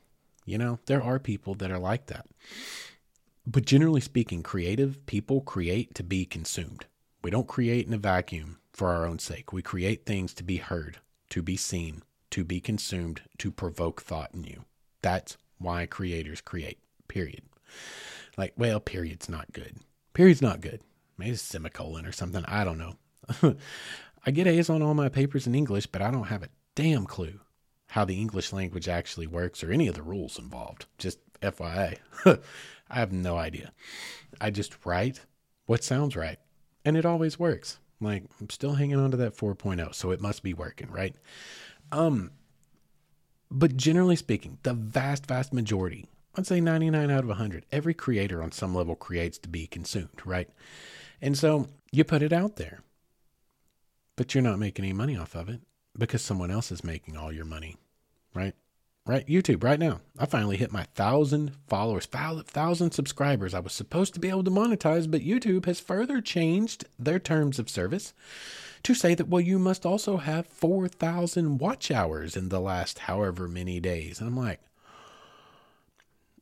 You 0.47 0.57
know, 0.57 0.79
there 0.87 1.03
are 1.03 1.19
people 1.19 1.55
that 1.57 1.71
are 1.71 1.79
like 1.79 2.07
that. 2.07 2.25
But 3.47 3.67
generally 3.67 4.01
speaking, 4.01 4.43
creative 4.43 5.05
people 5.05 5.43
create 5.43 5.95
to 5.97 6.03
be 6.03 6.25
consumed. 6.25 6.87
We 7.23 7.31
don't 7.31 7.47
create 7.47 7.87
in 7.87 7.93
a 7.93 7.99
vacuum 7.99 8.61
for 8.73 8.89
our 8.89 9.05
own 9.05 9.19
sake. 9.19 9.53
We 9.53 9.61
create 9.61 10.07
things 10.07 10.33
to 10.37 10.43
be 10.43 10.57
heard, 10.57 11.01
to 11.29 11.43
be 11.43 11.59
seen, 11.59 12.03
to 12.31 12.45
be 12.45 12.63
consumed, 12.63 13.21
to 13.37 13.51
provoke 13.51 14.01
thought 14.01 14.33
in 14.33 14.45
you. 14.45 14.65
That's 15.03 15.37
why 15.59 15.85
creators 15.85 16.41
create, 16.41 16.79
period. 17.07 17.43
Like, 18.37 18.55
well, 18.57 18.81
period's 18.81 19.29
not 19.29 19.53
good. 19.53 19.77
Period's 20.13 20.43
not 20.43 20.61
good. 20.61 20.81
Maybe 21.19 21.33
it's 21.33 21.43
semicolon 21.43 22.07
or 22.07 22.13
something. 22.13 22.45
I 22.47 22.65
don't 22.65 22.79
know. 22.79 22.97
I 24.27 24.31
get 24.31 24.47
A's 24.47 24.71
on 24.71 24.83
all 24.83 24.95
my 24.95 25.09
papers 25.09 25.47
in 25.47 25.55
English, 25.55 25.87
but 25.87 26.03
I 26.03 26.11
don't 26.11 26.29
have 26.29 26.43
a 26.43 26.49
damn 26.75 27.07
clue 27.07 27.41
how 27.89 28.05
the 28.05 28.21
English 28.21 28.53
language 28.53 28.89
actually 28.89 29.27
works 29.27 29.65
or 29.65 29.73
any 29.73 29.89
of 29.89 29.95
the 29.95 30.03
rules 30.03 30.39
involved. 30.39 30.87
Just 30.99 31.19
FYI. 31.41 31.99
I 32.25 32.99
have 32.99 33.13
no 33.13 33.37
idea. 33.37 33.73
I 34.41 34.51
just 34.51 34.85
write 34.85 35.27
what 35.67 35.85
sounds 35.85 36.17
right. 36.17 36.39
And 36.85 36.97
it 36.97 37.05
always 37.05 37.39
works. 37.39 37.79
Like 38.01 38.25
I'm 38.41 38.51
still 38.51 38.75
hanging 38.75 38.99
on 38.99 39.11
to 39.11 39.17
that 39.19 39.37
4.0, 39.37 39.95
so 39.95 40.11
it 40.11 40.21
must 40.21 40.43
be 40.43 40.55
working, 40.55 40.91
right? 40.91 41.15
Um 41.93 42.31
but 43.51 43.77
generally 43.77 44.17
speaking, 44.17 44.59
the 44.63 44.73
vast 44.73 45.27
vast 45.27 45.53
majority 45.53 46.07
I'd 46.37 46.47
say 46.47 46.61
99 46.61 47.11
out 47.11 47.25
of 47.25 47.29
100. 47.29 47.67
Every 47.73 47.95
creator 47.95 48.43
on 48.43 48.53
some 48.53 48.75
level 48.75 48.95
creates 48.95 49.39
to 49.39 49.49
be 49.49 49.67
consumed, 49.67 50.21
right? 50.25 50.49
And 51.21 51.37
so 51.37 51.69
you 51.91 52.05
put 52.05 52.23
it 52.23 52.33
out 52.33 52.57
there, 52.57 52.81
but 54.17 54.35
you're 54.35 54.43
not 54.43 54.59
making 54.59 54.85
any 54.85 54.93
money 54.93 55.17
off 55.17 55.35
of 55.35 55.49
it 55.49 55.61
because 55.99 56.23
someone 56.23 56.51
else 56.51 56.71
is 56.71 56.85
making 56.85 57.17
all 57.17 57.33
your 57.33 57.45
money, 57.45 57.77
right? 58.35 58.55
Right? 59.07 59.27
YouTube, 59.27 59.65
right 59.65 59.81
now. 59.81 60.01
I 60.19 60.27
finally 60.27 60.57
hit 60.57 60.73
my 60.73 60.85
thousand 60.95 61.53
followers, 61.67 62.07
thousand 62.07 62.93
subscribers. 62.93 63.55
I 63.55 63.61
was 63.61 63.73
supposed 63.73 64.15
to 64.15 64.21
be 64.21 64.29
able 64.29 64.45
to 64.45 64.51
monetize, 64.51 65.11
but 65.11 65.23
YouTube 65.23 65.65
has 65.65 65.81
further 65.81 66.21
changed 66.21 66.85
their 66.99 67.19
terms 67.19 67.59
of 67.59 67.69
service 67.69 68.13
to 68.83 68.95
say 68.95 69.15
that, 69.15 69.29
well, 69.29 69.41
you 69.41 69.59
must 69.59 69.85
also 69.85 70.19
have 70.19 70.47
4,000 70.47 71.59
watch 71.59 71.91
hours 71.91 72.37
in 72.37 72.51
the 72.51 72.61
last 72.61 73.01
however 73.01 73.49
many 73.49 73.81
days. 73.81 74.21
And 74.21 74.29
I'm 74.29 74.37
like, 74.37 74.61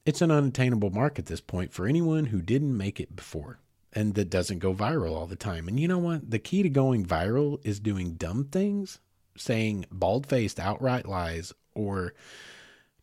it's 0.09 0.23
an 0.23 0.31
unattainable 0.31 0.89
mark 0.89 1.19
at 1.19 1.27
this 1.27 1.43
point 1.43 1.71
for 1.71 1.87
anyone 1.87 2.25
who 2.25 2.41
didn't 2.41 2.75
make 2.75 2.99
it 2.99 3.15
before 3.15 3.59
and 3.93 4.15
that 4.15 4.31
doesn't 4.31 4.59
go 4.59 4.73
viral 4.73 5.15
all 5.15 5.27
the 5.27 5.37
time. 5.37 5.69
And 5.69 5.79
you 5.79 5.87
know 5.87 5.99
what? 5.99 6.31
The 6.31 6.39
key 6.39 6.63
to 6.63 6.71
going 6.71 7.05
viral 7.05 7.61
is 7.63 7.79
doing 7.79 8.15
dumb 8.15 8.47
things, 8.51 9.01
saying 9.37 9.85
bald 9.93 10.27
faced 10.27 10.59
outright 10.59 11.07
lies, 11.07 11.53
or 11.75 12.15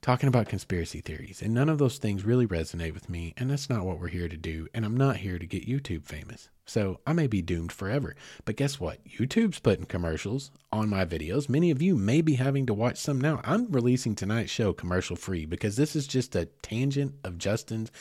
talking 0.01 0.27
about 0.27 0.49
conspiracy 0.49 0.99
theories. 0.99 1.43
And 1.43 1.53
none 1.53 1.69
of 1.69 1.77
those 1.77 1.99
things 1.99 2.25
really 2.25 2.47
resonate 2.47 2.95
with 2.95 3.07
me. 3.07 3.35
And 3.37 3.51
that's 3.51 3.69
not 3.69 3.85
what 3.85 3.99
we're 3.99 4.07
here 4.07 4.27
to 4.27 4.37
do. 4.37 4.67
And 4.73 4.83
I'm 4.83 4.97
not 4.97 5.17
here 5.17 5.37
to 5.37 5.45
get 5.45 5.69
YouTube 5.69 6.05
famous. 6.05 6.49
So 6.65 6.99
I 7.05 7.13
may 7.13 7.27
be 7.27 7.41
doomed 7.41 7.71
forever. 7.71 8.15
But 8.43 8.55
guess 8.55 8.79
what? 8.79 9.03
YouTube's 9.05 9.59
putting 9.59 9.85
commercials 9.85 10.51
on 10.71 10.89
my 10.89 11.05
videos. 11.05 11.47
Many 11.47 11.69
of 11.71 11.81
you 11.81 11.95
may 11.95 12.21
be 12.21 12.35
having 12.35 12.65
to 12.65 12.73
watch 12.73 12.97
some 12.97 13.21
now. 13.21 13.39
I'm 13.43 13.71
releasing 13.71 14.15
tonight's 14.15 14.51
show 14.51 14.73
commercial 14.73 15.15
free 15.15 15.45
because 15.45 15.75
this 15.75 15.95
is 15.95 16.07
just 16.07 16.35
a 16.35 16.45
tangent 16.63 17.15
of 17.23 17.37
Justin's 17.37 17.91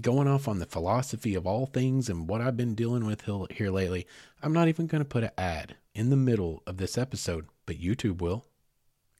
going 0.00 0.28
off 0.28 0.46
on 0.46 0.58
the 0.58 0.66
philosophy 0.66 1.34
of 1.34 1.46
all 1.46 1.66
things 1.66 2.08
and 2.08 2.28
what 2.28 2.40
I've 2.40 2.56
been 2.56 2.74
dealing 2.74 3.06
with 3.06 3.24
here 3.50 3.70
lately. 3.70 4.06
I'm 4.42 4.52
not 4.52 4.68
even 4.68 4.86
going 4.86 5.02
to 5.02 5.08
put 5.08 5.24
an 5.24 5.30
ad 5.36 5.76
in 5.94 6.10
the 6.10 6.16
middle 6.16 6.62
of 6.66 6.76
this 6.76 6.96
episode, 6.98 7.46
but 7.64 7.80
YouTube 7.80 8.20
will. 8.20 8.46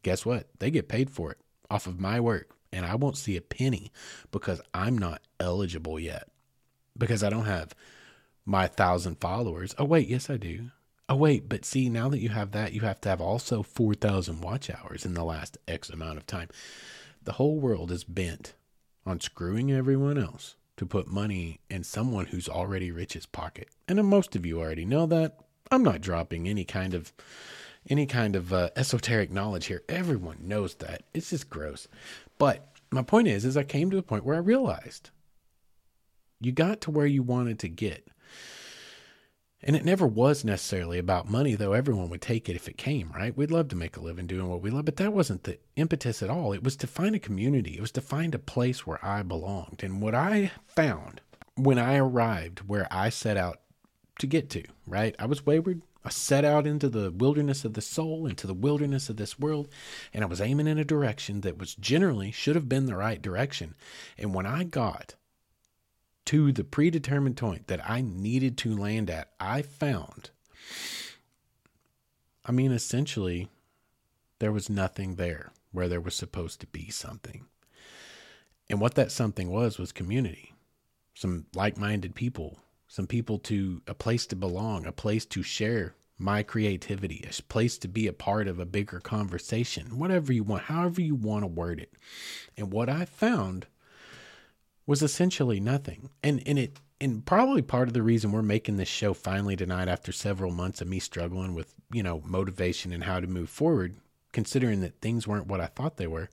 Guess 0.02 0.24
what? 0.24 0.48
They 0.58 0.70
get 0.70 0.88
paid 0.88 1.10
for 1.10 1.32
it 1.32 1.38
off 1.70 1.86
of 1.86 1.98
my 1.98 2.20
work, 2.20 2.50
and 2.72 2.86
I 2.86 2.94
won't 2.94 3.16
see 3.16 3.36
a 3.36 3.40
penny 3.40 3.90
because 4.30 4.60
I'm 4.72 4.96
not 4.96 5.22
eligible 5.40 5.98
yet 5.98 6.28
because 6.96 7.24
I 7.24 7.30
don't 7.30 7.46
have 7.46 7.74
my 8.46 8.68
thousand 8.68 9.20
followers. 9.20 9.74
Oh, 9.78 9.84
wait, 9.84 10.08
yes, 10.08 10.30
I 10.30 10.36
do. 10.36 10.70
Oh, 11.08 11.16
wait, 11.16 11.48
but 11.48 11.64
see, 11.64 11.88
now 11.88 12.08
that 12.08 12.20
you 12.20 12.30
have 12.30 12.52
that, 12.52 12.72
you 12.72 12.80
have 12.80 13.00
to 13.02 13.08
have 13.08 13.20
also 13.20 13.62
4,000 13.62 14.40
watch 14.40 14.70
hours 14.70 15.04
in 15.04 15.14
the 15.14 15.24
last 15.24 15.58
X 15.68 15.90
amount 15.90 16.16
of 16.16 16.26
time. 16.26 16.48
The 17.22 17.32
whole 17.32 17.58
world 17.58 17.90
is 17.90 18.04
bent 18.04 18.54
on 19.04 19.20
screwing 19.20 19.70
everyone 19.72 20.18
else 20.18 20.56
to 20.76 20.86
put 20.86 21.08
money 21.08 21.60
in 21.70 21.84
someone 21.84 22.26
who's 22.26 22.48
already 22.48 22.90
rich's 22.90 23.26
pocket. 23.26 23.68
And 23.88 24.02
most 24.04 24.36
of 24.36 24.46
you 24.46 24.60
already 24.60 24.84
know 24.84 25.06
that. 25.06 25.38
I'm 25.70 25.82
not 25.82 26.00
dropping 26.00 26.48
any 26.48 26.64
kind 26.64 26.94
of 26.94 27.12
any 27.88 28.06
kind 28.06 28.34
of 28.34 28.52
uh, 28.52 28.70
esoteric 28.74 29.30
knowledge 29.30 29.66
here. 29.66 29.82
Everyone 29.88 30.38
knows 30.40 30.74
that. 30.76 31.02
It's 31.14 31.30
just 31.30 31.48
gross. 31.48 31.86
But 32.36 32.66
my 32.90 33.02
point 33.02 33.28
is 33.28 33.44
is 33.44 33.56
I 33.56 33.62
came 33.62 33.90
to 33.90 33.98
a 33.98 34.02
point 34.02 34.24
where 34.24 34.36
I 34.36 34.40
realized 34.40 35.10
you 36.40 36.52
got 36.52 36.80
to 36.82 36.90
where 36.90 37.06
you 37.06 37.22
wanted 37.22 37.58
to 37.60 37.68
get 37.68 38.08
and 39.66 39.74
it 39.74 39.84
never 39.84 40.06
was 40.06 40.44
necessarily 40.44 40.96
about 40.96 41.28
money, 41.28 41.56
though 41.56 41.72
everyone 41.72 42.08
would 42.08 42.22
take 42.22 42.48
it 42.48 42.54
if 42.54 42.68
it 42.68 42.78
came, 42.78 43.10
right? 43.10 43.36
We'd 43.36 43.50
love 43.50 43.68
to 43.70 43.76
make 43.76 43.96
a 43.96 44.00
living 44.00 44.28
doing 44.28 44.48
what 44.48 44.62
we 44.62 44.70
love, 44.70 44.84
but 44.84 44.96
that 44.96 45.12
wasn't 45.12 45.42
the 45.42 45.58
impetus 45.74 46.22
at 46.22 46.30
all. 46.30 46.52
It 46.52 46.62
was 46.62 46.76
to 46.76 46.86
find 46.86 47.16
a 47.16 47.18
community, 47.18 47.76
it 47.76 47.80
was 47.80 47.90
to 47.92 48.00
find 48.00 48.32
a 48.32 48.38
place 48.38 48.86
where 48.86 49.04
I 49.04 49.22
belonged. 49.24 49.82
And 49.82 50.00
what 50.00 50.14
I 50.14 50.52
found 50.68 51.20
when 51.56 51.80
I 51.80 51.96
arrived 51.96 52.60
where 52.68 52.86
I 52.92 53.08
set 53.08 53.36
out 53.36 53.60
to 54.20 54.26
get 54.28 54.48
to, 54.50 54.62
right? 54.86 55.16
I 55.18 55.26
was 55.26 55.44
wayward. 55.44 55.82
I 56.04 56.10
set 56.10 56.44
out 56.44 56.68
into 56.68 56.88
the 56.88 57.10
wilderness 57.10 57.64
of 57.64 57.74
the 57.74 57.80
soul, 57.80 58.26
into 58.26 58.46
the 58.46 58.54
wilderness 58.54 59.08
of 59.08 59.16
this 59.16 59.40
world, 59.40 59.68
and 60.14 60.22
I 60.22 60.28
was 60.28 60.40
aiming 60.40 60.68
in 60.68 60.78
a 60.78 60.84
direction 60.84 61.40
that 61.40 61.58
was 61.58 61.74
generally 61.74 62.30
should 62.30 62.54
have 62.54 62.68
been 62.68 62.86
the 62.86 62.94
right 62.94 63.20
direction. 63.20 63.74
And 64.16 64.32
when 64.32 64.46
I 64.46 64.62
got 64.62 65.16
to 66.26 66.52
the 66.52 66.64
predetermined 66.64 67.36
point 67.36 67.68
that 67.68 67.88
I 67.88 68.00
needed 68.02 68.58
to 68.58 68.76
land 68.76 69.10
at, 69.10 69.30
I 69.40 69.62
found, 69.62 70.30
I 72.44 72.52
mean, 72.52 72.72
essentially, 72.72 73.48
there 74.38 74.52
was 74.52 74.68
nothing 74.68 75.14
there 75.14 75.52
where 75.72 75.88
there 75.88 76.00
was 76.00 76.14
supposed 76.14 76.60
to 76.60 76.66
be 76.66 76.90
something. 76.90 77.46
And 78.68 78.80
what 78.80 78.94
that 78.94 79.12
something 79.12 79.50
was, 79.50 79.78
was 79.78 79.92
community, 79.92 80.54
some 81.14 81.46
like 81.54 81.76
minded 81.76 82.14
people, 82.14 82.58
some 82.88 83.06
people 83.06 83.38
to 83.40 83.82
a 83.86 83.94
place 83.94 84.26
to 84.26 84.36
belong, 84.36 84.86
a 84.86 84.92
place 84.92 85.24
to 85.26 85.42
share 85.42 85.94
my 86.18 86.42
creativity, 86.42 87.24
a 87.28 87.42
place 87.42 87.78
to 87.78 87.88
be 87.88 88.06
a 88.06 88.12
part 88.12 88.48
of 88.48 88.58
a 88.58 88.66
bigger 88.66 89.00
conversation, 89.00 89.98
whatever 89.98 90.32
you 90.32 90.42
want, 90.42 90.64
however 90.64 91.00
you 91.00 91.14
want 91.14 91.42
to 91.42 91.48
word 91.48 91.78
it. 91.78 91.92
And 92.56 92.72
what 92.72 92.88
I 92.88 93.04
found 93.04 93.66
was 94.86 95.02
essentially 95.02 95.60
nothing. 95.60 96.10
And 96.22 96.42
and 96.46 96.58
it 96.58 96.78
and 97.00 97.24
probably 97.24 97.62
part 97.62 97.88
of 97.88 97.94
the 97.94 98.02
reason 98.02 98.32
we're 98.32 98.42
making 98.42 98.76
this 98.76 98.88
show 98.88 99.12
finally 99.12 99.56
tonight 99.56 99.88
after 99.88 100.12
several 100.12 100.50
months 100.50 100.80
of 100.80 100.88
me 100.88 100.98
struggling 100.98 101.54
with, 101.54 101.74
you 101.92 102.02
know, 102.02 102.22
motivation 102.24 102.92
and 102.92 103.04
how 103.04 103.20
to 103.20 103.26
move 103.26 103.50
forward, 103.50 103.96
considering 104.32 104.80
that 104.80 105.00
things 105.00 105.26
weren't 105.26 105.46
what 105.46 105.60
I 105.60 105.66
thought 105.66 105.98
they 105.98 106.06
were, 106.06 106.30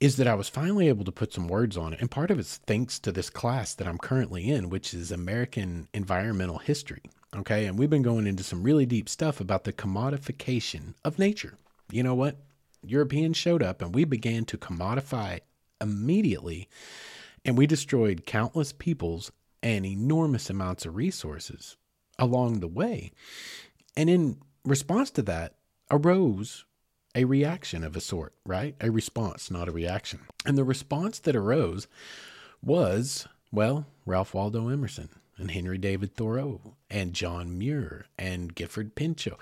is 0.00 0.16
that 0.16 0.26
I 0.26 0.34
was 0.34 0.48
finally 0.48 0.88
able 0.88 1.04
to 1.04 1.12
put 1.12 1.32
some 1.32 1.46
words 1.46 1.76
on 1.76 1.92
it. 1.92 2.00
And 2.00 2.10
part 2.10 2.30
of 2.30 2.40
it's 2.40 2.56
thanks 2.56 2.98
to 3.00 3.12
this 3.12 3.30
class 3.30 3.74
that 3.74 3.86
I'm 3.86 3.98
currently 3.98 4.50
in, 4.50 4.68
which 4.68 4.92
is 4.92 5.12
American 5.12 5.88
Environmental 5.94 6.58
History. 6.58 7.02
Okay. 7.36 7.66
And 7.66 7.78
we've 7.78 7.90
been 7.90 8.02
going 8.02 8.26
into 8.26 8.42
some 8.42 8.62
really 8.62 8.86
deep 8.86 9.08
stuff 9.08 9.40
about 9.40 9.64
the 9.64 9.72
commodification 9.72 10.94
of 11.04 11.18
nature. 11.18 11.54
You 11.90 12.02
know 12.02 12.14
what? 12.14 12.38
Europeans 12.82 13.36
showed 13.36 13.62
up 13.62 13.80
and 13.80 13.94
we 13.94 14.04
began 14.04 14.44
to 14.46 14.58
commodify 14.58 15.40
immediately, 15.84 16.68
and 17.44 17.56
we 17.56 17.66
destroyed 17.66 18.26
countless 18.26 18.72
peoples 18.72 19.30
and 19.62 19.86
enormous 19.86 20.50
amounts 20.50 20.84
of 20.84 20.96
resources 20.96 21.76
along 22.18 22.60
the 22.60 22.68
way. 22.68 23.12
And 23.96 24.10
in 24.10 24.38
response 24.64 25.10
to 25.12 25.22
that 25.22 25.54
arose 25.90 26.64
a 27.14 27.24
reaction 27.24 27.84
of 27.84 27.94
a 27.94 28.00
sort, 28.00 28.34
right? 28.44 28.74
A 28.80 28.90
response, 28.90 29.50
not 29.50 29.68
a 29.68 29.72
reaction. 29.72 30.20
And 30.44 30.58
the 30.58 30.64
response 30.64 31.20
that 31.20 31.36
arose 31.36 31.86
was, 32.62 33.28
well, 33.52 33.86
Ralph 34.04 34.34
Waldo 34.34 34.68
Emerson 34.68 35.10
and 35.36 35.50
Henry 35.50 35.78
David 35.78 36.14
Thoreau 36.14 36.76
and 36.90 37.14
John 37.14 37.56
Muir 37.56 38.06
and 38.18 38.54
Gifford 38.54 38.94
Pinchot. 38.94 39.38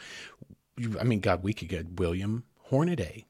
I 1.00 1.04
mean, 1.04 1.20
God, 1.20 1.42
we 1.42 1.52
could 1.52 1.68
get 1.68 1.98
William 1.98 2.44
Hornaday, 2.64 3.26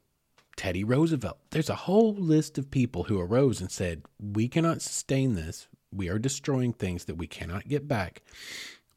Teddy 0.57 0.85
Roosevelt. 0.85 1.39
There's 1.51 1.71
a 1.71 1.75
whole 1.75 2.15
list 2.15 2.59
of 2.59 2.71
people 2.71 3.05
who 3.05 3.19
arose 3.19 3.61
and 3.61 3.71
said, 3.71 4.03
We 4.21 4.49
cannot 4.49 4.83
sustain 4.83 5.35
this. 5.35 5.69
We 5.93 6.09
are 6.09 6.19
destroying 6.19 6.73
things 6.73 7.05
that 7.05 7.17
we 7.17 7.27
cannot 7.27 7.69
get 7.69 7.87
back 7.87 8.23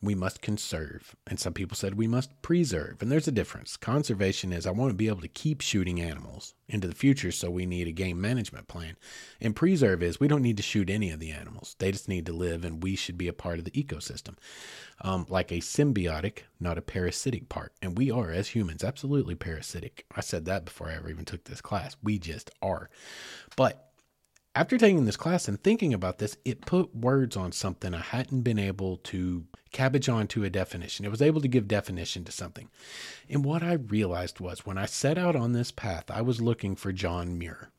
we 0.06 0.16
must 0.16 0.42
conserve. 0.42 1.16
And 1.28 1.40
some 1.40 1.54
people 1.54 1.76
said 1.76 1.96
we 1.96 2.08
must 2.08 2.42
preserve. 2.42 3.02
And 3.02 3.12
there's 3.12 3.28
a 3.28 3.32
difference. 3.32 3.78
Conservation 3.78 4.54
is 4.54 4.66
I 4.66 4.72
want 4.72 4.92
to 4.92 4.96
be 4.96 5.08
able 5.08 5.22
to 5.22 5.28
keep 5.28 5.62
shooting 5.62 6.00
animals 6.00 6.54
into 6.68 6.88
the 6.88 6.96
future, 6.96 7.32
so 7.32 7.50
we 7.50 7.66
need 7.66 7.88
a 7.88 7.92
game 7.92 8.20
management 8.20 8.68
plan. 8.68 8.96
And 9.42 9.56
preserve 9.56 10.02
is 10.02 10.20
we 10.20 10.28
don't 10.28 10.42
need 10.42 10.58
to 10.58 10.64
shoot 10.64 10.90
any 10.90 11.12
of 11.12 11.20
the 11.20 11.32
animals. 11.32 11.76
They 11.80 11.92
just 11.92 12.08
need 12.08 12.26
to 12.28 12.34
live, 12.34 12.64
and 12.64 12.82
we 12.82 12.96
should 12.96 13.18
be 13.18 13.28
a 13.28 13.34
part 13.34 13.60
of 13.60 13.66
the 13.66 13.72
ecosystem. 13.72 14.36
Um, 15.02 15.26
like 15.30 15.52
a 15.52 15.56
symbiotic, 15.56 16.40
not 16.60 16.78
a 16.78 16.82
parasitic 16.82 17.50
part. 17.50 17.74
And 17.82 17.98
we 17.98 18.10
are, 18.10 18.32
as 18.32 18.50
humans, 18.50 18.84
absolutely 18.84 19.36
parasitic. 19.36 20.06
I 20.16 20.22
said 20.22 20.46
that 20.46 20.66
before 20.66 20.90
I 20.90 20.96
ever 20.96 21.10
even 21.10 21.26
took 21.26 21.44
this 21.44 21.62
class. 21.62 21.98
We 22.02 22.18
just 22.18 22.50
are. 22.62 22.90
But 23.56 23.92
after 24.56 24.78
taking 24.78 25.04
this 25.04 25.18
class 25.18 25.50
and 25.50 25.62
thinking 25.62 25.94
about 25.94 26.18
this, 26.18 26.38
it 26.46 26.66
put 26.66 26.96
words 26.96 27.36
on 27.36 27.52
something 27.52 27.94
I 27.94 28.00
hadn't 28.00 28.42
been 28.42 28.58
able 28.58 28.98
to 28.98 29.44
cabbage 29.74 30.08
onto 30.08 30.46
a 30.46 30.50
definition. 30.50 31.06
It 31.06 31.12
was 31.12 31.22
able 31.22 31.42
to 31.42 31.50
give 31.50 31.68
definition 31.68 32.24
to 32.24 32.32
something. 32.32 32.70
And 33.30 33.44
what 33.44 33.62
I 33.62 33.74
realized 33.74 34.40
was 34.40 34.66
when 34.66 34.78
I 34.78 34.86
set 34.86 35.18
out 35.18 35.36
on 35.36 35.52
this 35.52 35.72
path, 35.72 36.06
I 36.10 36.22
was 36.22 36.42
looking 36.42 36.78
for 36.78 36.94
John 36.94 37.38
Muir. 37.38 37.70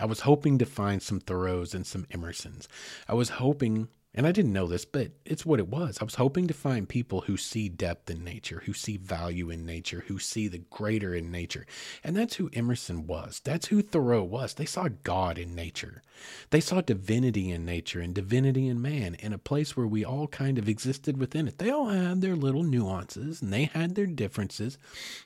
I 0.00 0.06
was 0.06 0.20
hoping 0.20 0.56
to 0.58 0.64
find 0.64 1.02
some 1.02 1.20
Thoreaus 1.20 1.74
and 1.74 1.86
some 1.86 2.06
Emersons. 2.06 2.68
I 3.06 3.14
was 3.14 3.30
hoping 3.30 3.88
and 4.18 4.26
I 4.26 4.32
didn't 4.32 4.52
know 4.52 4.66
this, 4.66 4.84
but 4.84 5.12
it's 5.24 5.46
what 5.46 5.60
it 5.60 5.68
was. 5.68 5.98
I 6.00 6.04
was 6.04 6.16
hoping 6.16 6.48
to 6.48 6.52
find 6.54 6.88
people 6.88 7.20
who 7.20 7.36
see 7.36 7.68
depth 7.68 8.10
in 8.10 8.24
nature, 8.24 8.64
who 8.66 8.72
see 8.72 8.96
value 8.96 9.48
in 9.48 9.64
nature, 9.64 10.02
who 10.08 10.18
see 10.18 10.48
the 10.48 10.58
greater 10.58 11.14
in 11.14 11.30
nature. 11.30 11.64
And 12.02 12.16
that's 12.16 12.34
who 12.34 12.50
Emerson 12.52 13.06
was. 13.06 13.40
That's 13.44 13.68
who 13.68 13.80
Thoreau 13.80 14.24
was. 14.24 14.54
They 14.54 14.64
saw 14.64 14.88
God 15.04 15.38
in 15.38 15.54
nature. 15.54 16.02
They 16.50 16.58
saw 16.58 16.80
divinity 16.80 17.52
in 17.52 17.64
nature 17.64 18.00
and 18.00 18.12
divinity 18.12 18.66
in 18.66 18.82
man 18.82 19.14
in 19.14 19.32
a 19.32 19.38
place 19.38 19.76
where 19.76 19.86
we 19.86 20.04
all 20.04 20.26
kind 20.26 20.58
of 20.58 20.68
existed 20.68 21.16
within 21.16 21.46
it. 21.46 21.58
They 21.58 21.70
all 21.70 21.90
had 21.90 22.20
their 22.20 22.34
little 22.34 22.64
nuances 22.64 23.40
and 23.40 23.52
they 23.52 23.66
had 23.66 23.94
their 23.94 24.06
differences. 24.06 24.78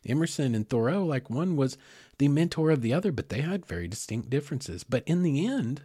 Emerson 0.06 0.54
and 0.54 0.68
Thoreau, 0.68 1.02
like 1.02 1.30
one 1.30 1.56
was 1.56 1.78
the 2.18 2.28
mentor 2.28 2.70
of 2.70 2.82
the 2.82 2.92
other, 2.92 3.10
but 3.10 3.30
they 3.30 3.40
had 3.40 3.64
very 3.64 3.88
distinct 3.88 4.28
differences. 4.28 4.84
But 4.84 5.02
in 5.06 5.22
the 5.22 5.46
end, 5.46 5.80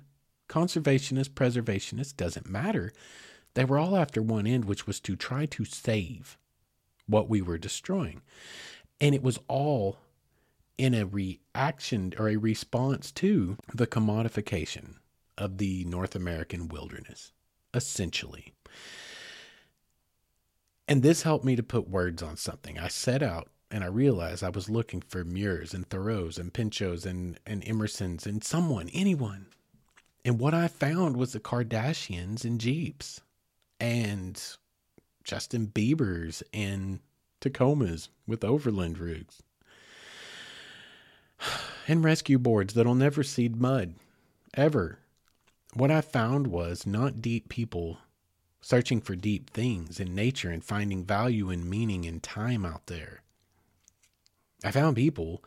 conservationist, 0.48 1.30
preservationist, 1.30 2.16
doesn't 2.16 2.50
matter. 2.50 2.91
They 3.54 3.66
were 3.66 3.80
all 3.80 3.98
after 3.98 4.22
one 4.22 4.48
end, 4.48 4.66
which 4.66 4.88
was 4.88 5.00
to 5.02 5.16
try 5.16 5.45
to 5.48 5.66
save 5.66 6.38
what 7.08 7.30
we 7.30 7.41
were 7.41 7.58
destroying. 7.58 8.22
And 9.00 9.16
it 9.16 9.24
was 9.24 9.39
all 9.48 9.98
in 10.78 10.93
a 10.93 11.06
reaction 11.06 12.14
or 12.20 12.30
a 12.30 12.38
response 12.38 13.12
to 13.14 13.58
the 13.74 13.88
commodification 13.88 14.95
of 15.38 15.58
the 15.58 15.86
North 15.86 16.16
American 16.16 16.68
wilderness, 16.68 17.32
essentially. 17.74 18.54
And 20.88 21.04
this 21.04 21.24
helped 21.24 21.45
me 21.45 21.56
to 21.56 21.64
put 21.64 21.89
words 21.89 22.24
on 22.24 22.38
something. 22.38 22.80
I 22.80 22.88
set 22.88 23.22
out 23.22 23.50
and 23.70 23.84
I 23.84 23.88
realized 23.88 24.43
I 24.43 24.50
was 24.50 24.70
looking 24.70 25.02
for 25.02 25.24
Muirs 25.24 25.74
and 25.74 25.89
Thoreaus 25.89 26.38
and 26.38 26.54
Pinchots 26.54 27.06
and, 27.06 27.39
and 27.45 27.64
Emersons 27.64 28.26
and 28.26 28.43
someone, 28.43 28.89
anyone 28.93 29.48
and 30.28 30.41
what 30.41 30.53
I 30.53 30.67
found 30.67 31.15
was 31.15 31.32
the 31.32 31.39
Kardashians 31.39 32.43
and 32.43 32.59
Jeeps 32.59 33.21
and 33.80 34.38
Justin 35.23 35.67
Bieber's 35.67 36.43
and 36.53 36.99
Tacomas 37.39 38.09
with 38.28 38.43
overland 38.43 38.99
rigs 38.99 39.41
and 41.88 42.03
rescue 42.03 42.38
boards 42.38 42.73
that'll 42.73 42.93
never 42.93 43.23
seed 43.23 43.55
mud 43.55 43.93
ever. 44.53 44.99
What 45.73 45.91
I 45.91 46.01
found 46.01 46.47
was 46.47 46.86
not 46.86 47.21
deep 47.21 47.47
people 47.47 47.99
searching 48.59 48.99
for 48.99 49.15
deep 49.15 49.49
things 49.49 49.97
in 49.97 50.13
nature 50.13 50.49
and 50.49 50.61
finding 50.61 51.05
value 51.05 51.49
and 51.49 51.69
meaning 51.69 52.05
and 52.05 52.21
time 52.21 52.65
out 52.65 52.88
there. 52.88 53.21
I 54.61 54.71
found 54.71 54.97
people 54.97 55.41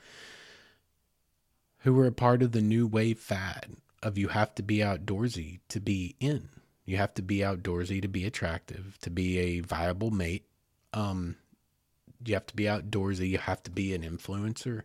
who 1.81 1.93
were 1.93 2.07
a 2.07 2.12
part 2.12 2.43
of 2.43 2.53
the 2.53 2.62
new 2.62 2.87
wave 2.87 3.18
fad 3.18 3.76
of 4.03 4.19
you 4.19 4.29
have 4.29 4.55
to 4.57 4.63
be 4.63 4.79
outdoorsy 4.79 5.61
to 5.69 5.81
be 5.81 6.17
in. 6.21 6.49
You 6.85 6.97
have 6.97 7.15
to 7.15 7.23
be 7.23 7.39
outdoorsy 7.39 8.03
to 8.03 8.09
be 8.09 8.25
attractive, 8.25 8.99
to 9.03 9.11
be 9.11 9.39
a 9.39 9.61
viable 9.61 10.11
mate. 10.11 10.45
Um, 10.93 11.37
you 12.25 12.35
have 12.35 12.47
to 12.47 12.57
be 12.57 12.65
outdoorsy. 12.65 13.29
You 13.31 13.39
have 13.39 13.63
to 13.65 13.71
be 13.71 13.95
an 13.95 14.03
influencer. 14.03 14.83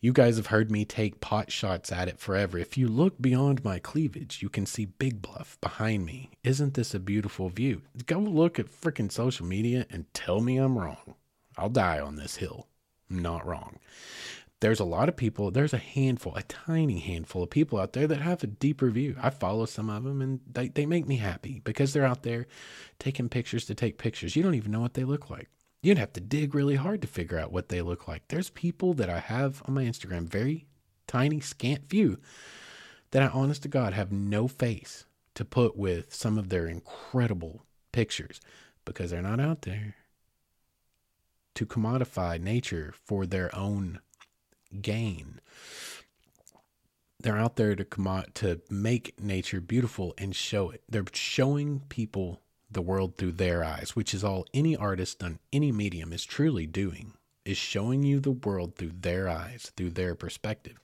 You 0.00 0.12
guys 0.12 0.36
have 0.36 0.46
heard 0.46 0.70
me 0.70 0.84
take 0.84 1.20
pot 1.20 1.50
shots 1.50 1.90
at 1.90 2.08
it 2.08 2.20
forever. 2.20 2.56
If 2.56 2.78
you 2.78 2.88
look 2.88 3.20
beyond 3.20 3.64
my 3.64 3.80
cleavage, 3.80 4.42
you 4.42 4.48
can 4.48 4.64
see 4.64 4.84
Big 4.84 5.20
Bluff 5.20 5.58
behind 5.60 6.06
me. 6.06 6.30
Isn't 6.44 6.74
this 6.74 6.94
a 6.94 7.00
beautiful 7.00 7.48
view? 7.48 7.82
Go 8.06 8.18
look 8.18 8.58
at 8.58 8.66
freaking 8.66 9.10
social 9.10 9.44
media 9.44 9.86
and 9.90 10.12
tell 10.14 10.40
me 10.40 10.56
I'm 10.56 10.78
wrong. 10.78 11.14
I'll 11.56 11.68
die 11.68 11.98
on 11.98 12.14
this 12.14 12.36
hill. 12.36 12.68
I'm 13.10 13.20
not 13.20 13.44
wrong 13.44 13.78
there's 14.60 14.80
a 14.80 14.84
lot 14.84 15.08
of 15.08 15.16
people, 15.16 15.50
there's 15.50 15.72
a 15.72 15.78
handful, 15.78 16.34
a 16.34 16.42
tiny 16.42 16.98
handful 16.98 17.44
of 17.44 17.50
people 17.50 17.78
out 17.78 17.92
there 17.92 18.06
that 18.08 18.20
have 18.20 18.42
a 18.42 18.48
deeper 18.48 18.90
view. 18.90 19.16
I 19.22 19.30
follow 19.30 19.66
some 19.66 19.88
of 19.88 20.04
them 20.04 20.20
and 20.20 20.40
they, 20.50 20.68
they 20.68 20.86
make 20.86 21.06
me 21.06 21.16
happy 21.16 21.60
because 21.64 21.92
they're 21.92 22.04
out 22.04 22.22
there 22.22 22.46
taking 22.98 23.28
pictures 23.28 23.66
to 23.66 23.74
take 23.74 23.98
pictures. 23.98 24.34
You 24.34 24.42
don't 24.42 24.56
even 24.56 24.72
know 24.72 24.80
what 24.80 24.94
they 24.94 25.04
look 25.04 25.30
like. 25.30 25.48
You'd 25.80 25.98
have 25.98 26.12
to 26.14 26.20
dig 26.20 26.54
really 26.54 26.74
hard 26.74 27.02
to 27.02 27.08
figure 27.08 27.38
out 27.38 27.52
what 27.52 27.68
they 27.68 27.82
look 27.82 28.08
like. 28.08 28.26
There's 28.28 28.50
people 28.50 28.94
that 28.94 29.08
I 29.08 29.20
have 29.20 29.62
on 29.66 29.74
my 29.74 29.84
Instagram, 29.84 30.28
very 30.28 30.66
tiny, 31.06 31.38
scant 31.38 31.88
few, 31.88 32.18
that 33.12 33.22
I 33.22 33.28
honest 33.28 33.62
to 33.62 33.68
God 33.68 33.92
have 33.92 34.10
no 34.10 34.48
face 34.48 35.06
to 35.34 35.44
put 35.44 35.76
with 35.76 36.12
some 36.12 36.36
of 36.36 36.48
their 36.48 36.66
incredible 36.66 37.64
pictures 37.92 38.40
because 38.84 39.12
they're 39.12 39.22
not 39.22 39.38
out 39.38 39.62
there 39.62 39.94
to 41.54 41.64
commodify 41.64 42.40
nature 42.40 42.92
for 43.04 43.24
their 43.24 43.54
own 43.54 44.00
gain. 44.80 45.40
They're 47.20 47.38
out 47.38 47.56
there 47.56 47.74
to 47.74 47.84
come 47.84 48.06
out 48.06 48.34
to 48.36 48.60
make 48.70 49.20
nature 49.20 49.60
beautiful 49.60 50.14
and 50.16 50.34
show 50.34 50.70
it. 50.70 50.82
They're 50.88 51.04
showing 51.12 51.80
people 51.88 52.40
the 52.70 52.82
world 52.82 53.16
through 53.16 53.32
their 53.32 53.64
eyes, 53.64 53.96
which 53.96 54.14
is 54.14 54.22
all 54.22 54.46
any 54.54 54.76
artist 54.76 55.22
on 55.22 55.38
any 55.52 55.72
medium 55.72 56.12
is 56.12 56.24
truly 56.24 56.66
doing, 56.66 57.14
is 57.44 57.56
showing 57.56 58.02
you 58.02 58.20
the 58.20 58.30
world 58.30 58.76
through 58.76 58.92
their 59.00 59.28
eyes, 59.28 59.72
through 59.76 59.90
their 59.90 60.14
perspective. 60.14 60.78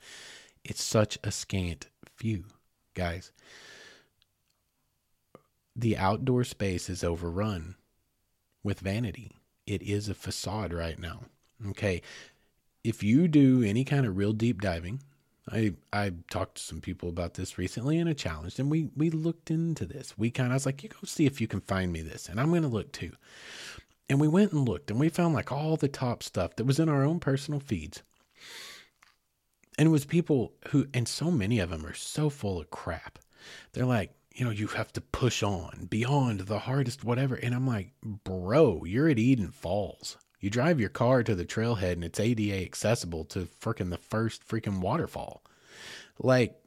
It's 0.64 0.82
such 0.82 1.18
a 1.22 1.30
scant 1.30 1.89
few, 2.16 2.47
guys. 2.95 3.30
The 5.76 5.97
outdoor 5.97 6.45
space 6.45 6.89
is 6.89 7.05
overrun 7.05 7.76
with 8.62 8.80
vanity. 8.80 9.32
It 9.66 9.82
is 9.82 10.09
a 10.09 10.14
facade 10.14 10.72
right 10.72 10.99
now. 10.99 11.20
Okay 11.68 12.03
if 12.85 13.03
you 13.03 13.26
do 13.26 13.62
any 13.62 13.82
kind 13.85 14.07
of 14.07 14.16
real 14.16 14.32
deep 14.32 14.61
diving, 14.61 15.01
I 15.51 15.74
I 15.93 16.12
talked 16.30 16.57
to 16.57 16.62
some 16.62 16.80
people 16.80 17.09
about 17.09 17.35
this 17.35 17.59
recently 17.59 17.99
in 17.99 18.07
a 18.07 18.14
challenge, 18.14 18.59
and 18.59 18.70
we 18.70 18.91
we 18.97 19.11
looked 19.11 19.51
into 19.51 19.87
this. 19.87 20.16
We 20.16 20.30
kind 20.30 20.49
of 20.49 20.55
was 20.55 20.66
like, 20.66 20.82
you 20.82 20.91
go 20.91 20.99
see 21.05 21.26
if 21.26 21.41
you 21.41 21.49
can 21.49 21.61
find 21.61 21.93
me 21.93 22.03
this, 22.03 22.28
and 22.28 22.41
I'm 22.41 22.53
to 22.53 22.68
look 22.68 22.93
too. 22.93 23.12
And 24.09 24.20
we 24.20 24.28
went 24.28 24.53
and 24.53 24.68
looked, 24.68 24.91
and 24.91 25.01
we 25.01 25.09
found 25.09 25.35
like 25.35 25.51
all 25.51 25.76
the 25.76 25.89
top 25.89 26.22
stuff 26.22 26.57
that 26.57 26.66
was 26.66 26.78
in 26.78 26.91
our 26.91 27.05
own 27.05 27.20
personal 27.20 27.61
feeds. 27.61 28.03
And 29.78 29.89
it 29.89 29.91
was 29.91 30.05
people 30.05 30.53
who, 30.68 30.87
and 30.95 31.09
so 31.09 31.30
many 31.30 31.59
of 31.59 31.70
them 31.70 31.85
are 31.85 31.95
so 31.95 32.30
full 32.30 32.61
of 32.61 32.70
crap. 32.70 33.18
They're 33.72 33.87
like, 33.87 34.14
you 34.35 34.45
know, 34.45 34.51
you 34.51 34.66
have 34.68 34.93
to 34.93 35.01
push 35.01 35.43
on 35.43 35.87
beyond 35.91 36.41
the 36.41 36.61
hardest 36.61 37.05
whatever. 37.05 37.35
And 37.35 37.55
I'm 37.55 37.66
like, 37.66 37.93
bro, 38.03 38.85
you're 38.85 39.09
at 39.09 39.18
Eden 39.18 39.51
Falls. 39.51 40.16
You 40.45 40.51
drive 40.51 40.78
your 40.78 40.90
car 40.90 41.22
to 41.22 41.34
the 41.34 41.47
trailhead 41.47 41.92
and 41.92 42.05
it's 42.05 42.20
ADA 42.20 42.66
accessible 42.66 43.24
to 43.24 43.49
freaking 43.62 43.88
the 43.88 43.97
first 43.97 44.47
freaking 44.47 44.80
waterfall. 44.80 45.42
Like, 46.18 46.61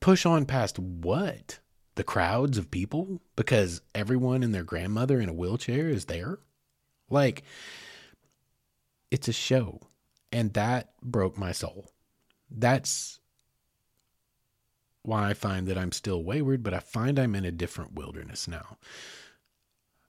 push 0.00 0.26
on 0.26 0.46
past 0.46 0.76
what? 0.76 1.60
The 1.94 2.02
crowds 2.02 2.58
of 2.58 2.72
people? 2.72 3.20
Because 3.36 3.82
everyone 3.94 4.42
and 4.42 4.52
their 4.52 4.64
grandmother 4.64 5.20
in 5.20 5.28
a 5.28 5.32
wheelchair 5.32 5.88
is 5.88 6.06
there? 6.06 6.40
Like, 7.08 7.44
it's 9.12 9.28
a 9.28 9.32
show. 9.32 9.80
And 10.32 10.52
that 10.54 10.90
broke 11.00 11.38
my 11.38 11.52
soul. 11.52 11.88
That's 12.50 13.20
why 15.02 15.30
I 15.30 15.34
find 15.34 15.68
that 15.68 15.78
I'm 15.78 15.92
still 15.92 16.24
wayward, 16.24 16.64
but 16.64 16.74
I 16.74 16.80
find 16.80 17.16
I'm 17.20 17.36
in 17.36 17.44
a 17.44 17.52
different 17.52 17.92
wilderness 17.92 18.48
now. 18.48 18.76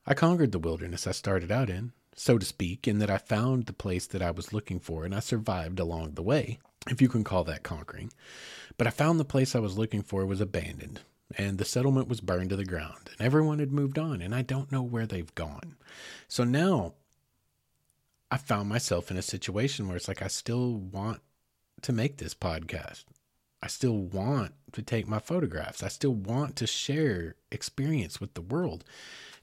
I 0.08 0.16
conquered 0.16 0.54
the 0.54 0.58
wilderness 0.58 1.06
I 1.06 1.12
started 1.12 1.52
out 1.52 1.70
in 1.70 1.92
so 2.18 2.38
to 2.38 2.46
speak, 2.46 2.88
in 2.88 2.98
that 2.98 3.12
I 3.12 3.20
found 3.20 3.68
the 3.68 3.74
place 3.74 4.08
that 4.08 4.22
I 4.22 4.32
was 4.32 4.52
looking 4.52 4.80
for 4.80 5.06
and 5.06 5.14
I 5.14 5.20
survived 5.20 5.80
along 5.80 6.16
the 6.16 6.24
way, 6.24 6.58
if 6.90 7.02
you 7.02 7.08
can 7.08 7.24
call 7.24 7.44
that 7.46 7.64
conquering. 7.64 8.12
But 8.78 8.88
I 8.88 8.90
found 8.90 9.20
the 9.20 9.26
place 9.26 9.56
I 9.56 9.60
was 9.60 9.78
looking 9.78 10.02
for 10.02 10.26
was 10.26 10.42
abandoned 10.42 11.02
and 11.38 11.58
the 11.58 11.66
settlement 11.66 12.08
was 12.08 12.22
burned 12.22 12.50
to 12.50 12.56
the 12.56 12.66
ground 12.66 13.10
and 13.12 13.26
everyone 13.26 13.60
had 13.60 13.72
moved 13.72 14.00
on 14.00 14.22
and 14.22 14.34
I 14.34 14.42
don't 14.42 14.72
know 14.72 14.82
where 14.82 15.06
they've 15.06 15.34
gone. 15.36 15.76
So 16.28 16.44
now 16.44 16.96
I 18.32 18.38
found 18.38 18.68
myself 18.68 19.12
in 19.12 19.18
a 19.18 19.22
situation 19.22 19.88
where 19.88 19.96
it's 19.96 20.08
like 20.08 20.22
I 20.22 20.28
still 20.28 20.74
want 20.74 21.22
to 21.84 21.94
make 21.94 22.18
this 22.18 22.34
podcast. 22.34 23.06
I 23.62 23.68
still 23.68 23.98
want 23.98 24.54
to 24.74 24.82
take 24.82 25.08
my 25.08 25.20
photographs. 25.20 25.82
I 25.82 25.88
still 25.88 26.14
want 26.14 26.56
to 26.58 26.68
share 26.68 27.36
experience 27.52 28.22
with 28.22 28.34
the 28.34 28.42
world. 28.42 28.84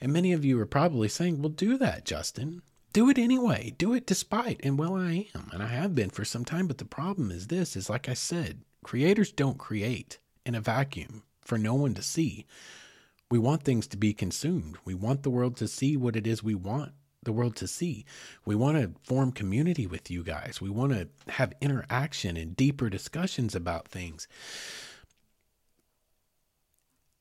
And 0.00 0.12
many 0.12 0.32
of 0.32 0.44
you 0.44 0.58
are 0.60 0.66
probably 0.66 1.08
saying, 1.08 1.40
well, 1.40 1.48
do 1.48 1.76
that, 1.78 2.04
Justin. 2.04 2.62
Do 2.92 3.10
it 3.10 3.18
anyway. 3.18 3.74
Do 3.76 3.92
it 3.92 4.06
despite. 4.06 4.60
And 4.62 4.78
well, 4.78 4.94
I 4.94 5.28
am. 5.34 5.50
And 5.52 5.62
I 5.62 5.66
have 5.66 5.94
been 5.94 6.10
for 6.10 6.24
some 6.24 6.44
time. 6.44 6.68
But 6.68 6.78
the 6.78 6.84
problem 6.84 7.30
is 7.30 7.48
this 7.48 7.74
is 7.74 7.90
like 7.90 8.08
I 8.08 8.14
said, 8.14 8.60
creators 8.84 9.32
don't 9.32 9.58
create 9.58 10.18
in 10.46 10.54
a 10.54 10.60
vacuum 10.60 11.24
for 11.40 11.58
no 11.58 11.74
one 11.74 11.94
to 11.94 12.02
see. 12.02 12.46
We 13.30 13.38
want 13.38 13.64
things 13.64 13.88
to 13.88 13.96
be 13.96 14.14
consumed. 14.14 14.76
We 14.84 14.94
want 14.94 15.24
the 15.24 15.30
world 15.30 15.56
to 15.56 15.66
see 15.66 15.96
what 15.96 16.14
it 16.14 16.26
is 16.26 16.42
we 16.42 16.54
want 16.54 16.92
the 17.24 17.32
world 17.32 17.56
to 17.56 17.66
see. 17.66 18.04
We 18.44 18.54
want 18.54 18.78
to 18.78 18.92
form 19.02 19.32
community 19.32 19.86
with 19.86 20.10
you 20.10 20.22
guys. 20.22 20.60
We 20.60 20.70
want 20.70 20.92
to 20.92 21.08
have 21.32 21.54
interaction 21.60 22.36
and 22.36 22.56
deeper 22.56 22.88
discussions 22.88 23.54
about 23.54 23.88
things. 23.88 24.28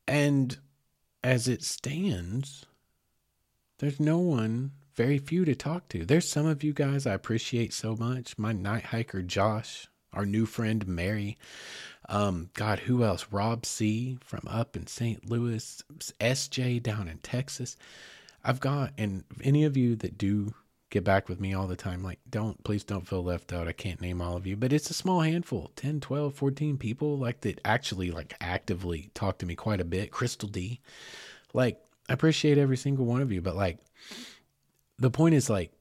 And 0.07 0.57
as 1.23 1.47
it 1.47 1.63
stands, 1.63 2.65
there's 3.79 3.99
no 3.99 4.19
one, 4.19 4.71
very 4.95 5.17
few 5.17 5.45
to 5.45 5.55
talk 5.55 5.87
to. 5.89 6.05
There's 6.05 6.27
some 6.27 6.45
of 6.45 6.63
you 6.63 6.73
guys 6.73 7.07
I 7.07 7.13
appreciate 7.13 7.73
so 7.73 7.95
much. 7.95 8.37
My 8.37 8.51
night 8.53 8.85
hiker, 8.85 9.21
Josh, 9.21 9.87
our 10.11 10.25
new 10.25 10.45
friend, 10.45 10.87
Mary. 10.87 11.37
Um, 12.09 12.49
God, 12.53 12.79
who 12.79 13.03
else? 13.03 13.27
Rob 13.31 13.65
C 13.65 14.17
from 14.21 14.41
up 14.47 14.75
in 14.75 14.87
St. 14.87 15.29
Louis, 15.29 15.83
SJ 16.19 16.83
down 16.83 17.07
in 17.07 17.17
Texas. 17.19 17.75
I've 18.43 18.59
got, 18.59 18.93
and 18.97 19.23
any 19.41 19.63
of 19.63 19.77
you 19.77 19.95
that 19.97 20.17
do 20.17 20.53
get 20.89 21.03
back 21.03 21.29
with 21.29 21.39
me 21.39 21.53
all 21.53 21.67
the 21.67 21.75
time, 21.75 22.03
like, 22.03 22.19
don't, 22.29 22.63
please 22.63 22.83
don't 22.83 23.07
feel 23.07 23.23
left 23.23 23.53
out. 23.53 23.67
I 23.67 23.71
can't 23.71 24.01
name 24.01 24.21
all 24.21 24.35
of 24.35 24.45
you, 24.45 24.55
but 24.55 24.73
it's 24.73 24.89
a 24.89 24.93
small 24.93 25.21
handful 25.21 25.71
10, 25.75 26.01
12, 26.01 26.33
14 26.33 26.77
people, 26.77 27.17
like, 27.17 27.41
that 27.41 27.61
actually, 27.63 28.11
like, 28.11 28.35
actively 28.41 29.11
talk 29.13 29.37
to 29.39 29.45
me 29.45 29.55
quite 29.55 29.81
a 29.81 29.85
bit. 29.85 30.11
Crystal 30.11 30.49
D. 30.49 30.81
Like, 31.53 31.79
I 32.09 32.13
appreciate 32.13 32.57
every 32.57 32.77
single 32.77 33.05
one 33.05 33.21
of 33.21 33.31
you, 33.31 33.41
but, 33.41 33.55
like, 33.55 33.79
the 34.99 35.09
point 35.11 35.35
is, 35.35 35.49
like, 35.49 35.71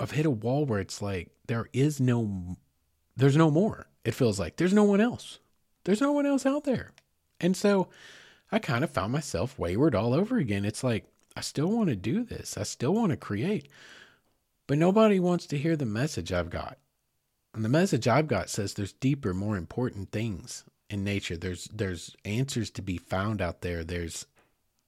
I've 0.00 0.12
hit 0.12 0.24
a 0.24 0.30
wall 0.30 0.64
where 0.64 0.80
it's 0.80 1.02
like, 1.02 1.30
there 1.46 1.68
is 1.74 2.00
no, 2.00 2.56
there's 3.16 3.36
no 3.36 3.50
more. 3.50 3.86
It 4.02 4.14
feels 4.14 4.40
like 4.40 4.56
there's 4.56 4.72
no 4.72 4.84
one 4.84 5.00
else. 5.00 5.40
There's 5.84 6.00
no 6.00 6.12
one 6.12 6.24
else 6.24 6.46
out 6.46 6.64
there. 6.64 6.92
And 7.38 7.54
so 7.54 7.88
I 8.50 8.58
kind 8.58 8.82
of 8.82 8.90
found 8.90 9.12
myself 9.12 9.58
wayward 9.58 9.94
all 9.94 10.14
over 10.14 10.38
again. 10.38 10.64
It's 10.64 10.82
like, 10.82 11.04
I 11.40 11.42
still 11.42 11.68
want 11.68 11.88
to 11.88 11.96
do 11.96 12.22
this. 12.22 12.58
I 12.58 12.64
still 12.64 12.92
want 12.92 13.12
to 13.12 13.16
create. 13.16 13.70
But 14.66 14.76
nobody 14.76 15.18
wants 15.18 15.46
to 15.46 15.56
hear 15.56 15.74
the 15.74 15.86
message 15.86 16.34
I've 16.34 16.50
got. 16.50 16.76
And 17.54 17.64
the 17.64 17.70
message 17.70 18.06
I've 18.06 18.28
got 18.28 18.50
says 18.50 18.74
there's 18.74 18.92
deeper, 18.92 19.32
more 19.32 19.56
important 19.56 20.12
things 20.12 20.64
in 20.90 21.02
nature. 21.02 21.38
There's 21.38 21.64
there's 21.72 22.14
answers 22.26 22.68
to 22.72 22.82
be 22.82 22.98
found 22.98 23.40
out 23.40 23.62
there. 23.62 23.82
There's 23.84 24.26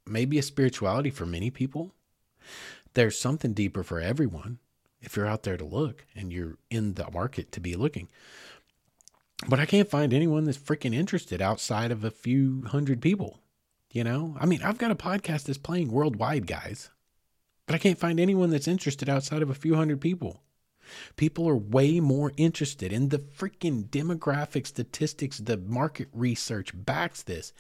maybe 0.06 0.38
a 0.38 0.42
spirituality 0.42 1.08
for 1.08 1.24
many 1.24 1.48
people. 1.48 1.94
There's 2.92 3.18
something 3.18 3.54
deeper 3.54 3.82
for 3.82 3.98
everyone 3.98 4.58
if 5.00 5.16
you're 5.16 5.26
out 5.26 5.44
there 5.44 5.56
to 5.56 5.64
look 5.64 6.04
and 6.14 6.30
you're 6.30 6.58
in 6.68 6.94
the 6.94 7.10
market 7.10 7.50
to 7.52 7.60
be 7.60 7.76
looking. 7.76 8.10
But 9.48 9.58
I 9.58 9.64
can't 9.64 9.88
find 9.88 10.12
anyone 10.12 10.44
that's 10.44 10.58
freaking 10.58 10.94
interested 10.94 11.40
outside 11.40 11.90
of 11.90 12.04
a 12.04 12.10
few 12.10 12.64
hundred 12.66 13.00
people. 13.00 13.38
You 13.92 14.04
know, 14.04 14.34
I 14.40 14.46
mean, 14.46 14.62
I've 14.62 14.78
got 14.78 14.90
a 14.90 14.94
podcast 14.94 15.44
that's 15.44 15.58
playing 15.58 15.92
worldwide, 15.92 16.46
guys, 16.46 16.88
but 17.66 17.74
I 17.74 17.78
can't 17.78 17.98
find 17.98 18.18
anyone 18.18 18.48
that's 18.48 18.66
interested 18.66 19.06
outside 19.06 19.42
of 19.42 19.50
a 19.50 19.54
few 19.54 19.74
hundred 19.74 20.00
people. 20.00 20.40
People 21.16 21.46
are 21.46 21.56
way 21.56 22.00
more 22.00 22.32
interested 22.38 22.90
in 22.90 23.10
the 23.10 23.18
freaking 23.18 23.84
demographic 23.90 24.66
statistics, 24.66 25.36
the 25.38 25.58
market 25.58 26.08
research 26.14 26.72
backs 26.74 27.22
this. 27.22 27.52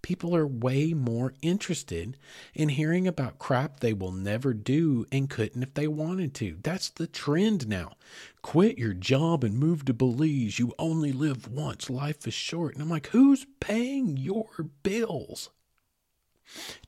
People 0.00 0.34
are 0.34 0.46
way 0.46 0.94
more 0.94 1.34
interested 1.42 2.16
in 2.54 2.70
hearing 2.70 3.06
about 3.06 3.38
crap 3.38 3.80
they 3.80 3.92
will 3.92 4.12
never 4.12 4.54
do 4.54 5.04
and 5.12 5.28
couldn't 5.28 5.62
if 5.62 5.74
they 5.74 5.86
wanted 5.86 6.32
to. 6.36 6.56
That's 6.62 6.88
the 6.88 7.06
trend 7.06 7.68
now. 7.68 7.92
Quit 8.40 8.78
your 8.78 8.94
job 8.94 9.44
and 9.44 9.58
move 9.58 9.84
to 9.84 9.92
Belize. 9.92 10.58
You 10.58 10.72
only 10.78 11.12
live 11.12 11.46
once. 11.46 11.90
Life 11.90 12.26
is 12.26 12.32
short. 12.32 12.72
And 12.72 12.82
I'm 12.82 12.88
like, 12.88 13.08
who's 13.08 13.46
paying 13.60 14.16
your 14.16 14.48
bills? 14.82 15.50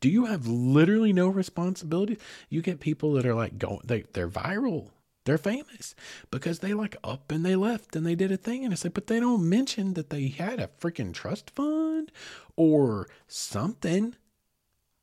Do 0.00 0.08
you 0.08 0.26
have 0.26 0.46
literally 0.46 1.12
no 1.12 1.28
responsibility? 1.28 2.18
You 2.48 2.62
get 2.62 2.80
people 2.80 3.12
that 3.14 3.26
are 3.26 3.34
like 3.34 3.58
going, 3.58 3.80
they, 3.84 4.04
they're 4.12 4.28
viral. 4.28 4.90
They're 5.24 5.38
famous 5.38 5.96
because 6.30 6.60
they 6.60 6.72
like 6.72 6.96
up 7.02 7.32
and 7.32 7.44
they 7.44 7.56
left 7.56 7.96
and 7.96 8.06
they 8.06 8.14
did 8.14 8.30
a 8.30 8.36
thing. 8.36 8.64
And 8.64 8.72
I 8.72 8.76
said, 8.76 8.94
but 8.94 9.08
they 9.08 9.18
don't 9.18 9.48
mention 9.48 9.94
that 9.94 10.10
they 10.10 10.28
had 10.28 10.60
a 10.60 10.70
freaking 10.80 11.12
trust 11.12 11.50
fund 11.50 12.12
or 12.54 13.08
something 13.26 14.14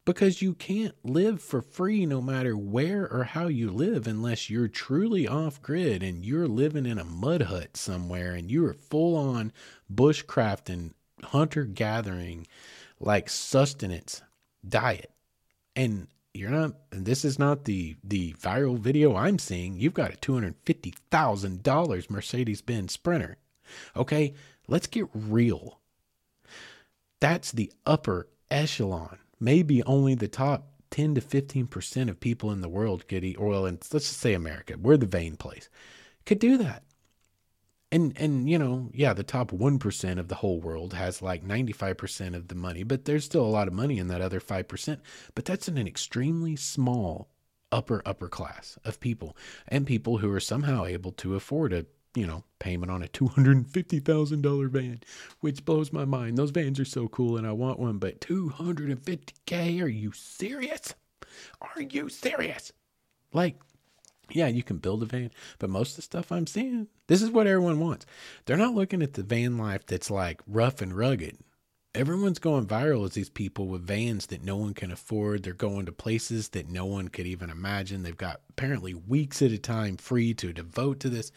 because 0.05 0.41
you 0.41 0.53
can't 0.53 0.95
live 1.03 1.41
for 1.41 1.61
free 1.61 2.05
no 2.05 2.21
matter 2.21 2.55
where 2.55 3.05
or 3.11 3.25
how 3.25 3.47
you 3.47 3.69
live 3.69 4.07
unless 4.07 4.49
you're 4.49 4.69
truly 4.69 5.27
off 5.27 5.61
grid 5.61 6.01
and 6.01 6.25
you're 6.25 6.47
living 6.47 6.85
in 6.85 6.99
a 6.99 7.05
mud 7.05 7.43
hut 7.43 7.75
somewhere 7.75 8.33
and 8.33 8.49
you 8.49 8.65
are 8.65 8.73
full 8.73 9.17
on 9.17 9.51
bushcrafting, 9.93 10.91
hunter 11.21 11.65
gathering, 11.65 12.47
like 12.99 13.29
sustenance 13.29 14.21
diet. 14.67 15.11
And 15.75 16.07
you're 16.33 16.49
not 16.49 16.73
and 16.91 17.05
this 17.05 17.23
is 17.23 17.37
not 17.37 17.65
the 17.65 17.95
the 18.03 18.33
viral 18.33 18.77
video 18.77 19.15
I'm 19.15 19.37
seeing. 19.39 19.77
You've 19.79 19.93
got 19.93 20.13
a 20.13 20.17
$250,000 20.17 22.09
Mercedes-Benz 22.09 22.91
Sprinter. 22.93 23.37
Okay, 23.95 24.33
let's 24.67 24.87
get 24.87 25.07
real. 25.13 25.79
That's 27.19 27.51
the 27.51 27.71
upper 27.85 28.27
echelon. 28.49 29.19
Maybe 29.39 29.83
only 29.83 30.15
the 30.15 30.27
top 30.27 30.69
10 30.91 31.15
to 31.15 31.21
15% 31.21 32.09
of 32.09 32.19
people 32.19 32.51
in 32.51 32.61
the 32.61 32.69
world 32.69 33.07
could 33.07 33.23
eat 33.23 33.39
oil 33.39 33.65
and 33.65 33.77
let's 33.91 34.07
just 34.09 34.19
say 34.19 34.33
America. 34.33 34.75
We're 34.77 34.97
the 34.97 35.05
vain 35.05 35.37
place. 35.37 35.69
Could 36.25 36.39
do 36.39 36.57
that 36.57 36.83
and 37.93 38.11
and 38.17 38.49
you 38.49 38.57
know 38.57 38.89
yeah 38.93 39.13
the 39.13 39.23
top 39.23 39.51
1% 39.51 40.19
of 40.19 40.27
the 40.27 40.35
whole 40.35 40.59
world 40.59 40.93
has 40.93 41.21
like 41.21 41.45
95% 41.45 42.35
of 42.35 42.47
the 42.47 42.55
money 42.55 42.83
but 42.83 43.05
there's 43.05 43.23
still 43.23 43.45
a 43.45 43.55
lot 43.55 43.67
of 43.67 43.73
money 43.73 43.99
in 43.99 44.07
that 44.07 44.21
other 44.21 44.41
5% 44.41 44.99
but 45.35 45.45
that's 45.45 45.67
in 45.67 45.77
an 45.77 45.87
extremely 45.87 46.55
small 46.55 47.29
upper 47.71 48.01
upper 48.05 48.27
class 48.27 48.77
of 48.83 48.99
people 48.99 49.37
and 49.67 49.85
people 49.85 50.17
who 50.17 50.31
are 50.31 50.39
somehow 50.39 50.85
able 50.85 51.11
to 51.11 51.35
afford 51.35 51.71
a 51.71 51.85
you 52.15 52.25
know 52.27 52.43
payment 52.59 52.91
on 52.91 53.03
a 53.03 53.07
$250,000 53.07 54.69
van 54.69 54.99
which 55.39 55.65
blows 55.65 55.91
my 55.91 56.05
mind. 56.05 56.37
Those 56.37 56.51
vans 56.51 56.79
are 56.79 56.85
so 56.85 57.07
cool 57.07 57.37
and 57.37 57.45
I 57.47 57.51
want 57.51 57.79
one 57.79 57.97
but 57.97 58.21
250k 58.21 59.81
are 59.81 59.87
you 59.87 60.11
serious? 60.11 60.95
Are 61.61 61.81
you 61.81 62.09
serious? 62.09 62.71
Like 63.33 63.55
yeah, 64.31 64.47
you 64.47 64.63
can 64.63 64.77
build 64.77 65.03
a 65.03 65.05
van, 65.05 65.31
but 65.59 65.69
most 65.69 65.91
of 65.91 65.95
the 65.97 66.01
stuff 66.01 66.31
I'm 66.31 66.47
seeing, 66.47 66.87
this 67.07 67.21
is 67.21 67.29
what 67.29 67.47
everyone 67.47 67.79
wants. 67.79 68.05
They're 68.45 68.57
not 68.57 68.75
looking 68.75 69.01
at 69.01 69.13
the 69.13 69.23
van 69.23 69.57
life 69.57 69.85
that's 69.85 70.09
like 70.09 70.41
rough 70.47 70.81
and 70.81 70.95
rugged. 70.95 71.37
Everyone's 71.95 72.39
going 72.39 72.65
viral 72.65 73.05
as 73.05 73.13
these 73.13 73.29
people 73.29 73.67
with 73.67 73.85
vans 73.85 74.25
that 74.27 74.43
no 74.43 74.57
one 74.57 74.73
can 74.73 74.91
afford. 74.91 75.43
They're 75.43 75.53
going 75.53 75.85
to 75.85 75.91
places 75.91 76.49
that 76.49 76.67
no 76.67 76.85
one 76.85 77.09
could 77.09 77.27
even 77.27 77.51
imagine. 77.51 78.01
They've 78.01 78.17
got 78.17 78.41
apparently 78.49 78.95
weeks 78.95 79.43
at 79.43 79.51
a 79.51 79.59
time 79.59 79.97
free 79.97 80.33
to 80.35 80.53
devote 80.53 80.99
to 81.01 81.09
this. 81.09 81.31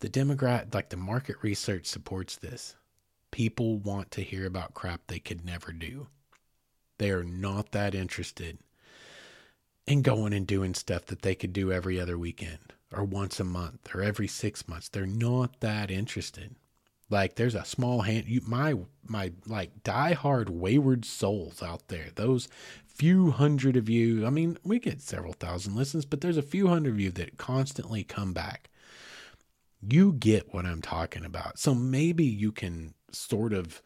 The 0.00 0.08
demographic, 0.08 0.74
like 0.74 0.88
the 0.88 0.96
market 0.96 1.36
research 1.42 1.86
supports 1.86 2.34
this. 2.34 2.74
People 3.30 3.78
want 3.78 4.10
to 4.12 4.22
hear 4.22 4.46
about 4.46 4.74
crap 4.74 5.02
they 5.06 5.20
could 5.20 5.44
never 5.44 5.72
do. 5.72 6.08
They 6.98 7.12
are 7.12 7.24
not 7.24 7.70
that 7.70 7.94
interested 7.94 8.58
and 9.92 10.02
going 10.02 10.32
and 10.32 10.46
doing 10.46 10.74
stuff 10.74 11.06
that 11.06 11.22
they 11.22 11.34
could 11.34 11.52
do 11.52 11.70
every 11.70 12.00
other 12.00 12.18
weekend 12.18 12.72
or 12.92 13.04
once 13.04 13.38
a 13.38 13.44
month 13.44 13.94
or 13.94 14.02
every 14.02 14.26
six 14.26 14.66
months. 14.66 14.88
They're 14.88 15.06
not 15.06 15.60
that 15.60 15.90
interested. 15.90 16.56
Like 17.10 17.36
there's 17.36 17.54
a 17.54 17.64
small 17.64 18.00
hand 18.00 18.26
you 18.26 18.40
my 18.46 18.74
my 19.06 19.32
like 19.46 19.84
diehard 19.84 20.48
wayward 20.48 21.04
souls 21.04 21.62
out 21.62 21.88
there. 21.88 22.08
Those 22.14 22.48
few 22.86 23.30
hundred 23.30 23.76
of 23.76 23.88
you. 23.88 24.26
I 24.26 24.30
mean, 24.30 24.58
we 24.64 24.78
get 24.78 25.02
several 25.02 25.34
thousand 25.34 25.76
listens, 25.76 26.04
but 26.04 26.20
there's 26.22 26.36
a 26.36 26.42
few 26.42 26.68
hundred 26.68 26.94
of 26.94 27.00
you 27.00 27.10
that 27.12 27.36
constantly 27.36 28.02
come 28.02 28.32
back. 28.32 28.70
You 29.86 30.12
get 30.12 30.54
what 30.54 30.64
I'm 30.64 30.80
talking 30.80 31.24
about. 31.24 31.58
So 31.58 31.74
maybe 31.74 32.24
you 32.24 32.50
can 32.50 32.94
sort 33.10 33.52
of 33.52 33.82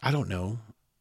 I 0.00 0.12
don't 0.12 0.28
know, 0.28 0.58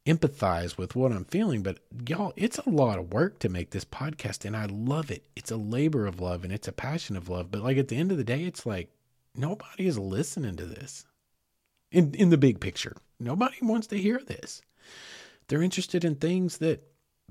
empathize 0.09 0.77
with 0.77 0.95
what 0.95 1.11
I'm 1.11 1.25
feeling. 1.25 1.61
But 1.63 1.79
y'all, 2.07 2.33
it's 2.35 2.57
a 2.57 2.69
lot 2.69 2.99
of 2.99 3.13
work 3.13 3.39
to 3.39 3.49
make 3.49 3.71
this 3.71 3.85
podcast, 3.85 4.45
and 4.45 4.55
I 4.55 4.65
love 4.65 5.11
it. 5.11 5.23
It's 5.35 5.51
a 5.51 5.57
labor 5.57 6.05
of 6.05 6.19
love 6.19 6.43
and 6.43 6.53
it's 6.53 6.67
a 6.67 6.73
passion 6.73 7.15
of 7.15 7.29
love. 7.29 7.51
But 7.51 7.61
like 7.61 7.77
at 7.77 7.87
the 7.87 7.97
end 7.97 8.11
of 8.11 8.17
the 8.17 8.23
day, 8.23 8.43
it's 8.43 8.65
like 8.65 8.89
nobody 9.35 9.87
is 9.87 9.99
listening 9.99 10.55
to 10.57 10.65
this 10.65 11.05
in 11.91 12.13
in 12.15 12.29
the 12.29 12.37
big 12.37 12.59
picture. 12.59 12.95
Nobody 13.19 13.57
wants 13.61 13.87
to 13.87 13.97
hear 13.97 14.19
this. 14.19 14.61
They're 15.47 15.61
interested 15.63 16.05
in 16.05 16.15
things 16.15 16.59
that 16.59 16.83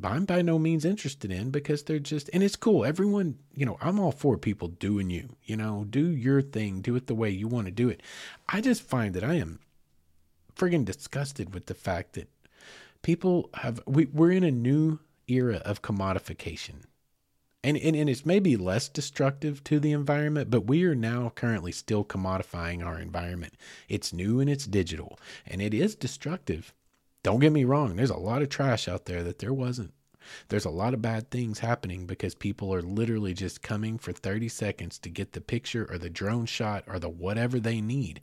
I'm 0.03 0.24
by 0.24 0.43
no 0.43 0.59
means 0.59 0.85
interested 0.85 1.33
in 1.33 1.51
because 1.51 1.83
they're 1.83 1.99
just, 1.99 2.31
and 2.33 2.43
it's 2.43 2.57
cool. 2.57 2.85
Everyone, 2.85 3.39
you 3.55 3.66
know, 3.66 3.79
I'm 3.81 3.99
all 3.99 4.12
for 4.12 4.37
people 4.37 4.68
doing 4.68 5.11
you, 5.11 5.37
you 5.45 5.57
know, 5.57 5.87
do 5.89 6.07
your 6.09 6.41
thing, 6.41 6.81
do 6.81 6.95
it 6.97 7.07
the 7.07 7.14
way 7.14 7.31
you 7.31 7.49
want 7.49 7.66
to 7.66 7.72
do 7.72 7.89
it. 7.89 8.03
I 8.49 8.61
just 8.61 8.83
find 8.83 9.14
that 9.14 9.24
I 9.24 9.35
am 9.35 9.59
friggin' 10.55 10.85
disgusted 10.85 11.55
with 11.55 11.66
the 11.66 11.74
fact 11.74 12.14
that 12.14 12.29
people 13.03 13.51
have, 13.55 13.81
we, 13.87 14.07
we're 14.07 14.33
in 14.33 14.45
a 14.45 14.51
new 14.51 14.99
era 15.27 15.63
of 15.65 15.83
commodification. 15.83 16.83
And, 17.65 17.77
and, 17.77 17.97
and 17.97 18.09
it's 18.09 18.25
maybe 18.25 18.57
less 18.57 18.89
destructive 18.89 19.65
to 19.65 19.81
the 19.81 19.93
environment, 19.93 20.49
but 20.49 20.67
we 20.67 20.85
are 20.85 20.95
now 20.95 21.33
currently 21.35 21.73
still 21.73 22.05
commodifying 22.05 22.85
our 22.85 23.01
environment. 23.01 23.55
It's 23.89 24.13
new 24.13 24.39
and 24.39 24.49
it's 24.49 24.67
digital, 24.67 25.19
and 25.47 25.61
it 25.61 25.75
is 25.75 25.97
destructive 25.97 26.73
don't 27.23 27.41
get 27.41 27.53
me 27.53 27.65
wrong, 27.65 27.97
there's 27.97 28.11
a 28.11 28.17
lot 28.17 28.43
of 28.43 28.49
trash 28.49 28.89
out 28.89 29.07
there 29.07 29.23
that 29.23 29.39
there 29.39 29.53
wasn't. 29.53 29.93
There's 30.49 30.65
a 30.65 30.71
lot 30.71 30.95
of 30.95 31.03
bad 31.03 31.31
things 31.31 31.59
happening 31.59 32.07
because 32.07 32.35
people 32.35 32.73
are 32.73 32.83
literally 32.83 33.35
just 33.35 33.63
coming 33.63 33.99
for 33.99 34.13
30 34.13 34.49
seconds 34.49 34.99
to 35.01 35.09
get 35.09 35.33
the 35.33 35.41
picture 35.41 35.87
or 35.91 35.99
the 35.99 36.11
drone 36.11 36.47
shot 36.47 36.85
or 36.87 36.99
the 36.99 37.09
whatever 37.09 37.59
they 37.59 37.81
need 37.81 38.21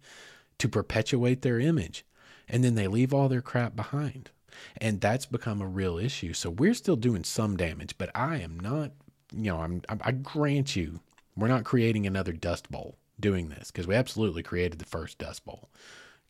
to 0.60 0.70
perpetuate 0.70 1.42
their 1.42 1.60
image. 1.60 2.06
And 2.48 2.64
then 2.64 2.76
they 2.76 2.88
leave 2.88 3.14
all 3.14 3.28
their 3.28 3.42
crap 3.42 3.76
behind. 3.76 4.32
And 4.78 5.02
that's 5.02 5.26
become 5.26 5.62
a 5.62 5.68
real 5.68 5.98
issue. 5.98 6.34
So 6.34 6.50
we're 6.50 6.74
still 6.74 6.96
doing 6.96 7.24
some 7.24 7.58
damage, 7.58 7.98
but 7.98 8.10
I 8.16 8.38
am 8.38 8.60
not, 8.60 8.92
you 9.34 9.52
know, 9.52 9.60
I'm, 9.60 9.82
I 9.90 10.12
grant 10.12 10.76
you, 10.76 11.00
we're 11.36 11.48
not 11.48 11.64
creating 11.64 12.06
another 12.06 12.34
dust 12.34 12.72
bowl 12.72 12.98
doing 13.20 13.50
this 13.50 13.72
because 13.72 13.88
we 13.88 13.96
absolutely 13.96 14.44
created 14.44 14.80
the 14.80 14.86
first 14.86 15.18
dust 15.18 15.46
bowl. 15.46 15.70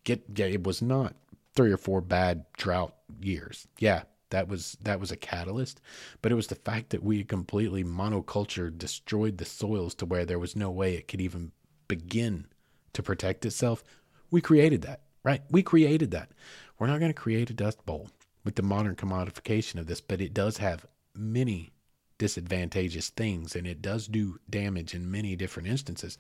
Get, 0.03 0.23
yeah, 0.35 0.45
it 0.45 0.63
was 0.63 0.81
not 0.81 1.15
three 1.55 1.71
or 1.71 1.77
four 1.77 2.01
bad 2.01 2.45
drought 2.53 2.95
years. 3.21 3.67
Yeah, 3.79 4.03
that 4.29 4.47
was 4.47 4.77
that 4.81 4.99
was 4.99 5.11
a 5.11 5.17
catalyst, 5.17 5.81
but 6.21 6.31
it 6.31 6.35
was 6.35 6.47
the 6.47 6.55
fact 6.55 6.89
that 6.89 7.03
we 7.03 7.23
completely 7.23 7.83
monoculture 7.83 8.75
destroyed 8.75 9.37
the 9.37 9.45
soils 9.45 9.95
to 9.95 10.05
where 10.05 10.25
there 10.25 10.39
was 10.39 10.55
no 10.55 10.69
way 10.69 10.95
it 10.95 11.07
could 11.07 11.21
even 11.21 11.51
begin 11.87 12.47
to 12.93 13.03
protect 13.03 13.45
itself. 13.45 13.83
We 14.31 14.41
created 14.41 14.81
that, 14.81 15.01
right? 15.23 15.41
We 15.49 15.63
created 15.63 16.11
that. 16.11 16.31
We're 16.77 16.87
not 16.87 16.99
going 16.99 17.11
to 17.11 17.21
create 17.21 17.49
a 17.49 17.53
dust 17.53 17.85
bowl 17.85 18.09
with 18.45 18.55
the 18.55 18.61
modern 18.61 18.95
commodification 18.95 19.79
of 19.79 19.87
this, 19.87 19.99
but 19.99 20.21
it 20.21 20.33
does 20.33 20.57
have 20.57 20.85
many 21.13 21.73
disadvantageous 22.17 23.09
things 23.09 23.55
and 23.55 23.67
it 23.67 23.81
does 23.81 24.07
do 24.07 24.39
damage 24.49 24.93
in 24.93 25.11
many 25.11 25.35
different 25.35 25.67
instances. 25.67 26.17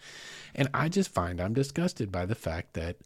And 0.53 0.67
I 0.73 0.89
just 0.89 1.09
find 1.09 1.39
I'm 1.39 1.53
disgusted 1.53 2.11
by 2.11 2.25
the 2.25 2.35
fact 2.35 2.73
that 2.73 2.97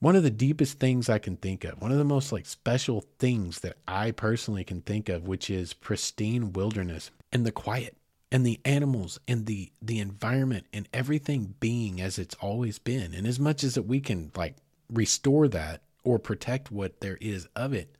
one 0.00 0.14
of 0.14 0.22
the 0.22 0.30
deepest 0.30 0.78
things 0.78 1.08
I 1.08 1.18
can 1.18 1.36
think 1.36 1.64
of, 1.64 1.82
one 1.82 1.90
of 1.90 1.98
the 1.98 2.04
most 2.04 2.30
like 2.30 2.46
special 2.46 3.04
things 3.18 3.60
that 3.60 3.78
I 3.88 4.12
personally 4.12 4.62
can 4.62 4.80
think 4.82 5.08
of, 5.08 5.26
which 5.26 5.50
is 5.50 5.72
pristine 5.72 6.52
wilderness 6.52 7.10
and 7.32 7.44
the 7.44 7.50
quiet 7.50 7.96
and 8.30 8.46
the 8.46 8.60
animals 8.64 9.18
and 9.26 9.46
the 9.46 9.72
the 9.82 9.98
environment 9.98 10.66
and 10.72 10.88
everything 10.92 11.54
being 11.58 12.00
as 12.00 12.18
it's 12.18 12.36
always 12.36 12.78
been. 12.78 13.12
And 13.12 13.26
as 13.26 13.40
much 13.40 13.64
as 13.64 13.74
that 13.74 13.84
we 13.84 14.00
can 14.00 14.30
like 14.36 14.56
restore 14.88 15.48
that 15.48 15.82
or 16.08 16.18
protect 16.18 16.70
what 16.70 17.00
there 17.00 17.18
is 17.20 17.48
of 17.54 17.72
it, 17.72 17.96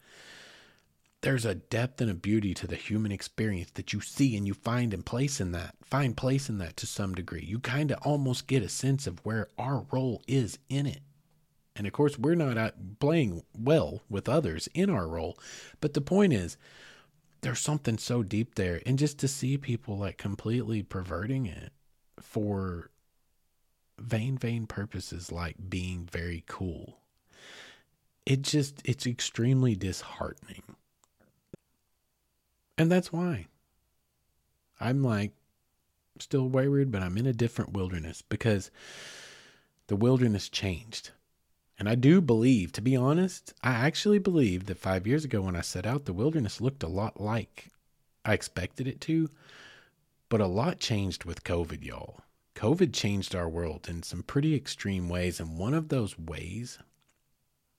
there's 1.21 1.45
a 1.45 1.55
depth 1.55 2.01
and 2.01 2.11
a 2.11 2.15
beauty 2.15 2.55
to 2.55 2.67
the 2.67 2.77
human 2.77 3.13
experience 3.13 3.71
that 3.73 3.93
you 3.93 4.01
see 4.01 4.37
and 4.37 4.47
you 4.47 4.55
find 4.55 4.95
in 4.95 5.03
place 5.03 5.41
in 5.41 5.53
that 5.53 5.75
find 5.83 6.17
place 6.17 6.49
in 6.49 6.59
that 6.59 6.77
to 6.77 6.87
some 6.87 7.13
degree 7.13 7.43
you 7.45 7.59
kind 7.59 7.91
of 7.91 7.99
almost 8.03 8.47
get 8.47 8.63
a 8.63 8.69
sense 8.69 9.05
of 9.07 9.19
where 9.25 9.49
our 9.59 9.85
role 9.91 10.23
is 10.29 10.61
in 10.69 10.87
it 10.87 11.01
and 11.79 11.87
of 11.87 11.93
course, 11.93 12.19
we're 12.19 12.35
not 12.35 12.75
playing 12.99 13.45
well 13.57 14.03
with 14.11 14.29
others 14.29 14.69
in 14.75 14.91
our 14.91 15.07
role. 15.07 15.39
But 15.81 15.95
the 15.95 16.01
point 16.01 16.33
is, 16.33 16.57
there's 17.41 17.61
something 17.61 17.99
so 17.99 18.25
deep 18.25 18.57
there. 18.57 18.83
And 18.85 18.99
just 18.99 19.19
to 19.21 19.29
see 19.29 19.57
people 19.57 19.97
like 19.97 20.19
completely 20.19 20.83
perverting 20.83 21.47
it 21.47 21.73
for 22.19 22.91
vain, 23.97 24.37
vain 24.37 24.67
purposes 24.67 25.31
like 25.31 25.55
being 25.69 26.09
very 26.11 26.43
cool, 26.49 26.99
it 28.29 28.43
just, 28.43 28.83
it's 28.85 29.07
extremely 29.07 29.75
disheartening. 29.75 30.63
And 32.77 32.93
that's 32.93 33.11
why 33.11 33.47
I'm 34.79 35.03
like 35.03 35.33
still 36.19 36.47
wayward, 36.47 36.93
but 36.93 37.03
I'm 37.03 37.17
in 37.17 37.27
a 37.27 37.33
different 37.33 37.73
wilderness 37.73 38.21
because 38.21 38.71
the 39.87 39.97
wilderness 39.97 40.51
changed. 40.51 41.13
And 41.79 41.89
I 41.89 41.95
do 41.95 42.21
believe, 42.21 42.71
to 42.73 42.83
be 42.83 42.95
honest, 42.95 43.55
I 43.63 43.71
actually 43.71 44.19
believe 44.19 44.67
that 44.67 44.77
five 44.77 45.07
years 45.07 45.25
ago 45.25 45.41
when 45.41 45.57
I 45.57 45.63
set 45.63 45.87
out, 45.87 46.05
the 46.05 46.13
wilderness 46.13 46.61
looked 46.61 46.83
a 46.83 46.89
lot 46.89 47.19
like 47.19 47.69
I 48.27 48.35
expected 48.35 48.87
it 48.87 49.01
to. 49.03 49.31
But 50.29 50.43
a 50.43 50.47
lot 50.47 50.81
changed 50.81 51.25
with 51.25 51.45
COVID, 51.45 51.83
y'all. 51.83 52.21
COVID 52.55 52.93
changed 52.93 53.35
our 53.35 53.49
world 53.49 53.89
in 53.89 54.03
some 54.03 54.23
pretty 54.23 54.55
extreme 54.55 55.09
ways. 55.09 55.41
And 55.41 55.57
one 55.57 55.73
of 55.73 55.89
those 55.89 56.19
ways 56.19 56.79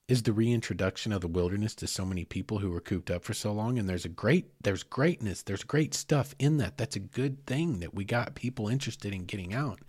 is 0.09 0.23
the 0.23 0.33
reintroduction 0.33 1.13
of 1.13 1.21
the 1.21 1.27
wilderness 1.27 1.75
to 1.75 1.85
so 1.85 2.03
many 2.03 2.25
people 2.25 2.57
who 2.57 2.71
were 2.71 2.81
cooped 2.81 3.11
up 3.11 3.23
for 3.23 3.35
so 3.35 3.53
long. 3.53 3.77
And 3.77 3.87
there's 3.87 4.05
a 4.05 4.09
great, 4.09 4.47
there's 4.59 4.81
greatness, 4.81 5.43
there's 5.43 5.63
great 5.63 5.93
stuff 5.93 6.33
in 6.39 6.57
that. 6.57 6.79
That's 6.79 6.95
a 6.95 6.99
good 6.99 7.45
thing 7.45 7.79
that 7.81 7.93
we 7.93 8.05
got 8.05 8.33
people 8.33 8.67
interested 8.67 9.13
in 9.13 9.25
getting 9.25 9.53
out. 9.53 9.81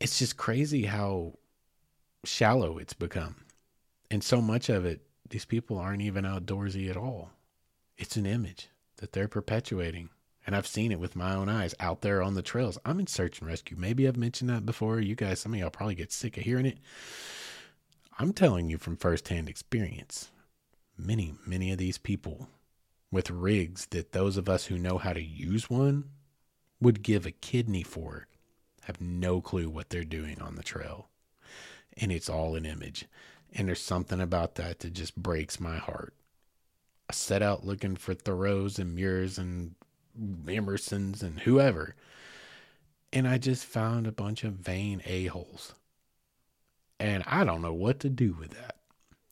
It's 0.00 0.18
just 0.18 0.36
crazy 0.36 0.86
how 0.86 1.34
shallow 2.24 2.78
it's 2.78 2.94
become. 2.94 3.36
And 4.10 4.24
so 4.24 4.40
much 4.40 4.68
of 4.68 4.84
it, 4.84 5.02
these 5.30 5.44
people 5.44 5.78
aren't 5.78 6.02
even 6.02 6.24
outdoorsy 6.24 6.90
at 6.90 6.96
all. 6.96 7.30
It's 7.96 8.16
an 8.16 8.26
image 8.26 8.70
that 8.96 9.12
they're 9.12 9.28
perpetuating. 9.28 10.08
And 10.44 10.56
I've 10.56 10.66
seen 10.66 10.90
it 10.90 10.98
with 10.98 11.14
my 11.14 11.32
own 11.32 11.48
eyes 11.48 11.76
out 11.78 12.00
there 12.00 12.22
on 12.22 12.34
the 12.34 12.42
trails. 12.42 12.76
I'm 12.84 12.98
in 12.98 13.06
search 13.06 13.38
and 13.38 13.48
rescue. 13.48 13.76
Maybe 13.78 14.08
I've 14.08 14.16
mentioned 14.16 14.50
that 14.50 14.66
before. 14.66 14.98
You 14.98 15.14
guys, 15.14 15.38
some 15.38 15.54
of 15.54 15.60
y'all 15.60 15.70
probably 15.70 15.94
get 15.94 16.10
sick 16.10 16.36
of 16.36 16.42
hearing 16.42 16.66
it. 16.66 16.78
I'm 18.18 18.32
telling 18.32 18.68
you 18.68 18.78
from 18.78 18.96
firsthand 18.96 19.48
experience. 19.48 20.30
Many, 20.96 21.34
many 21.46 21.70
of 21.70 21.78
these 21.78 21.98
people 21.98 22.48
with 23.10 23.30
rigs 23.30 23.86
that 23.86 24.12
those 24.12 24.36
of 24.36 24.48
us 24.48 24.66
who 24.66 24.78
know 24.78 24.98
how 24.98 25.12
to 25.12 25.22
use 25.22 25.70
one 25.70 26.10
would 26.80 27.02
give 27.02 27.24
a 27.26 27.30
kidney 27.30 27.82
for 27.82 28.26
have 28.82 29.00
no 29.00 29.40
clue 29.40 29.70
what 29.70 29.90
they're 29.90 30.04
doing 30.04 30.40
on 30.40 30.56
the 30.56 30.62
trail 30.62 31.08
and 32.00 32.12
it's 32.12 32.28
all 32.28 32.54
an 32.54 32.66
image. 32.66 33.06
And 33.52 33.68
there's 33.68 33.80
something 33.82 34.20
about 34.20 34.54
that 34.56 34.80
that 34.80 34.92
just 34.92 35.16
breaks 35.16 35.60
my 35.60 35.76
heart. 35.78 36.14
I 37.10 37.14
set 37.14 37.42
out 37.42 37.66
looking 37.66 37.96
for 37.96 38.14
Thoreau's 38.14 38.78
and 38.78 38.94
Muirs 38.94 39.38
and 39.38 39.74
Emerson's 40.46 41.22
and 41.22 41.40
whoever. 41.40 41.94
And 43.12 43.26
I 43.26 43.38
just 43.38 43.64
found 43.64 44.06
a 44.06 44.12
bunch 44.12 44.44
of 44.44 44.52
vain 44.52 45.02
a-holes. 45.06 45.74
And 47.00 47.22
I 47.26 47.44
don't 47.44 47.62
know 47.62 47.72
what 47.72 48.00
to 48.00 48.08
do 48.08 48.36
with 48.38 48.50
that. 48.50 48.76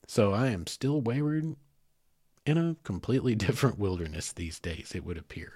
So 0.07 0.33
I 0.33 0.47
am 0.47 0.67
still 0.67 1.01
wayward 1.01 1.55
in 2.45 2.57
a 2.57 2.75
completely 2.83 3.35
different 3.35 3.77
wilderness 3.77 4.31
these 4.31 4.59
days, 4.59 4.93
it 4.95 5.05
would 5.05 5.17
appear. 5.17 5.53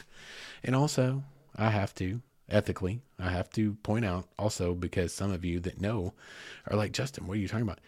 And 0.64 0.76
also, 0.76 1.24
I 1.56 1.70
have 1.70 1.96
to 1.96 2.22
ethically. 2.50 3.02
I 3.18 3.30
have 3.30 3.50
to 3.52 3.76
point 3.76 4.06
out 4.06 4.28
also 4.38 4.74
because 4.74 5.14
some 5.14 5.32
of 5.32 5.46
you 5.46 5.60
that 5.62 5.82
know 5.82 6.14
are 6.70 6.78
like, 6.78 6.92
Justin, 6.92 7.28
what 7.28 7.38
are 7.38 7.42
you 7.42 7.48
talking 7.48 7.64
about? 7.64 7.80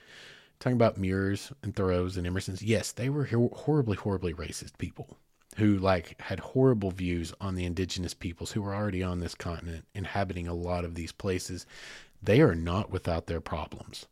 Talking 0.60 0.78
about 0.78 0.98
Muirs 0.98 1.52
and 1.62 1.76
Thoreau's 1.76 2.16
and 2.16 2.26
Emerson's. 2.26 2.64
Yes, 2.64 2.92
they 2.92 3.10
were 3.10 3.26
horribly, 3.26 3.98
horribly 3.98 4.34
racist 4.34 4.78
people 4.78 5.18
who 5.58 5.78
like 5.78 6.20
had 6.22 6.40
horrible 6.40 6.92
views 6.92 7.34
on 7.40 7.56
the 7.56 7.66
indigenous 7.66 8.14
peoples 8.14 8.52
who 8.52 8.62
were 8.62 8.74
already 8.74 9.04
on 9.04 9.20
this 9.20 9.36
continent, 9.36 9.86
inhabiting 9.94 10.48
a 10.48 10.54
lot 10.54 10.86
of 10.86 10.96
these 10.96 11.12
places. 11.12 11.66
They 12.22 12.42
are 12.42 12.56
not 12.56 12.90
without 12.90 13.28
their 13.28 13.42
problems. 13.42 14.08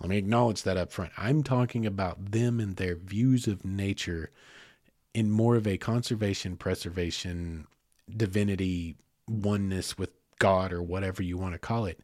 Let 0.00 0.08
me 0.08 0.16
acknowledge 0.16 0.62
that 0.62 0.78
up 0.78 0.92
front. 0.92 1.12
I'm 1.18 1.42
talking 1.42 1.84
about 1.84 2.32
them 2.32 2.58
and 2.58 2.76
their 2.76 2.96
views 2.96 3.46
of 3.46 3.64
nature 3.64 4.30
in 5.12 5.30
more 5.30 5.56
of 5.56 5.66
a 5.66 5.76
conservation, 5.76 6.56
preservation, 6.56 7.66
divinity 8.16 8.96
oneness 9.28 9.98
with 9.98 10.10
God 10.38 10.72
or 10.72 10.82
whatever 10.82 11.22
you 11.22 11.36
want 11.36 11.52
to 11.52 11.58
call 11.58 11.84
it, 11.84 12.00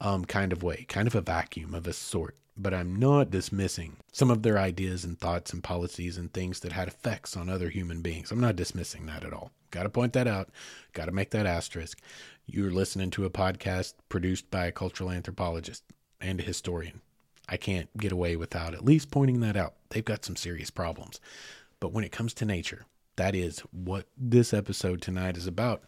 um, 0.00 0.24
kind 0.24 0.52
of 0.52 0.62
way, 0.62 0.86
kind 0.88 1.06
of 1.06 1.14
a 1.14 1.20
vacuum 1.20 1.74
of 1.74 1.86
a 1.86 1.92
sort. 1.92 2.36
But 2.56 2.74
I'm 2.74 2.96
not 2.96 3.30
dismissing 3.30 3.98
some 4.10 4.30
of 4.30 4.42
their 4.42 4.58
ideas 4.58 5.04
and 5.04 5.18
thoughts 5.18 5.52
and 5.52 5.62
policies 5.62 6.16
and 6.16 6.32
things 6.32 6.60
that 6.60 6.72
had 6.72 6.88
effects 6.88 7.36
on 7.36 7.48
other 7.48 7.68
human 7.68 8.00
beings. 8.00 8.32
I'm 8.32 8.40
not 8.40 8.56
dismissing 8.56 9.06
that 9.06 9.22
at 9.22 9.32
all. 9.32 9.52
Got 9.70 9.84
to 9.84 9.90
point 9.90 10.14
that 10.14 10.26
out. 10.26 10.48
Got 10.92 11.04
to 11.04 11.12
make 11.12 11.30
that 11.30 11.46
asterisk. 11.46 12.00
You're 12.46 12.70
listening 12.70 13.10
to 13.10 13.26
a 13.26 13.30
podcast 13.30 13.94
produced 14.08 14.50
by 14.50 14.66
a 14.66 14.72
cultural 14.72 15.10
anthropologist 15.10 15.84
and 16.20 16.40
a 16.40 16.42
historian. 16.42 17.02
I 17.48 17.56
can't 17.56 17.94
get 17.96 18.12
away 18.12 18.36
without 18.36 18.74
at 18.74 18.84
least 18.84 19.10
pointing 19.10 19.40
that 19.40 19.56
out. 19.56 19.74
They've 19.90 20.04
got 20.04 20.24
some 20.24 20.36
serious 20.36 20.70
problems. 20.70 21.20
But 21.80 21.92
when 21.92 22.04
it 22.04 22.12
comes 22.12 22.34
to 22.34 22.44
nature, 22.44 22.84
that 23.16 23.34
is 23.34 23.60
what 23.72 24.06
this 24.16 24.52
episode 24.52 25.00
tonight 25.00 25.36
is 25.36 25.46
about. 25.46 25.84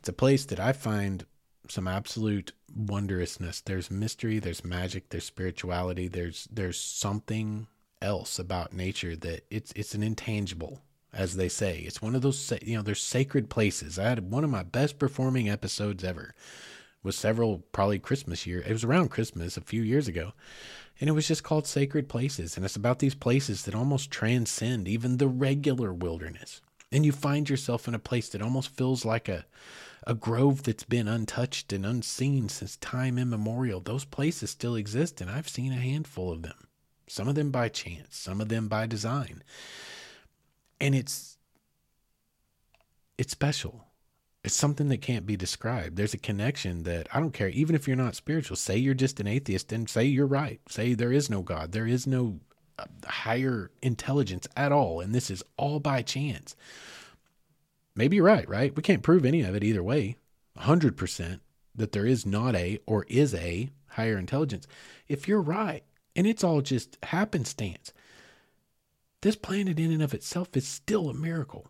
It's 0.00 0.08
a 0.08 0.12
place 0.12 0.44
that 0.46 0.60
I 0.60 0.72
find 0.72 1.24
some 1.68 1.88
absolute 1.88 2.52
wondrousness. 2.74 3.60
There's 3.60 3.90
mystery, 3.90 4.38
there's 4.38 4.64
magic, 4.64 5.08
there's 5.10 5.24
spirituality, 5.24 6.08
there's 6.08 6.48
there's 6.50 6.78
something 6.78 7.66
else 8.00 8.38
about 8.38 8.72
nature 8.72 9.14
that 9.16 9.44
it's 9.50 9.72
it's 9.76 9.94
an 9.94 10.02
intangible 10.02 10.82
as 11.12 11.36
they 11.36 11.48
say. 11.48 11.80
It's 11.80 12.02
one 12.02 12.14
of 12.14 12.22
those 12.22 12.52
you 12.62 12.76
know, 12.76 12.82
there's 12.82 13.02
sacred 13.02 13.50
places. 13.50 13.98
I 13.98 14.08
had 14.08 14.30
one 14.30 14.44
of 14.44 14.50
my 14.50 14.62
best 14.62 14.98
performing 14.98 15.48
episodes 15.48 16.04
ever. 16.04 16.34
Was 17.02 17.16
several 17.16 17.64
probably 17.72 17.98
Christmas 17.98 18.46
year. 18.46 18.62
It 18.64 18.72
was 18.72 18.84
around 18.84 19.10
Christmas 19.10 19.56
a 19.56 19.60
few 19.60 19.82
years 19.82 20.06
ago. 20.06 20.34
And 21.00 21.08
it 21.08 21.12
was 21.12 21.28
just 21.28 21.42
called 21.42 21.66
Sacred 21.66 22.08
Places. 22.08 22.56
And 22.56 22.64
it's 22.64 22.76
about 22.76 23.00
these 23.00 23.14
places 23.14 23.64
that 23.64 23.74
almost 23.74 24.10
transcend 24.10 24.86
even 24.86 25.16
the 25.16 25.28
regular 25.28 25.92
wilderness. 25.92 26.60
And 26.92 27.06
you 27.06 27.12
find 27.12 27.48
yourself 27.48 27.88
in 27.88 27.94
a 27.94 27.98
place 27.98 28.28
that 28.28 28.42
almost 28.42 28.76
feels 28.76 29.04
like 29.04 29.28
a 29.28 29.44
a 30.04 30.14
grove 30.14 30.64
that's 30.64 30.84
been 30.84 31.06
untouched 31.06 31.72
and 31.72 31.86
unseen 31.86 32.48
since 32.48 32.76
time 32.76 33.18
immemorial. 33.18 33.80
Those 33.80 34.04
places 34.04 34.50
still 34.50 34.74
exist, 34.74 35.20
and 35.20 35.30
I've 35.30 35.48
seen 35.48 35.72
a 35.72 35.76
handful 35.76 36.32
of 36.32 36.42
them. 36.42 36.66
Some 37.06 37.28
of 37.28 37.34
them 37.34 37.50
by 37.50 37.68
chance, 37.68 38.16
some 38.16 38.40
of 38.40 38.48
them 38.48 38.68
by 38.68 38.86
design. 38.86 39.42
And 40.80 40.94
it's 40.94 41.38
it's 43.18 43.32
special. 43.32 43.86
It's 44.44 44.54
something 44.54 44.88
that 44.88 45.02
can't 45.02 45.26
be 45.26 45.36
described. 45.36 45.96
There's 45.96 46.14
a 46.14 46.18
connection 46.18 46.82
that 46.82 47.08
I 47.14 47.20
don't 47.20 47.32
care, 47.32 47.48
even 47.50 47.76
if 47.76 47.86
you're 47.86 47.96
not 47.96 48.16
spiritual, 48.16 48.56
say 48.56 48.76
you're 48.76 48.94
just 48.94 49.20
an 49.20 49.28
atheist 49.28 49.72
and 49.72 49.88
say 49.88 50.04
you're 50.04 50.26
right. 50.26 50.60
Say 50.68 50.94
there 50.94 51.12
is 51.12 51.30
no 51.30 51.42
God, 51.42 51.72
there 51.72 51.86
is 51.86 52.06
no 52.06 52.40
uh, 52.78 52.86
higher 53.06 53.70
intelligence 53.82 54.48
at 54.56 54.72
all, 54.72 55.00
and 55.00 55.14
this 55.14 55.30
is 55.30 55.44
all 55.56 55.78
by 55.78 56.02
chance 56.02 56.56
maybe 57.94 58.16
you're 58.16 58.24
right, 58.24 58.48
right? 58.48 58.74
We 58.74 58.82
can't 58.82 59.02
prove 59.02 59.24
any 59.24 59.42
of 59.42 59.54
it 59.54 59.64
either 59.64 59.82
way, 59.82 60.16
100% 60.58 61.40
that 61.74 61.92
there 61.92 62.06
is 62.06 62.26
not 62.26 62.54
a 62.54 62.78
or 62.86 63.04
is 63.08 63.34
a 63.34 63.70
higher 63.88 64.18
intelligence. 64.18 64.66
If 65.08 65.26
you're 65.26 65.40
right, 65.40 65.84
and 66.14 66.26
it's 66.26 66.44
all 66.44 66.60
just 66.60 66.98
happenstance, 67.04 67.92
this 69.22 69.36
planet 69.36 69.78
in 69.78 69.92
and 69.92 70.02
of 70.02 70.14
itself 70.14 70.56
is 70.56 70.66
still 70.66 71.08
a 71.08 71.14
miracle, 71.14 71.68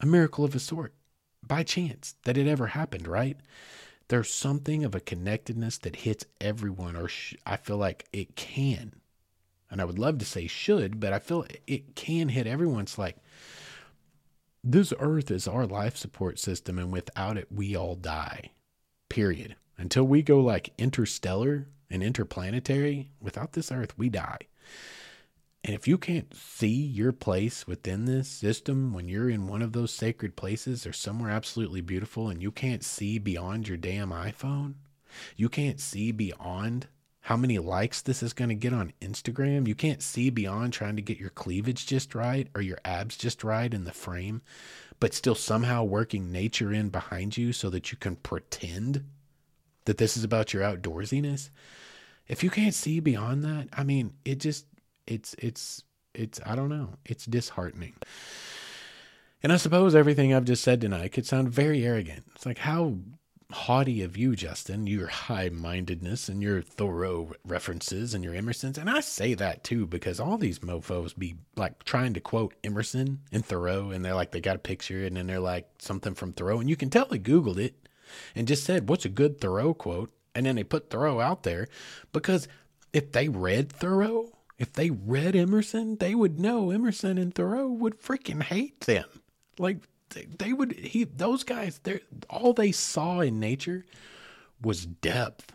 a 0.00 0.06
miracle 0.06 0.44
of 0.44 0.54
a 0.54 0.58
sort, 0.58 0.94
by 1.50 1.64
chance 1.64 2.14
that 2.22 2.38
it 2.38 2.46
ever 2.46 2.68
happened, 2.68 3.08
right? 3.08 3.36
There's 4.06 4.32
something 4.32 4.84
of 4.84 4.94
a 4.94 5.00
connectedness 5.00 5.78
that 5.78 5.96
hits 5.96 6.24
everyone, 6.40 6.94
or 6.94 7.08
sh- 7.08 7.34
I 7.44 7.56
feel 7.56 7.76
like 7.76 8.06
it 8.12 8.36
can. 8.36 8.94
And 9.68 9.80
I 9.80 9.84
would 9.84 9.98
love 9.98 10.18
to 10.18 10.24
say 10.24 10.46
should, 10.46 11.00
but 11.00 11.12
I 11.12 11.18
feel 11.18 11.44
it 11.66 11.96
can 11.96 12.28
hit 12.28 12.46
everyone. 12.46 12.82
It's 12.82 12.98
like, 12.98 13.16
this 14.62 14.92
earth 15.00 15.28
is 15.32 15.48
our 15.48 15.66
life 15.66 15.96
support 15.96 16.38
system, 16.38 16.78
and 16.78 16.92
without 16.92 17.36
it, 17.36 17.48
we 17.50 17.74
all 17.74 17.96
die. 17.96 18.52
Period. 19.08 19.56
Until 19.76 20.04
we 20.04 20.22
go 20.22 20.38
like 20.40 20.72
interstellar 20.78 21.66
and 21.90 22.00
interplanetary, 22.00 23.10
without 23.20 23.54
this 23.54 23.72
earth, 23.72 23.98
we 23.98 24.08
die. 24.08 24.38
And 25.62 25.74
if 25.74 25.86
you 25.86 25.98
can't 25.98 26.34
see 26.34 26.68
your 26.68 27.12
place 27.12 27.66
within 27.66 28.06
this 28.06 28.28
system 28.28 28.94
when 28.94 29.08
you're 29.08 29.28
in 29.28 29.46
one 29.46 29.60
of 29.60 29.72
those 29.72 29.92
sacred 29.92 30.34
places 30.34 30.86
or 30.86 30.92
somewhere 30.92 31.30
absolutely 31.30 31.82
beautiful 31.82 32.28
and 32.28 32.42
you 32.42 32.50
can't 32.50 32.82
see 32.82 33.18
beyond 33.18 33.68
your 33.68 33.76
damn 33.76 34.10
iPhone, 34.10 34.74
you 35.36 35.48
can't 35.48 35.78
see 35.78 36.12
beyond 36.12 36.86
how 37.24 37.36
many 37.36 37.58
likes 37.58 38.00
this 38.00 38.22
is 38.22 38.32
going 38.32 38.48
to 38.48 38.54
get 38.54 38.72
on 38.72 38.94
Instagram. 39.02 39.68
You 39.68 39.74
can't 39.74 40.02
see 40.02 40.30
beyond 40.30 40.72
trying 40.72 40.96
to 40.96 41.02
get 41.02 41.18
your 41.18 41.30
cleavage 41.30 41.86
just 41.86 42.14
right 42.14 42.48
or 42.54 42.62
your 42.62 42.78
abs 42.84 43.16
just 43.16 43.44
right 43.44 43.72
in 43.72 43.84
the 43.84 43.92
frame, 43.92 44.40
but 44.98 45.12
still 45.12 45.34
somehow 45.34 45.84
working 45.84 46.32
nature 46.32 46.72
in 46.72 46.88
behind 46.88 47.36
you 47.36 47.52
so 47.52 47.68
that 47.68 47.92
you 47.92 47.98
can 47.98 48.16
pretend 48.16 49.04
that 49.84 49.98
this 49.98 50.16
is 50.16 50.24
about 50.24 50.54
your 50.54 50.62
outdoorsiness. 50.62 51.50
If 52.26 52.42
you 52.42 52.48
can't 52.48 52.74
see 52.74 53.00
beyond 53.00 53.44
that, 53.44 53.68
I 53.72 53.82
mean, 53.82 54.14
it 54.24 54.38
just 54.38 54.64
it's 55.06 55.34
it's 55.38 55.82
it's 56.14 56.40
I 56.44 56.56
don't 56.56 56.68
know, 56.68 56.90
it's 57.04 57.26
disheartening. 57.26 57.94
And 59.42 59.52
I 59.52 59.56
suppose 59.56 59.94
everything 59.94 60.34
I've 60.34 60.44
just 60.44 60.62
said 60.62 60.80
tonight 60.80 61.12
could 61.12 61.26
sound 61.26 61.48
very 61.48 61.84
arrogant. 61.84 62.24
It's 62.34 62.44
like 62.44 62.58
how 62.58 62.98
haughty 63.52 64.02
of 64.02 64.16
you, 64.16 64.36
Justin, 64.36 64.86
your 64.86 65.08
high 65.08 65.48
mindedness 65.48 66.28
and 66.28 66.42
your 66.42 66.62
Thoreau 66.62 67.32
references 67.44 68.14
and 68.14 68.22
your 68.22 68.34
Emerson's. 68.34 68.78
And 68.78 68.88
I 68.88 69.00
say 69.00 69.34
that 69.34 69.64
too 69.64 69.86
because 69.86 70.20
all 70.20 70.38
these 70.38 70.60
mofos 70.60 71.16
be 71.16 71.36
like 71.56 71.84
trying 71.84 72.14
to 72.14 72.20
quote 72.20 72.54
Emerson 72.62 73.20
and 73.32 73.44
Thoreau, 73.44 73.90
and 73.90 74.04
they're 74.04 74.14
like, 74.14 74.30
they 74.32 74.40
got 74.40 74.56
a 74.56 74.60
picture 74.60 75.04
and 75.04 75.16
then 75.16 75.26
they're 75.26 75.40
like 75.40 75.68
something 75.78 76.14
from 76.14 76.32
Thoreau. 76.32 76.60
And 76.60 76.68
you 76.68 76.76
can 76.76 76.90
tell 76.90 77.06
they 77.06 77.18
Googled 77.18 77.58
it 77.58 77.88
and 78.34 78.48
just 78.48 78.64
said, 78.64 78.88
what's 78.88 79.04
a 79.04 79.10
good 79.10 79.40
Thoreau 79.40 79.74
quote? 79.74 80.12
And 80.34 80.46
then 80.46 80.56
they 80.56 80.64
put 80.64 80.90
Thoreau 80.90 81.20
out 81.20 81.42
there 81.42 81.66
because 82.12 82.46
if 82.92 83.12
they 83.12 83.28
read 83.28 83.72
Thoreau, 83.72 84.30
if 84.60 84.74
they 84.74 84.90
read 84.90 85.34
Emerson, 85.34 85.96
they 85.96 86.14
would 86.14 86.38
know 86.38 86.70
Emerson 86.70 87.16
and 87.16 87.34
Thoreau 87.34 87.66
would 87.66 88.00
freaking 88.00 88.42
hate 88.42 88.82
them. 88.82 89.06
Like 89.58 89.78
they 90.10 90.52
would 90.52 90.72
he 90.72 91.04
those 91.04 91.44
guys 91.44 91.80
they 91.82 92.00
all 92.28 92.52
they 92.52 92.70
saw 92.70 93.20
in 93.20 93.40
nature 93.40 93.86
was 94.60 94.84
depth 94.84 95.52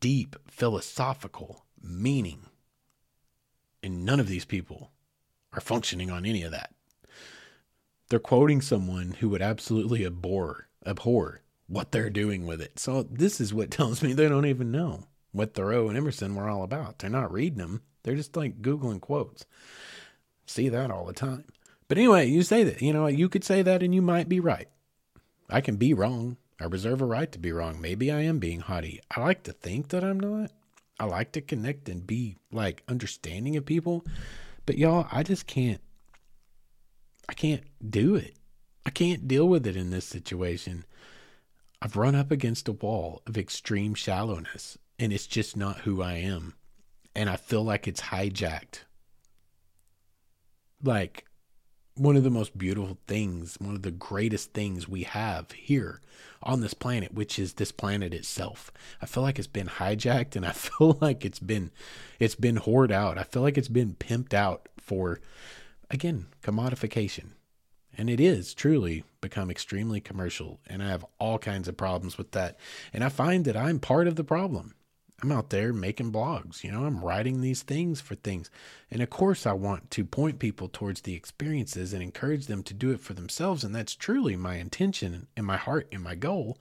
deep 0.00 0.34
philosophical 0.48 1.64
meaning. 1.80 2.46
And 3.80 4.04
none 4.04 4.18
of 4.18 4.26
these 4.26 4.44
people 4.44 4.90
are 5.52 5.60
functioning 5.60 6.10
on 6.10 6.26
any 6.26 6.42
of 6.42 6.50
that. 6.50 6.74
They're 8.08 8.18
quoting 8.18 8.60
someone 8.60 9.12
who 9.20 9.28
would 9.28 9.40
absolutely 9.40 10.04
abhor 10.04 10.68
abhor 10.84 11.42
what 11.68 11.92
they're 11.92 12.10
doing 12.10 12.44
with 12.44 12.60
it. 12.60 12.80
So 12.80 13.04
this 13.04 13.40
is 13.40 13.54
what 13.54 13.70
tells 13.70 14.02
me 14.02 14.14
they 14.14 14.28
don't 14.28 14.46
even 14.46 14.72
know 14.72 15.04
what 15.30 15.54
thoreau 15.54 15.86
and 15.88 15.96
emerson 15.96 16.34
were 16.34 16.48
all 16.48 16.64
about. 16.64 16.98
They're 16.98 17.08
not 17.08 17.30
reading 17.30 17.58
them 17.58 17.82
they're 18.02 18.16
just 18.16 18.36
like 18.36 18.62
googling 18.62 19.00
quotes 19.00 19.46
see 20.46 20.68
that 20.68 20.90
all 20.90 21.04
the 21.04 21.12
time 21.12 21.44
but 21.90 21.98
anyway, 21.98 22.28
you 22.28 22.44
say 22.44 22.62
that. 22.62 22.80
You 22.80 22.92
know, 22.92 23.08
you 23.08 23.28
could 23.28 23.42
say 23.42 23.62
that 23.62 23.82
and 23.82 23.92
you 23.92 24.00
might 24.00 24.28
be 24.28 24.38
right. 24.38 24.68
I 25.48 25.60
can 25.60 25.74
be 25.74 25.92
wrong. 25.92 26.36
I 26.60 26.66
reserve 26.66 27.00
a 27.00 27.04
right 27.04 27.32
to 27.32 27.38
be 27.40 27.50
wrong. 27.50 27.80
Maybe 27.80 28.12
I 28.12 28.20
am 28.20 28.38
being 28.38 28.60
haughty. 28.60 29.00
I 29.10 29.18
like 29.18 29.42
to 29.42 29.52
think 29.52 29.88
that 29.88 30.04
I'm 30.04 30.20
not. 30.20 30.52
I 31.00 31.06
like 31.06 31.32
to 31.32 31.40
connect 31.40 31.88
and 31.88 32.06
be 32.06 32.36
like 32.52 32.84
understanding 32.86 33.56
of 33.56 33.66
people. 33.66 34.06
But 34.66 34.78
y'all, 34.78 35.08
I 35.10 35.24
just 35.24 35.48
can't. 35.48 35.80
I 37.28 37.32
can't 37.32 37.64
do 37.90 38.14
it. 38.14 38.36
I 38.86 38.90
can't 38.90 39.26
deal 39.26 39.48
with 39.48 39.66
it 39.66 39.74
in 39.74 39.90
this 39.90 40.04
situation. 40.04 40.84
I've 41.82 41.96
run 41.96 42.14
up 42.14 42.30
against 42.30 42.68
a 42.68 42.72
wall 42.72 43.20
of 43.26 43.36
extreme 43.36 43.94
shallowness, 43.94 44.78
and 44.96 45.12
it's 45.12 45.26
just 45.26 45.56
not 45.56 45.78
who 45.78 46.02
I 46.02 46.18
am. 46.18 46.54
And 47.20 47.28
I 47.28 47.36
feel 47.36 47.62
like 47.62 47.86
it's 47.86 48.00
hijacked. 48.00 48.84
Like, 50.82 51.26
one 51.94 52.16
of 52.16 52.24
the 52.24 52.30
most 52.30 52.56
beautiful 52.56 52.96
things, 53.06 53.58
one 53.60 53.74
of 53.74 53.82
the 53.82 53.90
greatest 53.90 54.54
things 54.54 54.88
we 54.88 55.02
have 55.02 55.52
here 55.52 56.00
on 56.42 56.62
this 56.62 56.72
planet, 56.72 57.12
which 57.12 57.38
is 57.38 57.52
this 57.52 57.72
planet 57.72 58.14
itself. 58.14 58.72
I 59.02 59.04
feel 59.04 59.22
like 59.22 59.38
it's 59.38 59.46
been 59.46 59.66
hijacked 59.66 60.34
and 60.34 60.46
I 60.46 60.52
feel 60.52 60.96
like 61.02 61.26
it's 61.26 61.38
been 61.38 61.72
it's 62.18 62.36
been 62.36 62.56
hoarded 62.56 62.96
out. 62.96 63.18
I 63.18 63.24
feel 63.24 63.42
like 63.42 63.58
it's 63.58 63.68
been 63.68 63.96
pimped 63.96 64.32
out 64.32 64.70
for 64.78 65.20
again, 65.90 66.28
commodification. 66.42 67.32
And 67.98 68.08
it 68.08 68.18
is 68.18 68.54
truly 68.54 69.04
become 69.20 69.50
extremely 69.50 70.00
commercial 70.00 70.58
and 70.66 70.82
I 70.82 70.88
have 70.88 71.04
all 71.18 71.38
kinds 71.38 71.68
of 71.68 71.76
problems 71.76 72.16
with 72.16 72.30
that. 72.30 72.56
And 72.94 73.04
I 73.04 73.10
find 73.10 73.44
that 73.44 73.58
I'm 73.58 73.78
part 73.78 74.08
of 74.08 74.16
the 74.16 74.24
problem. 74.24 74.72
I'm 75.22 75.32
out 75.32 75.50
there 75.50 75.72
making 75.72 76.12
blogs, 76.12 76.64
you 76.64 76.72
know, 76.72 76.84
I'm 76.84 77.04
writing 77.04 77.40
these 77.40 77.62
things 77.62 78.00
for 78.00 78.14
things. 78.14 78.50
And 78.90 79.02
of 79.02 79.10
course, 79.10 79.46
I 79.46 79.52
want 79.52 79.90
to 79.92 80.04
point 80.04 80.38
people 80.38 80.68
towards 80.68 81.02
the 81.02 81.14
experiences 81.14 81.92
and 81.92 82.02
encourage 82.02 82.46
them 82.46 82.62
to 82.64 82.74
do 82.74 82.90
it 82.90 83.00
for 83.00 83.12
themselves. 83.12 83.62
And 83.62 83.74
that's 83.74 83.94
truly 83.94 84.36
my 84.36 84.54
intention 84.54 85.26
and 85.36 85.46
my 85.46 85.56
heart 85.56 85.88
and 85.92 86.02
my 86.02 86.14
goal. 86.14 86.58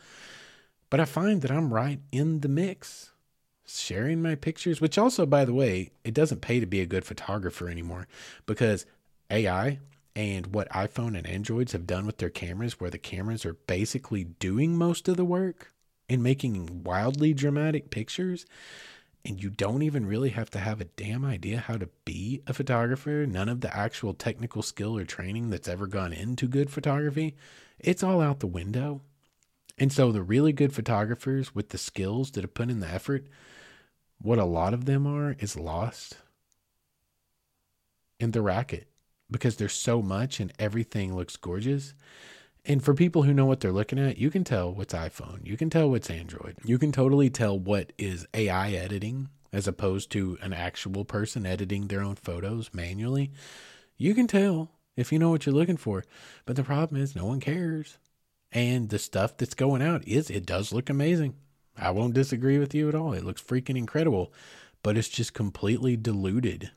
But 0.89 0.99
I 0.99 1.05
find 1.05 1.41
that 1.41 1.51
I'm 1.51 1.73
right 1.73 1.99
in 2.11 2.41
the 2.41 2.49
mix, 2.49 3.11
sharing 3.65 4.21
my 4.21 4.35
pictures, 4.35 4.81
which 4.81 4.97
also, 4.97 5.25
by 5.25 5.45
the 5.45 5.53
way, 5.53 5.91
it 6.03 6.13
doesn't 6.13 6.41
pay 6.41 6.59
to 6.59 6.65
be 6.65 6.81
a 6.81 6.85
good 6.85 7.05
photographer 7.05 7.69
anymore 7.69 8.07
because 8.45 8.85
AI 9.29 9.79
and 10.15 10.47
what 10.47 10.69
iPhone 10.71 11.17
and 11.17 11.27
Androids 11.27 11.71
have 11.71 11.87
done 11.87 12.05
with 12.05 12.17
their 12.17 12.29
cameras, 12.29 12.79
where 12.79 12.89
the 12.89 12.97
cameras 12.97 13.45
are 13.45 13.53
basically 13.53 14.25
doing 14.25 14.75
most 14.75 15.07
of 15.07 15.15
the 15.15 15.23
work 15.23 15.71
and 16.09 16.23
making 16.23 16.83
wildly 16.83 17.33
dramatic 17.33 17.91
pictures 17.91 18.45
and 19.25 19.43
you 19.43 19.49
don't 19.49 19.81
even 19.81 20.05
really 20.05 20.29
have 20.29 20.49
to 20.49 20.59
have 20.59 20.79
a 20.79 20.85
damn 20.85 21.25
idea 21.25 21.59
how 21.59 21.77
to 21.77 21.89
be 22.05 22.41
a 22.47 22.53
photographer, 22.53 23.25
none 23.27 23.49
of 23.49 23.61
the 23.61 23.75
actual 23.75 24.13
technical 24.13 24.61
skill 24.61 24.97
or 24.97 25.03
training 25.03 25.49
that's 25.49 25.67
ever 25.67 25.87
gone 25.87 26.13
into 26.13 26.47
good 26.47 26.69
photography, 26.69 27.35
it's 27.77 28.01
all 28.01 28.21
out 28.21 28.39
the 28.39 28.47
window. 28.47 29.01
And 29.77 29.91
so 29.91 30.11
the 30.11 30.23
really 30.23 30.53
good 30.53 30.73
photographers 30.73 31.53
with 31.53 31.69
the 31.69 31.77
skills 31.77 32.31
that 32.31 32.43
have 32.43 32.53
put 32.53 32.69
in 32.69 32.79
the 32.79 32.87
effort 32.87 33.27
what 34.21 34.37
a 34.37 34.45
lot 34.45 34.73
of 34.73 34.85
them 34.85 35.07
are 35.07 35.35
is 35.39 35.55
lost 35.55 36.17
in 38.19 38.31
the 38.31 38.41
racket 38.41 38.87
because 39.31 39.55
there's 39.55 39.73
so 39.73 40.01
much 40.01 40.39
and 40.41 40.51
everything 40.59 41.15
looks 41.15 41.37
gorgeous. 41.37 41.93
And 42.65 42.83
for 42.83 42.93
people 42.93 43.23
who 43.23 43.33
know 43.33 43.45
what 43.45 43.61
they're 43.61 43.71
looking 43.71 43.99
at, 43.99 44.17
you 44.17 44.29
can 44.29 44.43
tell 44.43 44.73
what's 44.73 44.93
iPhone. 44.93 45.45
You 45.45 45.57
can 45.57 45.69
tell 45.69 45.89
what's 45.89 46.09
Android. 46.09 46.57
You 46.63 46.77
can 46.77 46.91
totally 46.91 47.29
tell 47.29 47.57
what 47.57 47.93
is 47.97 48.27
AI 48.33 48.71
editing 48.71 49.29
as 49.51 49.67
opposed 49.67 50.11
to 50.11 50.37
an 50.41 50.53
actual 50.53 51.05
person 51.05 51.45
editing 51.45 51.87
their 51.87 52.01
own 52.01 52.15
photos 52.15 52.69
manually. 52.73 53.31
You 53.97 54.13
can 54.13 54.27
tell 54.27 54.71
if 54.95 55.11
you 55.11 55.19
know 55.19 55.29
what 55.29 55.45
you're 55.45 55.55
looking 55.55 55.77
for. 55.77 56.03
But 56.45 56.55
the 56.55 56.63
problem 56.63 57.01
is 57.01 57.15
no 57.15 57.25
one 57.25 57.39
cares. 57.39 57.97
And 58.51 58.89
the 58.89 58.99
stuff 58.99 59.37
that's 59.37 59.53
going 59.53 59.81
out 59.81 60.07
is 60.07 60.29
it 60.29 60.45
does 60.45 60.73
look 60.73 60.89
amazing. 60.89 61.35
I 61.77 61.91
won't 61.91 62.13
disagree 62.13 62.57
with 62.57 62.75
you 62.75 62.89
at 62.89 62.95
all. 62.95 63.13
It 63.13 63.23
looks 63.23 63.41
freaking 63.41 63.77
incredible, 63.77 64.33
but 64.83 64.97
it's 64.97 65.07
just 65.07 65.33
completely 65.33 65.95
diluted. 65.95 66.71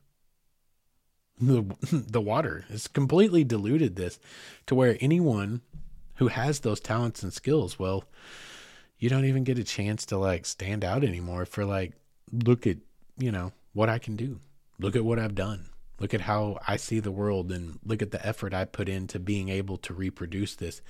The 1.41 1.65
the 1.93 2.21
water 2.21 2.65
is 2.69 2.89
completely 2.89 3.45
diluted 3.45 3.97
this 3.97 4.19
to 4.67 4.75
where 4.75 4.97
anyone 5.01 5.63
who 6.17 6.29
has 6.29 6.61
those 6.61 6.81
talents 6.81 7.23
and 7.23 7.33
skills, 7.33 7.79
well, 7.79 8.05
you 8.99 9.09
don't 9.09 9.25
even 9.25 9.45
get 9.45 9.59
a 9.59 9.65
chance 9.65 10.07
to 10.07 10.19
like 10.19 10.47
stand 10.47 10.85
out 10.85 11.03
anymore 11.03 11.45
for 11.45 11.65
like 11.65 11.95
look 12.33 12.67
at, 12.67 12.77
you 13.19 13.33
know, 13.33 13.53
what 13.73 13.89
I 13.89 13.99
can 13.99 14.17
do. 14.17 14.41
Look 14.79 14.97
at 14.97 15.05
what 15.05 15.19
I've 15.19 15.35
done. 15.35 15.71
Look 15.99 16.15
at 16.15 16.23
how 16.23 16.59
I 16.67 16.77
see 16.77 17.01
the 17.01 17.13
world 17.13 17.53
and 17.53 17.79
look 17.85 18.03
at 18.03 18.11
the 18.11 18.25
effort 18.27 18.55
I 18.55 18.65
put 18.65 18.89
into 18.89 19.19
being 19.19 19.49
able 19.49 19.77
to 19.79 19.95
reproduce 19.95 20.55
this. 20.55 20.83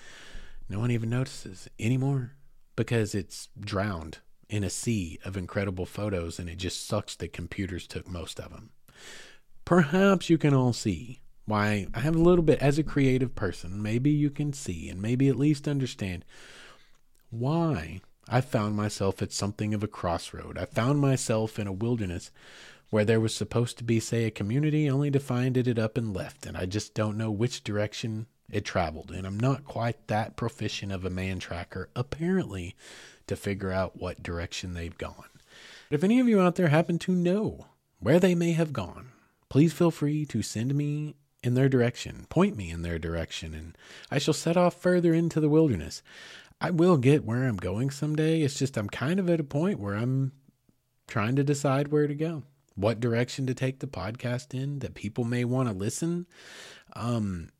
No 0.69 0.79
one 0.79 0.91
even 0.91 1.11
notices 1.11 1.69
anymore 1.79 2.33
because 2.77 3.15
it's 3.15 3.49
drowned 3.59 4.19
in 4.49 4.65
a 4.65 4.71
sea 4.71 5.19
of 5.25 5.37
incredible 5.37 5.87
photos 5.87 6.39
and 6.39 6.49
it 6.49 6.57
just 6.57 6.87
sucks 6.87 7.15
that 7.17 7.33
computers 7.33 7.87
took 7.87 8.09
most 8.09 8.39
of 8.39 8.51
them. 8.51 8.71
Perhaps 9.73 10.29
you 10.29 10.37
can 10.37 10.53
all 10.53 10.75
see 10.75 11.23
why 11.47 11.87
I 11.95 12.01
have 12.01 12.15
a 12.15 12.19
little 12.19 12.45
bit, 12.45 12.59
as 12.59 12.79
a 12.79 12.83
creative 12.83 13.35
person, 13.35 13.81
maybe 13.81 14.11
you 14.11 14.29
can 14.29 14.53
see 14.53 14.91
and 14.91 15.01
maybe 15.01 15.31
at 15.31 15.39
least 15.39 15.67
understand 15.67 16.27
why 17.31 18.03
I 18.29 18.43
found 18.43 18.77
myself 18.77 19.23
at 19.23 19.33
something 19.33 19.73
of 19.73 19.83
a 19.83 19.89
crossroad. 19.89 20.59
I 20.59 20.67
found 20.67 21.01
myself 21.01 21.59
in 21.59 21.67
a 21.67 21.73
wilderness 21.73 22.31
where 22.91 23.07
there 23.07 23.19
was 23.19 23.35
supposed 23.35 23.79
to 23.79 23.85
be, 23.85 23.99
say, 23.99 24.27
a 24.27 24.31
community, 24.31 24.91
only 24.91 25.11
to 25.11 25.19
find 25.19 25.57
it 25.57 25.65
had 25.65 25.79
up 25.79 25.97
and 25.97 26.13
left, 26.13 26.45
and 26.45 26.55
I 26.55 26.67
just 26.67 26.93
don't 26.93 27.17
know 27.17 27.31
which 27.31 27.65
direction 27.65 28.27
it 28.51 28.67
traveled. 28.67 29.11
And 29.11 29.27
I'm 29.27 29.41
not 29.41 29.65
quite 29.65 30.07
that 30.09 30.37
proficient 30.37 30.93
of 30.93 31.07
a 31.07 31.09
man 31.09 31.39
tracker, 31.39 31.89
apparently, 31.97 32.77
to 33.27 33.37
figure 33.37 33.73
out 33.73 33.99
what 33.99 34.23
direction 34.23 34.75
they've 34.75 34.99
gone. 34.99 35.31
But 35.89 35.95
if 35.95 36.05
any 36.05 36.21
of 36.21 36.29
you 36.29 36.43
out 36.43 36.57
there 36.57 36.69
happen 36.69 36.99
to 36.99 37.13
know 37.13 37.69
where 38.01 38.21
they 38.21 38.35
may 38.35 38.53
have 38.53 38.75
gone, 38.75 39.13
please 39.53 39.75
feel 39.75 39.91
free 39.91 40.25
to 40.25 40.41
send 40.41 40.75
me 40.75 41.15
in 41.43 41.53
their 41.53 41.69
direction, 41.69 42.25
point 42.31 42.57
me 42.57 42.71
in 42.71 42.81
their 42.81 42.99
direction, 42.99 43.53
and 43.53 43.77
I 44.11 44.17
shall 44.17 44.33
set 44.33 44.57
off 44.57 44.81
further 44.81 45.13
into 45.13 45.41
the 45.41 45.49
wilderness. 45.51 46.03
I 46.59 46.71
will 46.71 46.97
get 46.97 47.27
where 47.27 47.45
I'm 47.45 47.59
going 47.59 47.91
someday. 47.91 48.41
It's 48.41 48.59
just 48.59 48.79
I'm 48.79 48.89
kind 48.89 49.21
of 49.21 49.29
at 49.29 49.41
a 49.41 49.45
point 49.45 49.79
where 49.79 49.95
I'm 49.95 50.33
trying 51.07 51.37
to 51.37 51.45
decide 51.45 51.89
where 51.89 52.07
to 52.07 52.15
go, 52.15 52.45
what 52.77 52.99
direction 52.99 53.47
to 53.47 53.53
take 53.53 53.81
the 53.81 53.87
podcast 53.87 54.55
in 54.55 54.79
that 54.79 54.95
people 54.95 55.25
may 55.25 55.45
want 55.45 55.69
to 55.69 55.75
listen. 55.75 56.27
Um, 56.97 57.51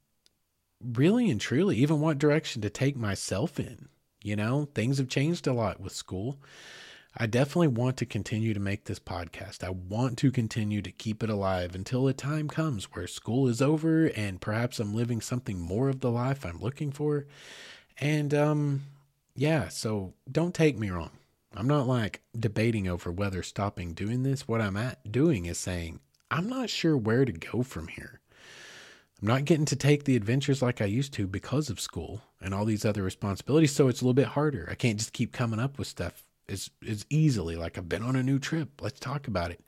really 0.83 1.31
and 1.31 1.43
truly, 1.43 1.77
even 1.77 2.01
what 2.01 2.17
direction 2.17 2.63
to 2.63 2.71
take 2.71 2.97
myself 2.97 3.61
in. 3.61 3.91
You 4.25 4.37
know, 4.37 4.67
things 4.75 4.97
have 4.97 5.09
changed 5.09 5.47
a 5.47 5.53
lot 5.53 5.79
with 5.79 5.93
school. 5.93 6.39
I 7.17 7.27
definitely 7.27 7.69
want 7.69 7.99
to 7.99 8.07
continue 8.07 8.55
to 8.55 8.61
make 8.61 8.85
this 8.85 8.99
podcast. 8.99 9.63
I 9.63 9.71
want 9.71 10.17
to 10.19 10.31
continue 10.31 10.81
to 10.81 10.91
keep 10.91 11.23
it 11.23 11.29
alive 11.29 11.75
until 11.75 12.09
a 12.09 12.15
time 12.15 12.49
comes 12.49 12.85
where 12.93 13.07
school 13.07 13.49
is 13.49 13.61
over 13.61 14.07
and 14.07 14.41
perhaps 14.41 14.81
I'm 14.81 14.95
living 14.95 15.21
something 15.21 15.61
more 15.61 15.91
of 15.91 16.01
the 16.01 16.11
life 16.11 16.47
I'm 16.47 16.61
looking 16.61 16.91
for. 16.91 17.27
And 18.01 18.33
um 18.33 18.83
yeah, 19.35 19.69
so 19.69 20.15
don't 20.31 20.55
take 20.55 20.79
me 20.79 20.91
wrong. 20.91 21.11
I'm 21.55 21.69
not 21.69 21.87
like 21.87 22.23
debating 22.39 22.89
over 22.89 23.13
whether 23.13 23.43
stopping 23.43 23.93
doing 23.93 24.23
this. 24.23 24.49
What 24.49 24.63
I'm 24.63 24.77
at 24.77 25.13
doing 25.13 25.45
is 25.45 25.59
saying, 25.59 26.01
I'm 26.31 26.49
not 26.49 26.71
sure 26.71 26.97
where 26.97 27.27
to 27.27 27.33
go 27.33 27.63
from 27.63 27.89
here. 27.89 28.21
I'm 29.21 29.29
not 29.29 29.45
getting 29.45 29.67
to 29.67 29.77
take 29.77 30.05
the 30.05 30.17
adventures 30.17 30.63
like 30.63 30.81
I 30.81 30.87
used 30.87 31.13
to 31.15 31.27
because 31.27 31.69
of 31.69 31.79
school 31.79 32.23
and 32.41 32.55
all 32.55 32.65
these 32.65 32.87
other 32.87 33.03
responsibilities. 33.03 33.73
So 33.73 33.89
it's 33.89 34.01
a 34.01 34.05
little 34.05 34.15
bit 34.15 34.29
harder. 34.29 34.67
I 34.71 34.75
can't 34.75 34.99
just 34.99 35.13
keep 35.13 35.33
coming 35.33 35.61
up 35.61 35.79
with 35.79 35.89
stuff 35.89 36.25
as, 36.49 36.71
as 36.89 37.07
easily. 37.11 37.57
Like 37.57 37.79
I've 37.79 37.89
been 37.89 38.03
on 38.03 38.17
a 38.17 38.23
new 38.23 38.39
trip. 38.39 38.81
Let's 38.81 39.01
talk 39.01 39.29
about 39.29 39.51
it. 39.51 39.61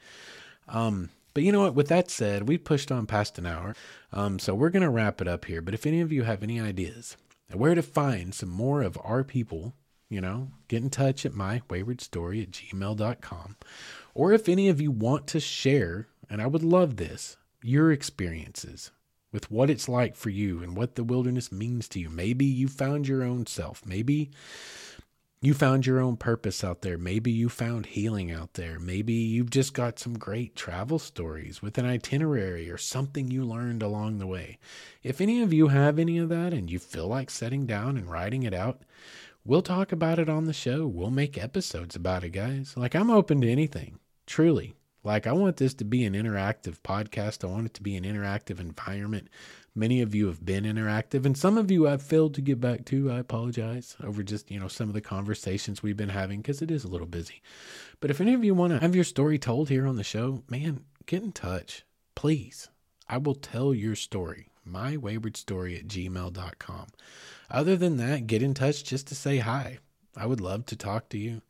Um, 0.69 1.11
but 1.35 1.43
you 1.43 1.51
know 1.51 1.63
what? 1.63 1.75
With 1.75 1.89
that 1.89 2.11
said, 2.11 2.49
we 2.49 2.59
pushed 2.59 2.93
on 2.93 3.07
past 3.07 3.39
an 3.39 3.47
hour. 3.47 3.75
Um, 4.13 4.39
so 4.39 4.55
we're 4.55 4.71
to 4.71 4.91
wrap 4.91 5.21
it 5.21 5.29
up 5.29 5.47
here. 5.47 5.61
But 5.61 5.75
if 5.75 5.85
any 5.85 6.01
of 6.01 6.13
you 6.13 6.23
have 6.23 6.43
any 6.43 6.61
ideas 6.61 7.17
where 7.53 7.75
to 7.75 7.83
find 7.83 8.35
some 8.35 8.49
more 8.49 8.83
of 8.83 8.99
our 9.05 9.25
people, 9.25 9.75
you 10.09 10.21
know, 10.21 10.51
get 10.69 10.83
in 10.83 10.91
touch 10.91 11.27
at 11.27 11.35
my 11.35 11.63
wayward 11.69 12.01
story 12.01 12.41
at 12.43 12.53
gmail.com. 12.53 13.57
Or 14.15 14.33
if 14.33 14.49
any 14.49 14.69
of 14.69 14.81
you 14.81 14.91
want 14.91 15.27
to 15.29 15.41
share, 15.41 16.07
and 16.31 16.41
I 16.41 16.47
would 16.47 16.63
love 16.63 16.97
this, 16.97 17.37
your 17.63 17.91
experiences 17.91 18.93
with 19.33 19.51
what 19.51 19.69
it's 19.69 19.89
like 19.89 20.15
for 20.15 20.31
you 20.31 20.63
and 20.63 20.77
what 20.77 20.95
the 20.95 21.03
wilderness 21.03 21.51
means 21.51 21.89
to 21.89 21.99
you. 21.99 22.09
Maybe 22.09 22.45
you 22.45 22.69
found 22.69 23.09
your 23.09 23.25
own 23.25 23.47
self. 23.47 23.85
Maybe 23.85 24.31
you 25.47 25.55
found 25.55 25.87
your 25.87 26.01
own 26.01 26.17
purpose 26.17 26.63
out 26.63 26.83
there. 26.83 26.97
Maybe 26.97 27.31
you 27.31 27.49
found 27.49 27.87
healing 27.87 28.31
out 28.31 28.55
there. 28.55 28.79
Maybe 28.79 29.13
you've 29.13 29.51
just 29.51 29.75
got 29.75 29.99
some 29.99 30.19
great 30.19 30.55
travel 30.55 30.99
stories 30.99 31.61
with 31.61 31.79
an 31.79 31.87
itinerary 31.87 32.71
or 32.71 32.79
something 32.79 33.31
you 33.31 33.45
learned 33.45 33.83
along 33.83 34.19
the 34.19 34.27
way. 34.27 34.59
If 35.03 35.21
any 35.21 35.43
of 35.43 35.53
you 35.53 35.69
have 35.69 35.99
any 35.99 36.19
of 36.19 36.29
that 36.29 36.53
and 36.53 36.71
you 36.71 36.79
feel 36.79 37.09
like 37.09 37.31
setting 37.31 37.67
down 37.67 37.97
and 37.97 38.11
writing 38.11 38.43
it 38.45 38.55
out, 38.55 38.83
we'll 39.45 39.63
talk 39.63 39.93
about 39.93 40.19
it 40.19 40.29
on 40.29 40.45
the 40.45 40.53
show. 40.53 40.87
We'll 40.87 41.11
make 41.11 41.37
episodes 41.37 41.97
about 41.97 42.25
it, 42.25 42.31
guys. 42.31 42.75
Like, 42.77 42.95
I'm 42.95 43.11
open 43.11 43.41
to 43.43 43.51
anything, 43.51 43.99
truly. 44.27 44.75
Like, 45.03 45.27
I 45.27 45.33
want 45.33 45.59
this 45.59 45.75
to 45.75 45.85
be 45.85 46.05
an 46.05 46.15
interactive 46.15 46.81
podcast. 46.81 47.45
I 47.45 47.49
want 47.49 47.67
it 47.67 47.75
to 47.75 47.83
be 47.83 47.97
an 47.97 48.05
interactive 48.05 48.59
environment. 48.59 49.29
Many 49.77 50.01
of 50.03 50.15
you 50.15 50.29
have 50.29 50.45
been 50.45 50.63
interactive, 50.63 51.27
and 51.27 51.37
some 51.37 51.59
of 51.59 51.69
you 51.69 51.89
I've 51.89 52.03
failed 52.03 52.35
to 52.35 52.41
get 52.41 52.61
back 52.61 52.85
to. 52.87 53.11
I 53.11 53.19
apologize 53.19 53.97
over 54.05 54.23
just, 54.23 54.49
you 54.49 54.61
know, 54.61 54.69
some 54.69 54.89
of 54.89 54.95
the 54.95 55.01
conversations 55.01 55.83
we've 55.83 55.97
been 55.97 56.11
having 56.11 56.43
because 56.43 56.63
it 56.63 56.71
is 56.71 56.85
a 56.85 56.89
little 56.89 57.09
busy. 57.09 57.43
But 57.99 58.13
if 58.13 58.21
any 58.21 58.35
of 58.35 58.45
you 58.45 58.55
want 58.55 58.73
to 58.73 58.79
have 58.79 58.95
your 58.95 59.03
story 59.03 59.37
told 59.37 59.69
here 59.69 59.89
on 59.89 59.97
the 59.97 60.05
show, 60.05 60.45
man, 60.49 60.85
get 61.07 61.25
in 61.25 61.33
touch, 61.33 61.85
please. 62.15 62.69
I 63.09 63.19
will 63.19 63.35
tell 63.35 63.75
your 63.75 63.97
story, 63.97 64.49
mywaywardstory 64.69 65.77
at 65.77 65.89
gmail.com. 65.89 66.87
Other 67.51 67.77
than 67.77 67.97
that, 67.97 68.29
get 68.29 68.43
in 68.43 68.55
touch 68.55 68.85
just 68.85 69.09
to 69.09 69.17
say 69.17 69.39
hi. 69.39 69.79
I 70.17 70.27
would 70.27 70.41
love 70.41 70.67
to 70.67 70.77
talk 70.77 71.09
to 71.11 71.19
you. 71.19 71.43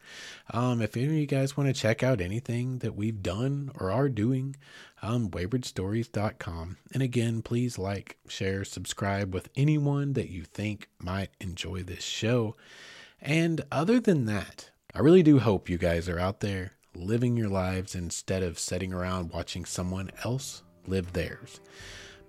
Um, 0.53 0.81
if 0.81 0.97
any 0.97 1.07
of 1.07 1.13
you 1.13 1.27
guys 1.27 1.57
want 1.57 1.69
to 1.69 1.81
check 1.81 2.03
out 2.03 2.21
anything 2.21 2.79
that 2.79 2.95
we've 2.95 3.23
done 3.23 3.71
or 3.79 3.91
are 3.91 4.09
doing, 4.09 4.57
um, 5.03 5.31
waywardstories.com. 5.31 6.79
And 6.93 7.03
again, 7.03 7.43
please 7.43 7.79
like, 7.79 8.19
share, 8.27 8.65
subscribe 8.65 9.35
with 9.35 9.51
anyone 9.57 10.15
that 10.15 10.31
you 10.31 10.45
think 10.45 10.89
might 10.99 11.31
enjoy 11.41 11.83
this 11.83 12.05
show. 12.05 12.57
And 13.21 13.63
other 13.71 14.01
than 14.01 14.27
that, 14.27 14.71
I 14.95 15.01
really 15.01 15.23
do 15.23 15.39
hope 15.39 15.69
you 15.69 15.79
guys 15.79 16.09
are 16.09 16.19
out 16.19 16.41
there 16.41 16.73
living 16.95 17.37
your 17.37 17.49
lives 17.49 17.95
instead 17.95 18.43
of 18.43 18.59
sitting 18.59 18.93
around 18.93 19.33
watching 19.33 19.65
someone 19.65 20.11
else 20.25 20.63
live 20.87 21.13
theirs. 21.13 21.61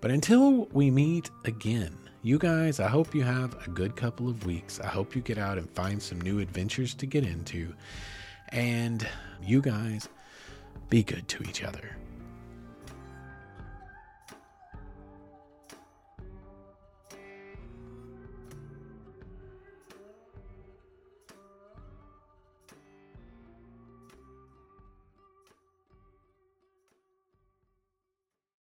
But 0.00 0.10
until 0.10 0.66
we 0.66 0.90
meet 0.90 1.30
again, 1.44 2.05
you 2.26 2.38
guys, 2.38 2.80
I 2.80 2.88
hope 2.88 3.14
you 3.14 3.22
have 3.22 3.54
a 3.68 3.70
good 3.70 3.94
couple 3.94 4.28
of 4.28 4.44
weeks. 4.44 4.80
I 4.80 4.88
hope 4.88 5.14
you 5.14 5.22
get 5.22 5.38
out 5.38 5.58
and 5.58 5.70
find 5.70 6.02
some 6.02 6.20
new 6.20 6.40
adventures 6.40 6.92
to 6.94 7.06
get 7.06 7.24
into. 7.24 7.72
And 8.48 9.06
you 9.40 9.62
guys, 9.62 10.08
be 10.90 11.04
good 11.04 11.28
to 11.28 11.44
each 11.44 11.62
other. 11.62 11.96